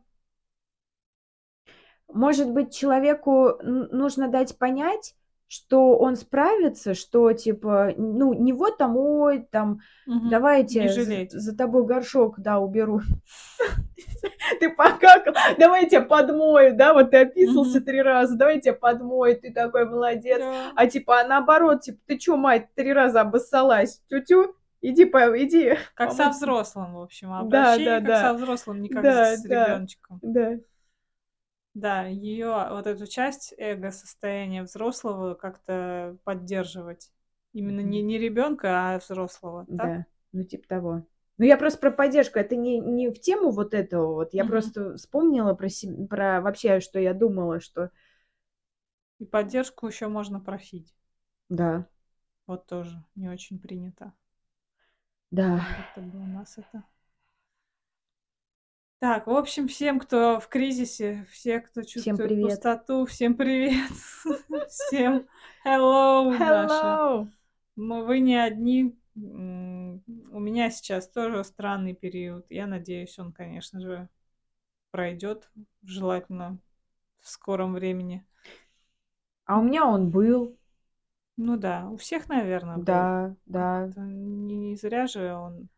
может 2.12 2.50
быть, 2.50 2.74
человеку 2.74 3.58
нужно 3.62 4.28
дать 4.28 4.58
понять, 4.58 5.14
что 5.48 5.96
он 5.96 6.16
справится, 6.16 6.94
что, 6.94 7.32
типа, 7.32 7.92
ну, 7.96 8.32
не 8.34 8.52
вот 8.52 8.78
там, 8.78 8.96
ой, 8.96 9.46
там, 9.50 9.80
Мгм. 10.06 10.28
давайте 10.28 10.88
за, 10.88 11.38
за 11.38 11.56
тобой 11.56 11.84
горшок, 11.84 12.40
да, 12.40 12.58
уберу. 12.58 13.00
Ты 14.60 14.70
покакал, 14.70 15.34
давай 15.58 15.82
я 15.84 15.88
тебя 15.88 16.02
подмою, 16.02 16.76
да, 16.76 16.94
вот 16.94 17.10
ты 17.10 17.18
описался 17.18 17.80
три 17.80 18.00
раза, 18.00 18.36
давай 18.36 18.56
я 18.56 18.60
тебя 18.60 18.74
подмою, 18.74 19.38
ты 19.40 19.52
такой 19.52 19.86
молодец. 19.86 20.42
А 20.74 20.86
типа, 20.86 21.20
а 21.20 21.26
наоборот, 21.26 21.82
типа, 21.82 21.98
ты 22.06 22.18
чё, 22.18 22.36
мать, 22.36 22.68
три 22.74 22.92
раза 22.92 23.22
обоссалась? 23.22 24.02
Тю-тю, 24.08 24.54
иди, 24.80 25.04
по, 25.04 25.18
иди. 25.42 25.76
Как 25.94 26.12
со 26.12 26.18
помойся». 26.18 26.38
взрослым, 26.38 26.94
в 26.94 27.02
общем. 27.02 27.32
Обращение 27.32 28.00
как 28.00 28.20
со 28.20 28.34
взрослым, 28.34 28.82
не 28.82 28.88
как 28.88 29.04
с 29.04 29.44
ребеночком. 29.44 30.18
Да. 30.22 30.50
Да, 30.52 30.58
ее 32.08 32.68
вот 32.70 32.86
эту 32.86 33.06
часть 33.06 33.54
эго 33.58 33.90
состояния 33.90 34.62
взрослого 34.62 35.34
как-то 35.34 36.16
поддерживать. 36.24 37.12
Именно 37.52 37.80
не, 37.80 38.02
не 38.02 38.18
ребенка, 38.18 38.94
а 38.94 38.98
взрослого. 38.98 39.68
Так? 39.76 39.92
Да, 39.92 40.04
ну 40.32 40.44
типа 40.44 40.68
того. 40.68 41.02
Ну 41.38 41.44
я 41.44 41.56
просто 41.58 41.78
про 41.80 41.90
поддержку, 41.90 42.38
это 42.38 42.56
не, 42.56 42.78
не 42.78 43.10
в 43.10 43.20
тему 43.20 43.50
вот 43.50 43.74
этого 43.74 44.14
вот, 44.14 44.32
я 44.32 44.44
Мгм. 44.44 44.46
просто 44.46 44.96
вспомнила 44.96 45.52
про, 45.54 45.68
се- 45.68 46.06
про 46.08 46.40
вообще, 46.40 46.80
что 46.80 46.98
я 46.98 47.12
думала, 47.12 47.60
что 47.60 47.90
И 49.18 49.26
поддержку 49.26 49.86
еще 49.86 50.08
можно 50.08 50.40
просить. 50.40 50.94
да, 51.48 51.88
Вот 52.48 52.66
тоже 52.66 53.04
не 53.14 53.28
очень 53.28 53.60
принято. 53.60 54.12
да, 55.30 55.48
Как 55.50 55.68
будто 55.72 56.02
бы 56.02 56.20
у 56.20 56.26
нас 56.26 56.56
это. 56.56 56.84
Так, 58.98 59.26
в 59.26 59.30
общем, 59.30 59.68
всем, 59.68 60.00
кто 60.00 60.40
в 60.40 60.48
кризисе, 60.48 61.26
все, 61.30 61.60
кто 61.60 61.82
чувствует 61.82 62.16
привет. 62.16 62.44
пустоту, 62.44 63.04
всем 63.04 63.34
привет. 63.34 63.90
Всем 64.70 65.26
hello. 65.66 66.34
Hello! 66.38 67.28
Но 67.76 68.04
вы 68.04 68.20
не 68.20 68.36
одни. 68.36 68.98
У 69.14 69.20
меня 70.40 70.70
сейчас 70.70 71.08
тоже 71.10 71.44
странный 71.44 71.94
период. 71.94 72.46
Я 72.48 72.66
надеюсь, 72.66 73.18
он, 73.18 73.32
конечно 73.32 73.80
же, 73.80 74.08
пройдет, 74.90 75.50
желательно 75.82 76.58
в 77.20 77.28
скором 77.28 77.74
времени. 77.74 78.26
А 79.44 79.58
у 79.58 79.62
меня 79.62 79.84
он 79.84 80.10
был, 80.10 80.56
Ну 81.36 81.58
да, 81.58 81.86
у 81.90 81.98
всех, 81.98 82.30
наверное, 82.30 82.78
да, 82.78 83.36
да, 83.44 83.88
Не, 83.96 84.56
не 84.56 84.76
зря 84.76 85.06
же 85.06 85.34
он 85.34 85.68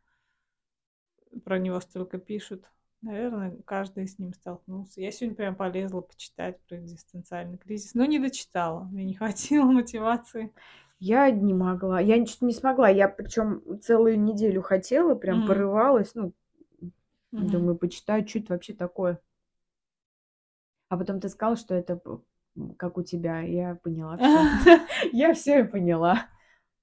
про 1.45 1.59
него 1.59 1.81
столько 1.81 2.19
пишут. 2.19 2.71
Наверное, 3.01 3.57
каждый 3.65 4.09
с 4.09 4.19
ним 4.19 4.33
столкнулся. 4.33 5.01
Я 5.01 5.13
сегодня 5.13 5.37
прям 5.37 5.55
полезла 5.55 6.01
почитать 6.01 6.61
про 6.69 6.79
экзистенциальный 6.79 7.57
кризис, 7.59 7.95
но 7.95 8.05
не 8.05 8.19
дочитала. 8.19 8.85
Мне 8.85 9.05
не 9.05 9.15
хватило 9.17 9.65
мотивации. 9.71 10.53
я 11.01 11.31
не 11.31 11.55
могла, 11.55 12.01
я 12.01 12.25
что-то 12.27 12.47
не 12.47 12.53
смогла, 12.53 12.89
я 12.89 13.09
причем 13.09 13.63
целую 13.81 14.21
неделю 14.21 14.63
хотела, 14.63 15.15
прям 15.15 15.37
Мгм. 15.37 15.45
порывалась, 15.45 16.15
ну, 16.15 16.33
Мгм. 17.33 17.49
думаю, 17.49 17.77
почитаю, 17.77 18.27
что 18.29 18.39
это 18.39 18.53
вообще 18.53 18.75
такое. 18.75 19.21
А 20.89 20.97
потом 20.99 21.21
ты 21.21 21.29
сказал, 21.29 21.57
что 21.57 21.75
это 21.75 22.01
как 22.79 22.99
у 22.99 23.03
тебя, 23.03 23.41
я 23.41 23.75
поняла 23.77 24.19
все. 24.19 24.51
Я 25.13 25.35
все 25.35 25.65
поняла. 25.65 26.27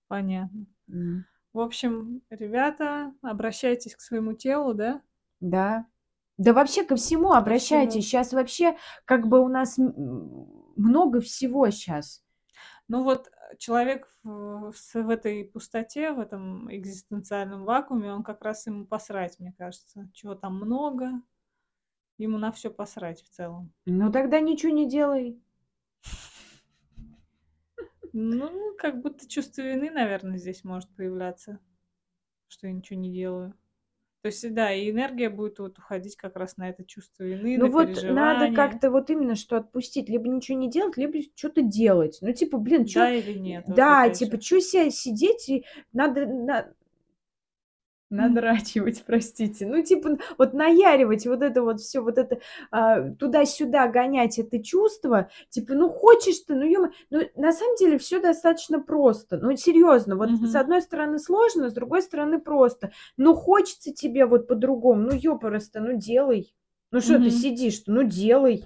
Понятно. 0.07 0.66
В 1.53 1.59
общем, 1.59 2.22
ребята, 2.30 3.13
обращайтесь 3.24 3.95
к 3.95 4.01
своему 4.01 4.34
телу, 4.34 4.74
да? 4.76 5.01
Да. 5.39 5.86
Да 6.38 6.53
вообще 6.53 6.83
ко 6.83 6.95
всему 6.95 7.31
обращайтесь. 7.31 7.91
всему. 7.91 8.01
Сейчас 8.03 8.33
вообще 8.33 8.77
как 9.05 9.27
бы 9.27 9.39
у 9.39 9.47
нас 9.47 9.77
много 9.77 11.21
всего 11.21 11.69
сейчас. 11.69 12.23
Ну 12.88 13.03
вот 13.03 13.27
э, 13.27 13.57
человек 13.57 14.07
в, 14.23 14.73
в 14.93 15.09
этой 15.09 15.45
пустоте, 15.45 16.11
в 16.11 16.19
этом 16.19 16.71
экзистенциальном 16.73 17.63
вакууме, 17.63 18.13
он 18.13 18.23
как 18.23 18.43
раз 18.43 18.65
ему 18.67 18.86
посрать, 18.86 19.39
мне 19.39 19.53
кажется. 19.57 20.09
Чего 20.13 20.36
там 20.36 20.57
много, 20.57 21.21
ему 22.17 22.38
на 22.38 22.51
все 22.51 22.69
посрать 22.69 23.21
в 23.21 23.29
целом. 23.29 23.71
Ну 23.86 24.11
тогда 24.11 24.39
ничего 24.39 24.71
не 24.71 24.89
делай. 24.89 25.41
Ну, 28.17 28.73
как 28.77 29.01
будто 29.01 29.27
чувство 29.27 29.61
вины, 29.61 29.91
наверное, 29.91 30.38
здесь 30.38 30.63
может 30.63 30.89
появляться, 30.95 31.59
что 32.47 32.67
я 32.67 32.71
ничего 32.71 32.97
не 32.97 33.11
делаю. 33.11 33.53
То 34.26 34.30
есть, 34.30 34.53
да, 34.55 34.73
и 34.73 34.89
энергия 34.89 35.30
будет 35.30 35.59
вот 35.59 35.78
уходить 35.78 36.15
как 36.15 36.36
раз 36.36 36.57
на 36.57 36.67
это 36.67 36.84
чувство 36.84 37.23
вины, 37.23 37.59
Ну 37.59 37.67
на 37.67 37.71
вот 37.71 38.03
надо 38.05 38.51
как-то 38.55 38.89
вот 38.89 39.11
именно 39.11 39.36
что 39.36 39.55
отпустить. 39.55 40.09
Либо 40.09 40.28
ничего 40.28 40.57
не 40.57 40.67
делать, 40.67 40.97
либо 40.97 41.19
что-то 41.36 41.61
делать. 41.61 42.17
Ну 42.21 42.34
типа, 42.34 42.57
блин, 42.57 42.88
что... 42.88 43.01
Да 43.01 43.13
или 43.13 43.38
нет? 43.38 43.65
Вот 43.67 43.76
Да, 43.76 44.07
это 44.07 44.15
типа, 44.15 44.41
что 44.41 44.59
себя 44.61 44.89
сидеть 44.89 45.47
и 45.47 45.63
надо... 45.93 46.26
на- 46.26 46.73
Надрачивать, 48.16 49.03
простите. 49.05 49.66
Ну, 49.66 49.84
типа, 49.84 50.18
вот 50.38 50.53
наяривать 50.53 51.26
вот 51.28 51.41
это 51.41 51.61
вот 51.61 51.82
все, 51.82 51.99
вот 52.01 52.18
это 52.18 52.39
а, 52.72 53.09
туда-сюда 53.11 53.88
гонять 53.88 54.39
это 54.39 54.63
чувство. 54.63 55.30
Типа, 55.49 55.74
ну, 55.74 55.89
хочешь 55.89 56.39
ты, 56.39 56.55
ну, 56.55 56.63
ё 56.66 56.88
Ну, 57.09 57.22
на 57.36 57.51
самом 57.51 57.76
деле 57.76 57.97
все 57.97 58.20
достаточно 58.20 58.80
просто. 58.80 59.38
Ну, 59.38 59.55
серьезно, 59.57 60.16
вот 60.16 60.30
Мгм. 60.30 60.47
с 60.47 60.55
одной 60.55 60.82
стороны 60.82 61.20
сложно, 61.20 61.70
с 61.70 61.74
другой 61.74 62.01
стороны 62.01 62.39
просто. 62.39 62.91
Ну, 63.18 63.34
хочется 63.36 63.93
тебе 63.93 64.26
вот 64.26 64.47
по-другому, 64.47 65.01
ну, 65.01 65.11
ёпрст, 65.13 65.76
ну, 65.76 65.93
делай. 65.97 66.53
Ну, 66.91 67.01
что 67.01 67.16
ты 67.16 67.26
Мгм. 67.26 67.32
сидишь 67.32 67.84
ну, 67.88 68.03
делай. 68.03 68.66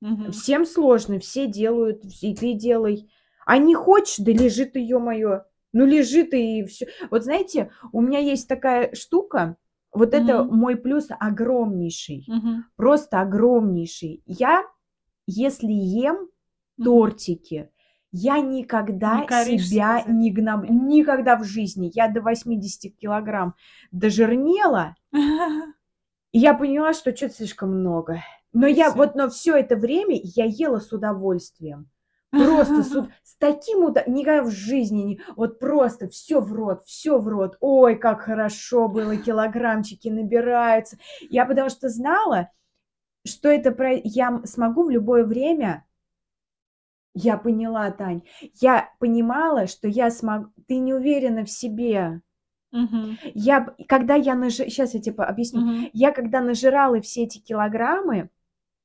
Мгм. 0.00 0.32
Всем 0.32 0.64
сложно, 0.66 1.18
все 1.18 1.46
делают, 1.46 2.02
и 2.22 2.34
ты 2.34 2.54
делай. 2.54 3.10
А 3.46 3.58
не 3.58 3.74
хочешь, 3.74 4.16
да 4.18 4.32
лежит 4.32 4.76
ее 4.76 4.98
мое. 4.98 5.46
Ну, 5.72 5.86
лежит 5.86 6.34
и 6.34 6.64
все. 6.64 6.88
Вот 7.10 7.24
знаете, 7.24 7.70
у 7.92 8.00
меня 8.00 8.18
есть 8.18 8.48
такая 8.48 8.94
штука, 8.94 9.56
вот 9.92 10.14
это 10.14 10.44
Мгм. 10.44 10.56
мой 10.56 10.76
плюс 10.76 11.06
огромнейший, 11.10 12.24
Мгм. 12.28 12.64
просто 12.76 13.20
огромнейший. 13.20 14.22
Я, 14.26 14.64
если 15.26 15.72
ем 15.72 16.28
тортики, 16.82 17.70
я 18.12 18.40
никогда 18.40 19.20
Не 19.20 19.44
себя 19.44 19.98
за 19.98 20.00
это. 20.02 20.12
не 20.12 20.32
гноб... 20.32 20.64
Никогда 20.68 21.36
в 21.36 21.44
жизни. 21.44 21.90
Я 21.94 22.08
до 22.08 22.20
80 22.20 22.96
килограмм 22.96 23.54
дожирнела, 23.92 24.96
и 26.32 26.38
я 26.38 26.54
поняла, 26.54 26.92
что 26.92 27.14
что-то 27.14 27.34
слишком 27.34 27.70
много. 27.80 28.22
Но 28.52 28.66
И 28.66 28.72
я 28.74 28.88
всё. 28.90 28.98
вот, 28.98 29.14
но 29.14 29.28
все 29.28 29.56
это 29.56 29.76
время 29.76 30.18
я 30.22 30.44
ела 30.44 30.78
с 30.80 30.92
удовольствием. 30.92 31.88
Просто 32.30 32.82
с, 32.82 33.08
с 33.22 33.36
таким 33.36 33.84
уда... 33.84 34.04
Никогда 34.06 34.42
в 34.42 34.50
жизни 34.50 35.02
не... 35.02 35.20
Вот 35.36 35.58
просто 35.58 36.08
все 36.08 36.40
в 36.40 36.52
рот, 36.52 36.84
все 36.86 37.18
в 37.18 37.28
рот. 37.28 37.56
Ой, 37.60 37.96
как 37.96 38.22
хорошо 38.22 38.88
было, 38.88 39.16
килограммчики 39.16 40.08
набираются. 40.08 40.98
Я 41.28 41.44
потому 41.44 41.70
что 41.70 41.88
знала, 41.88 42.50
что 43.26 43.48
это 43.48 43.72
про... 43.72 43.92
я 43.92 44.40
смогу 44.44 44.84
в 44.84 44.90
любое 44.90 45.24
время 45.24 45.84
Я 47.14 47.36
поняла, 47.36 47.90
Тань. 47.90 48.22
Я 48.60 48.90
понимала, 49.00 49.66
что 49.66 49.88
я 49.88 50.10
смогу. 50.10 50.52
Ты 50.68 50.78
не 50.78 50.94
уверена 50.94 51.44
в 51.44 51.50
себе. 51.50 52.22
Я, 53.34 53.74
когда 53.88 54.14
я 54.14 54.36
наж... 54.36 54.54
сейчас 54.54 54.94
я 54.94 55.00
тебе 55.00 55.24
объясню. 55.24 55.90
Я 55.92 56.12
когда 56.12 56.40
нажирала 56.40 57.00
все 57.00 57.24
эти 57.24 57.38
килограммы, 57.38 58.30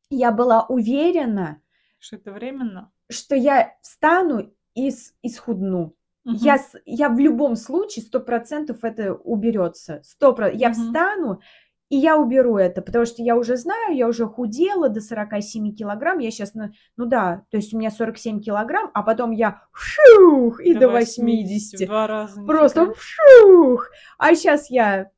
я 0.10 0.32
была 0.32 0.66
уверена, 0.66 1.62
Что 2.00 2.16
это 2.16 2.32
временно? 2.32 2.92
Что 3.10 3.36
я 3.36 3.74
встану 3.82 4.52
и, 4.74 4.92
с- 4.92 5.14
и 5.22 5.30
схудну. 5.30 5.96
Мгм. 6.24 6.38
Я, 6.42 6.58
я 6.86 7.10
в 7.10 7.20
любом 7.20 7.56
случае 7.56 8.04
сто 8.04 8.20
процентов 8.20 8.84
это 8.84 9.14
уберется. 9.14 10.02
Сто 10.04 10.34
про- 10.34 10.52
Я 10.52 10.70
Мгм. 10.70 10.74
встану 10.76 11.40
и 11.90 11.98
я 11.98 12.18
уберу 12.18 12.58
это, 12.58 12.82
потому 12.82 13.06
что 13.06 13.22
я 13.22 13.36
уже 13.38 13.58
знаю, 13.58 13.96
я 13.96 14.08
уже 14.08 14.26
худела 14.26 14.90
до 14.90 15.02
47 15.02 15.76
килограмм. 15.76 16.18
Я 16.18 16.32
сейчас, 16.32 16.54
ну 16.56 17.06
да, 17.06 17.44
то 17.52 17.58
есть 17.58 17.76
у 17.76 17.78
меня 17.78 17.92
47 17.92 18.42
килограмм, 18.42 18.90
а 18.96 19.04
потом 19.04 19.30
я 19.30 19.62
вшух 19.72 20.60
и 20.62 20.74
до 20.74 20.88
80. 20.90 21.80
В 21.82 21.86
два 21.86 22.08
раза. 22.08 22.42
Просто 22.44 22.92
вшух. 22.96 23.90
А 24.18 24.34
сейчас 24.34 24.72
я, 24.72 25.12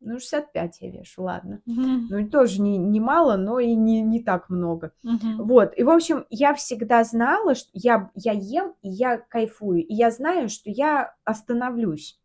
ну 0.00 0.18
65 0.18 0.78
я 0.80 0.90
вешу, 0.90 1.22
ладно. 1.22 1.60
Мгм. 1.66 2.06
Ну 2.10 2.28
тоже 2.28 2.60
не, 2.60 2.78
не 2.78 3.00
мало, 3.00 3.36
но 3.36 3.58
и 3.58 3.74
не, 3.74 4.02
не 4.02 4.22
так 4.22 4.48
много. 4.50 4.92
Мгм. 5.02 5.44
Вот, 5.44 5.72
и, 5.76 5.82
в 5.82 5.90
общем, 5.90 6.26
я 6.30 6.54
всегда 6.54 7.04
знала, 7.04 7.54
что 7.54 7.70
я, 7.72 8.10
я 8.14 8.32
ем, 8.32 8.74
и 8.82 8.88
я 8.88 9.18
кайфую, 9.18 9.84
и 9.86 9.94
я 9.94 10.10
знаю, 10.10 10.48
что 10.48 10.70
я 10.70 11.14
остановлюсь. 11.24 12.19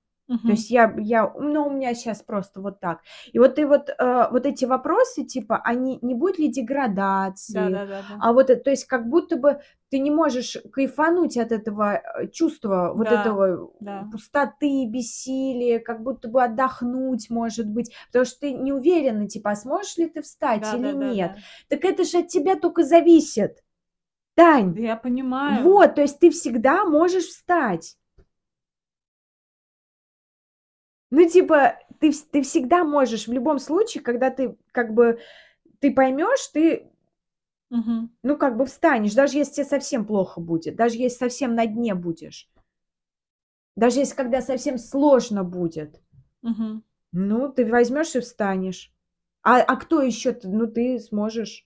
То 0.45 0.51
Мгм. 0.51 0.51
есть 0.51 0.69
я, 0.69 0.93
я, 0.99 1.33
ну, 1.39 1.67
у 1.67 1.71
меня 1.71 1.95
сейчас 1.95 2.21
просто 2.21 2.61
вот 2.61 2.79
так. 2.79 2.99
И 3.33 3.39
вот 3.39 3.55
ты 3.55 3.65
вот, 3.65 3.89
э, 3.89 4.27
вот 4.31 4.45
эти 4.45 4.65
вопросы, 4.65 5.23
типа, 5.23 5.57
они, 5.63 5.97
не 6.03 6.13
будет 6.13 6.37
ли 6.37 6.49
деградации? 6.49 7.71
Да, 7.71 7.85
да, 7.85 7.85
да, 7.85 8.01
да. 8.09 8.15
А 8.19 8.31
вот, 8.31 8.49
это, 8.51 8.63
то 8.63 8.69
есть 8.69 8.85
как 8.85 9.09
будто 9.09 9.37
бы 9.37 9.59
ты 9.89 9.97
не 9.97 10.11
можешь 10.11 10.57
кайфануть 10.71 11.37
от 11.37 11.51
этого 11.51 11.95
э, 11.95 12.27
чувства, 12.27 12.93
вот 12.95 13.07
Да, 13.07 13.19
этого 13.21 13.71
да. 13.79 14.07
пустоты, 14.11 14.85
бессилия, 14.87 15.79
как 15.79 16.03
будто 16.03 16.27
бы 16.27 16.43
отдохнуть, 16.43 17.29
может 17.31 17.67
быть, 17.67 17.91
потому 18.07 18.25
что 18.25 18.41
ты 18.41 18.53
не 18.53 18.71
уверена, 18.71 19.27
типа, 19.27 19.51
а 19.51 19.55
сможешь 19.55 19.97
ли 19.97 20.07
ты 20.07 20.21
встать 20.21 20.61
Да, 20.61 20.73
или 20.73 20.83
да, 20.83 20.93
да, 20.93 21.13
нет. 21.15 21.31
да. 21.31 21.37
Так 21.69 21.85
это 21.85 22.03
же 22.03 22.19
от 22.19 22.27
тебя 22.27 22.55
только 22.55 22.83
зависит. 22.83 23.63
Тань, 24.35 24.75
Да 24.75 24.81
я 24.81 24.95
понимаю. 24.95 25.63
вот, 25.63 25.95
то 25.95 26.01
есть 26.01 26.19
ты 26.19 26.29
всегда 26.31 26.85
можешь 26.85 27.25
встать. 27.25 27.97
Ну, 31.11 31.27
типа, 31.27 31.77
ты, 31.99 32.11
ты 32.31 32.41
всегда 32.41 32.83
можешь 32.83 33.27
в 33.27 33.31
любом 33.33 33.59
случае, 33.59 34.03
когда 34.03 34.29
ты 34.29 34.57
как 34.71 34.93
бы 34.93 35.19
ты 35.79 35.91
поймешь, 35.93 36.47
ты, 36.53 36.89
Мгм. 37.69 38.09
ну, 38.23 38.37
как 38.37 38.57
бы 38.57 38.65
встанешь, 38.65 39.13
даже 39.13 39.37
если 39.37 39.53
тебе 39.55 39.65
совсем 39.65 40.05
плохо 40.05 40.41
будет, 40.41 40.75
даже 40.75 40.97
если 40.97 41.17
совсем 41.17 41.55
на 41.55 41.65
дне 41.65 41.95
будешь, 41.95 42.49
даже 43.75 43.99
если 43.99 44.15
когда 44.15 44.41
совсем 44.41 44.77
сложно 44.77 45.43
будет, 45.43 46.01
Мгм. 46.41 46.83
ну, 47.11 47.49
ты 47.51 47.65
возьмешь 47.65 48.15
и 48.15 48.19
встанешь. 48.19 48.91
А, 49.41 49.61
а 49.61 49.75
кто 49.77 50.01
еще? 50.01 50.37
Ну, 50.43 50.67
ты 50.67 50.99
сможешь. 50.99 51.65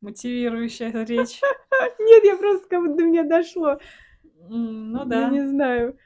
Мотивирующая 0.00 1.04
речь. 1.04 1.40
Нет, 1.98 2.24
я 2.24 2.36
просто 2.36 2.68
как 2.68 2.80
будто 2.82 2.96
до 2.96 3.04
меня 3.04 3.24
дошло. 3.24 3.78
Ну 4.48 5.04
Я 5.04 5.08
да. 5.08 5.30
не 5.30 5.46
знаю. 5.46 5.98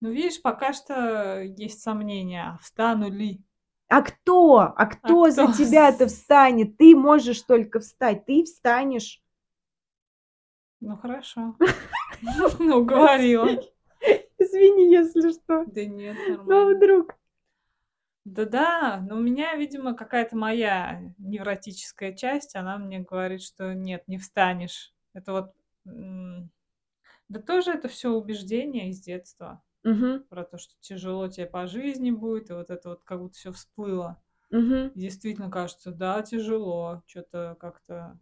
Ну, 0.00 0.10
видишь, 0.10 0.40
пока 0.40 0.72
что 0.72 1.40
есть 1.42 1.82
сомнения, 1.82 2.52
а 2.54 2.58
встану 2.58 3.10
ли. 3.10 3.42
А 3.88 4.02
кто? 4.02 4.58
А 4.60 4.86
кто 4.86 5.30
за 5.30 5.48
кто? 5.48 5.52
тебя-то 5.52 6.06
встанет? 6.06 6.78
Ты 6.78 6.96
можешь 6.96 7.42
только 7.42 7.80
встать. 7.80 8.24
Ты 8.24 8.44
встанешь. 8.44 9.22
Ну, 10.80 10.96
хорошо. 10.96 11.56
Ну, 12.58 12.80
уговорила. 12.80 13.48
Извини, 14.38 14.92
если 14.92 15.32
что. 15.32 15.64
Да 15.66 15.84
нет, 15.86 16.16
Ну, 16.28 16.36
нормально. 16.36 16.76
вдруг. 16.76 17.14
Да-да, 18.26 19.02
но 19.08 19.16
у 19.16 19.20
меня, 19.20 19.54
видимо, 19.54 19.94
какая-то 19.94 20.36
моя 20.36 21.00
невротическая 21.16 22.12
часть, 22.12 22.56
она 22.56 22.76
мне 22.76 22.98
говорит, 23.00 23.40
что 23.42 23.74
нет, 23.74 24.06
не 24.06 24.18
встанешь. 24.18 24.94
Это 25.14 25.32
вот... 25.32 25.54
Да 27.28 27.40
тоже 27.40 27.72
это 27.72 27.88
все 27.88 28.10
убеждение 28.10 28.90
из 28.90 29.00
детства 29.00 29.62
Мгм, 29.82 30.24
про 30.24 30.44
то, 30.44 30.58
что 30.58 30.74
тяжело 30.80 31.28
тебе 31.28 31.46
по 31.46 31.66
жизни 31.66 32.10
будет, 32.10 32.50
и 32.50 32.54
вот 32.54 32.70
это 32.70 32.90
вот 32.90 33.02
как 33.04 33.20
будто 33.20 33.34
все 33.34 33.52
всплыло. 33.52 34.22
И 34.94 35.00
действительно 35.00 35.50
кажется, 35.50 35.92
да, 35.92 36.22
тяжело, 36.22 37.02
что-то 37.06 37.56
как-то 37.60 38.18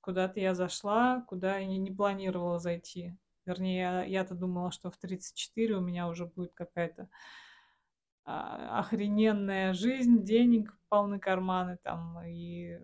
куда-то 0.00 0.40
я 0.40 0.54
зашла, 0.54 1.22
куда 1.28 1.58
я 1.58 1.66
не, 1.66 1.90
планировала 1.90 2.58
зайти. 2.58 3.16
Вернее, 3.44 4.04
я-то 4.08 4.34
думала, 4.34 4.70
что 4.70 4.90
в 4.90 4.96
34 4.96 5.76
у 5.76 5.80
меня 5.80 6.08
уже 6.08 6.26
будет 6.26 6.52
какая-то 6.54 7.08
а, 8.24 8.80
охрененная 8.80 9.72
жизнь, 9.74 10.24
денег 10.24 10.76
полны 10.88 11.18
карманы 11.18 11.78
там 11.82 12.20
и 12.24 12.78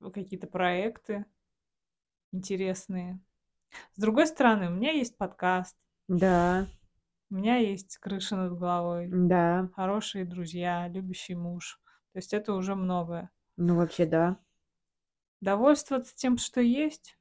какие-то 0.00 0.46
проекты 0.46 1.26
интересные. 2.32 3.20
С 3.94 4.00
другой 4.00 4.26
стороны, 4.26 4.68
у 4.68 4.74
меня 4.74 4.92
есть 4.92 5.16
подкаст, 5.16 5.76
Да, 6.08 6.66
у 7.30 7.34
меня 7.34 7.56
есть 7.56 7.98
крыша 7.98 8.36
над 8.36 8.58
головой, 8.58 9.08
да. 9.10 9.68
хорошие 9.74 10.24
друзья, 10.24 10.86
любящий 10.88 11.34
муж. 11.34 11.80
То 12.12 12.18
есть 12.18 12.32
это 12.32 12.54
уже 12.54 12.74
многое. 12.74 13.30
Ну, 13.56 13.76
вообще, 13.76 14.06
да. 14.06 14.38
Довольствоваться 15.40 16.14
тем, 16.16 16.38
что 16.38 16.60
есть, 16.60 17.18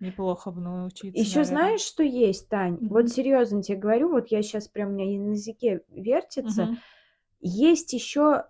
неплохо 0.00 0.50
бы 0.50 0.60
научиться, 0.60 1.22
Еще 1.22 1.36
наверное. 1.36 1.46
знаешь, 1.46 1.80
что 1.80 2.02
есть, 2.02 2.48
Тань? 2.48 2.74
Мгм. 2.74 2.88
Вот 2.90 3.10
серьезно 3.10 3.62
тебе 3.62 3.78
говорю, 3.78 4.10
вот 4.10 4.28
я 4.28 4.42
сейчас 4.42 4.68
прям 4.68 4.90
у 4.90 4.92
меня 4.92 5.14
и 5.14 5.18
на 5.18 5.32
языке 5.32 5.82
вертится. 5.88 6.64
Мгм. 6.64 6.76
Есть 7.40 7.92
еще 7.92 8.44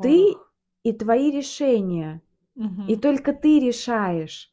ты 0.00 0.34
и 0.82 0.92
твои 0.92 1.30
решения. 1.30 2.20
И 2.56 2.96
Мгм. 2.96 3.00
только 3.00 3.32
ты 3.32 3.60
решаешь. 3.60 4.52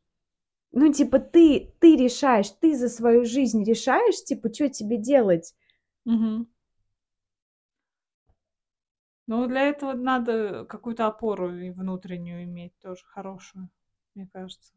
Ну, 0.72 0.92
типа, 0.94 1.20
ты, 1.20 1.74
ты 1.80 1.96
решаешь, 1.96 2.50
ты 2.60 2.78
за 2.78 2.90
свою 2.90 3.26
жизнь 3.26 3.64
решаешь, 3.64 4.24
типа, 4.24 4.54
что 4.54 4.70
тебе 4.70 4.98
делать. 4.98 5.54
Мгм. 6.06 6.48
Ну, 9.28 9.48
для 9.48 9.62
этого 9.62 9.94
надо 9.94 10.66
какую-то 10.66 11.08
опору 11.08 11.56
и 11.56 11.70
внутреннюю 11.70 12.44
иметь, 12.44 12.74
тоже 12.80 13.04
хорошую, 13.06 13.70
мне 14.16 14.28
кажется. 14.34 14.74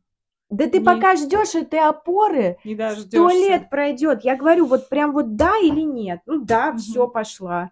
Да 0.51 0.69
ты 0.69 0.81
Не- 0.81 0.85
пока 0.85 1.17
ждешь 1.17 1.55
этой 1.55 1.81
опоры, 1.81 2.59
сто 2.99 3.31
лет 3.31 3.71
пройдет. 3.71 4.23
Я 4.25 4.37
говорю, 4.37 4.67
вот 4.67 4.89
прям 4.91 5.13
вот 5.13 5.37
да 5.37 5.57
или 5.59 5.81
нет. 5.81 6.21
Ну 6.27 6.45
да, 6.45 6.73
Мгм. 6.73 6.79
все, 6.79 7.09
пошла. 7.09 7.71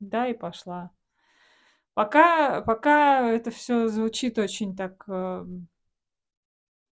Да, 0.00 0.28
и 0.28 0.34
пошла. 0.34 0.90
Пока, 1.94 2.62
пока 2.62 3.28
это 3.28 3.50
все 3.50 3.88
звучит 3.88 4.38
очень 4.38 4.74
так 4.74 5.04
эм, 5.08 5.68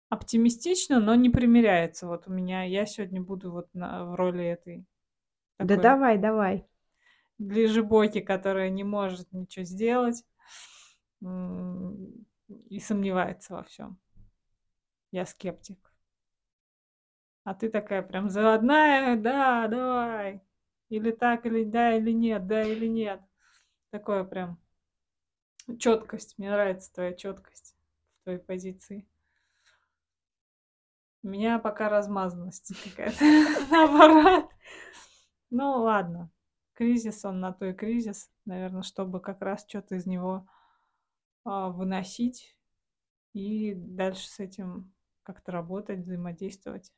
оптимистично, 0.08 1.00
но 1.00 1.14
не 1.14 1.30
примеряется. 1.30 2.06
Вот 2.06 2.26
у 2.26 2.32
меня, 2.32 2.64
я 2.64 2.86
сегодня 2.86 3.20
буду 3.22 3.50
вот 3.52 3.68
на- 3.74 4.04
в 4.04 4.14
роли 4.14 4.44
этой 4.44 4.84
Да 5.58 5.76
такой 5.76 5.82
давай, 5.82 6.18
давай. 6.18 6.66
ближебоки, 7.38 8.20
которая 8.20 8.70
не 8.70 8.84
может 8.84 9.32
ничего 9.32 9.64
сделать 9.64 10.24
и 12.70 12.80
сомневается 12.80 13.54
во 13.54 13.62
всем. 13.62 13.98
Я 15.10 15.26
скептик. 15.26 15.92
А 17.44 17.54
ты 17.54 17.70
такая 17.70 18.02
прям 18.02 18.28
заводная, 18.30 19.16
да, 19.16 19.68
давай. 19.68 20.42
Или 20.90 21.10
так, 21.10 21.46
или 21.46 21.64
да, 21.64 21.96
или 21.96 22.12
нет, 22.12 22.46
да, 22.46 22.62
или 22.62 22.86
нет. 22.86 23.20
Такое 23.90 24.24
прям 24.24 24.58
четкость. 25.78 26.36
Мне 26.38 26.50
нравится 26.50 26.92
твоя 26.92 27.14
четкость 27.14 27.74
в 28.20 28.24
твоей 28.24 28.38
позиции. 28.38 29.06
У 31.22 31.28
меня 31.28 31.58
пока 31.58 31.88
размазанность 31.88 32.72
какая-то. 32.84 33.18
Наоборот. 33.70 34.50
Ну 35.50 35.82
ладно. 35.82 36.30
Кризис, 36.74 37.24
он 37.24 37.40
на 37.40 37.52
то 37.52 37.66
и 37.66 37.72
кризис. 37.72 38.30
Наверное, 38.44 38.82
чтобы 38.82 39.20
как 39.20 39.40
раз 39.42 39.64
что-то 39.68 39.96
из 39.96 40.06
него 40.06 40.46
а, 41.44 41.70
выносить 41.70 42.56
и 43.32 43.74
дальше 43.74 44.28
с 44.28 44.38
этим 44.38 44.92
как-то 45.24 45.52
работать, 45.52 46.00
взаимодействовать. 46.00 46.92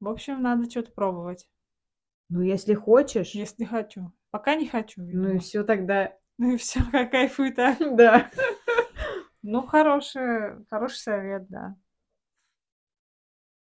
В 0.00 0.08
общем, 0.08 0.42
надо 0.42 0.70
что-то 0.70 0.92
пробовать, 0.92 1.48
Ну, 2.28 2.40
если 2.40 2.74
хочешь, 2.74 3.32
если 3.32 3.64
хочу. 3.64 4.12
Пока 4.30 4.54
не 4.54 4.68
хочу, 4.68 5.02
ну 5.02 5.30
и 5.30 5.38
видимо. 5.38 5.38
все 5.38 5.64
тогда. 5.64 6.16
Ну 6.40 6.52
и 6.52 6.56
все, 6.56 6.80
как 6.92 7.10
кайфуй 7.10 7.52
так. 7.52 7.78
Да. 7.96 8.30
Ну, 9.42 9.66
хороший, 9.66 10.64
хороший 10.66 10.98
совет, 10.98 11.48
да. 11.48 11.76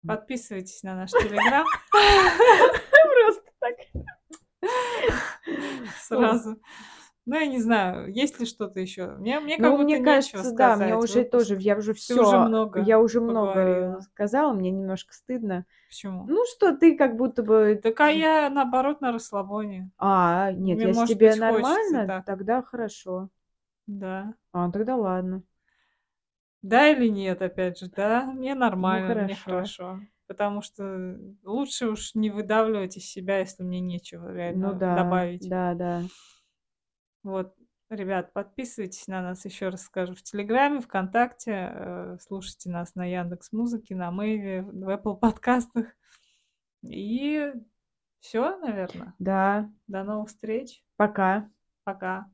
Подписывайтесь 0.06 0.84
на 0.84 0.96
наш 0.96 1.12
телеграм 1.12 1.66
Просто 1.92 3.44
так. 3.60 3.76
сразу. 6.00 6.58
Ну, 7.26 7.40
я 7.40 7.46
не 7.46 7.62
знаю, 7.62 8.12
есть 8.14 8.38
ли 8.42 8.46
что-то 8.46 8.82
еще. 8.82 9.12
Мне, 9.16 9.40
мне 9.40 9.56
как 9.56 9.66
Ну, 9.66 9.72
будто 9.72 9.84
мне 9.86 10.00
нечего 10.00 10.06
кажется, 10.14 10.54
да, 10.56 10.76
мне 10.76 10.98
уже 10.98 11.20
Выпуск. 11.20 11.32
тоже, 11.32 11.56
я 11.62 11.78
уже 11.78 11.94
Ты 11.94 12.14
уже 12.16 12.26
все, 12.26 12.40
много 12.46 12.82
я 12.82 13.00
уже 13.00 13.22
много 13.22 13.48
поговорила. 13.54 14.02
сказала, 14.02 14.52
мне 14.54 14.72
немножко 14.72 15.14
стыдно. 15.14 15.66
Почему? 15.88 16.26
Ну, 16.28 16.44
что 16.52 16.76
ты 16.76 16.98
как 16.98 17.16
будто 17.16 17.42
бы... 17.42 17.80
Так 17.82 17.98
а 18.02 18.10
я 18.10 18.50
наоборот 18.50 19.00
на 19.00 19.14
расслабоне. 19.14 19.90
А, 19.98 20.52
нет, 20.52 20.78
Мне, 20.80 20.88
если 20.88 21.00
может 21.00 21.16
тебе 21.16 21.30
быть, 21.30 21.40
хочется 21.40 21.54
нормально, 21.54 22.08
так. 22.08 22.26
тогда 22.26 22.62
хорошо. 22.62 23.30
Да. 23.88 24.34
А, 24.52 24.70
тогда 24.70 24.98
ладно. 24.98 25.44
Да 26.64 26.88
или 26.88 27.08
нет, 27.08 27.42
опять 27.42 27.78
же, 27.78 27.90
да? 27.90 28.26
Мне 28.26 28.56
Ну, 28.56 28.62
нормально, 28.62 29.24
мне 29.26 29.36
хорошо. 29.36 29.44
хорошо. 29.46 30.00
Потому 30.28 30.62
что 30.62 31.20
лучше 31.44 31.88
уж 31.88 32.16
не 32.16 32.30
выдавливать 32.32 32.98
из 32.98 33.06
себя, 33.06 33.40
если 33.40 33.64
мне 33.64 33.82
нечего 33.82 34.30
Ну 34.30 34.34
реально 34.34 34.74
да, 34.74 34.96
добавить. 35.04 35.48
да, 35.50 35.74
да. 35.76 36.02
Вот, 37.24 37.54
ребят, 37.90 38.34
подписывайтесь 38.34 39.08
на 39.08 39.22
нас, 39.22 39.46
еще 39.46 39.70
раз 39.70 39.84
скажу, 39.84 40.16
в 40.16 40.24
Телеграме, 40.24 40.80
ВКонтакте, 40.82 41.72
э, 41.74 42.18
слушайте 42.22 42.70
нас 42.70 42.96
на 42.96 43.06
Яндекс 43.06 43.52
Музыке, 43.52 43.96
на 43.96 44.12
Мэйве, 44.12 44.62
в 44.64 44.90
Apple 44.90 45.18
подкастах. 45.18 45.88
И 46.82 47.54
все, 48.20 48.58
наверное. 48.58 49.14
Да, 49.20 49.70
До 49.88 50.04
новых 50.04 50.30
встреч. 50.30 50.84
пока. 50.96 51.50
Пока. 51.84 52.30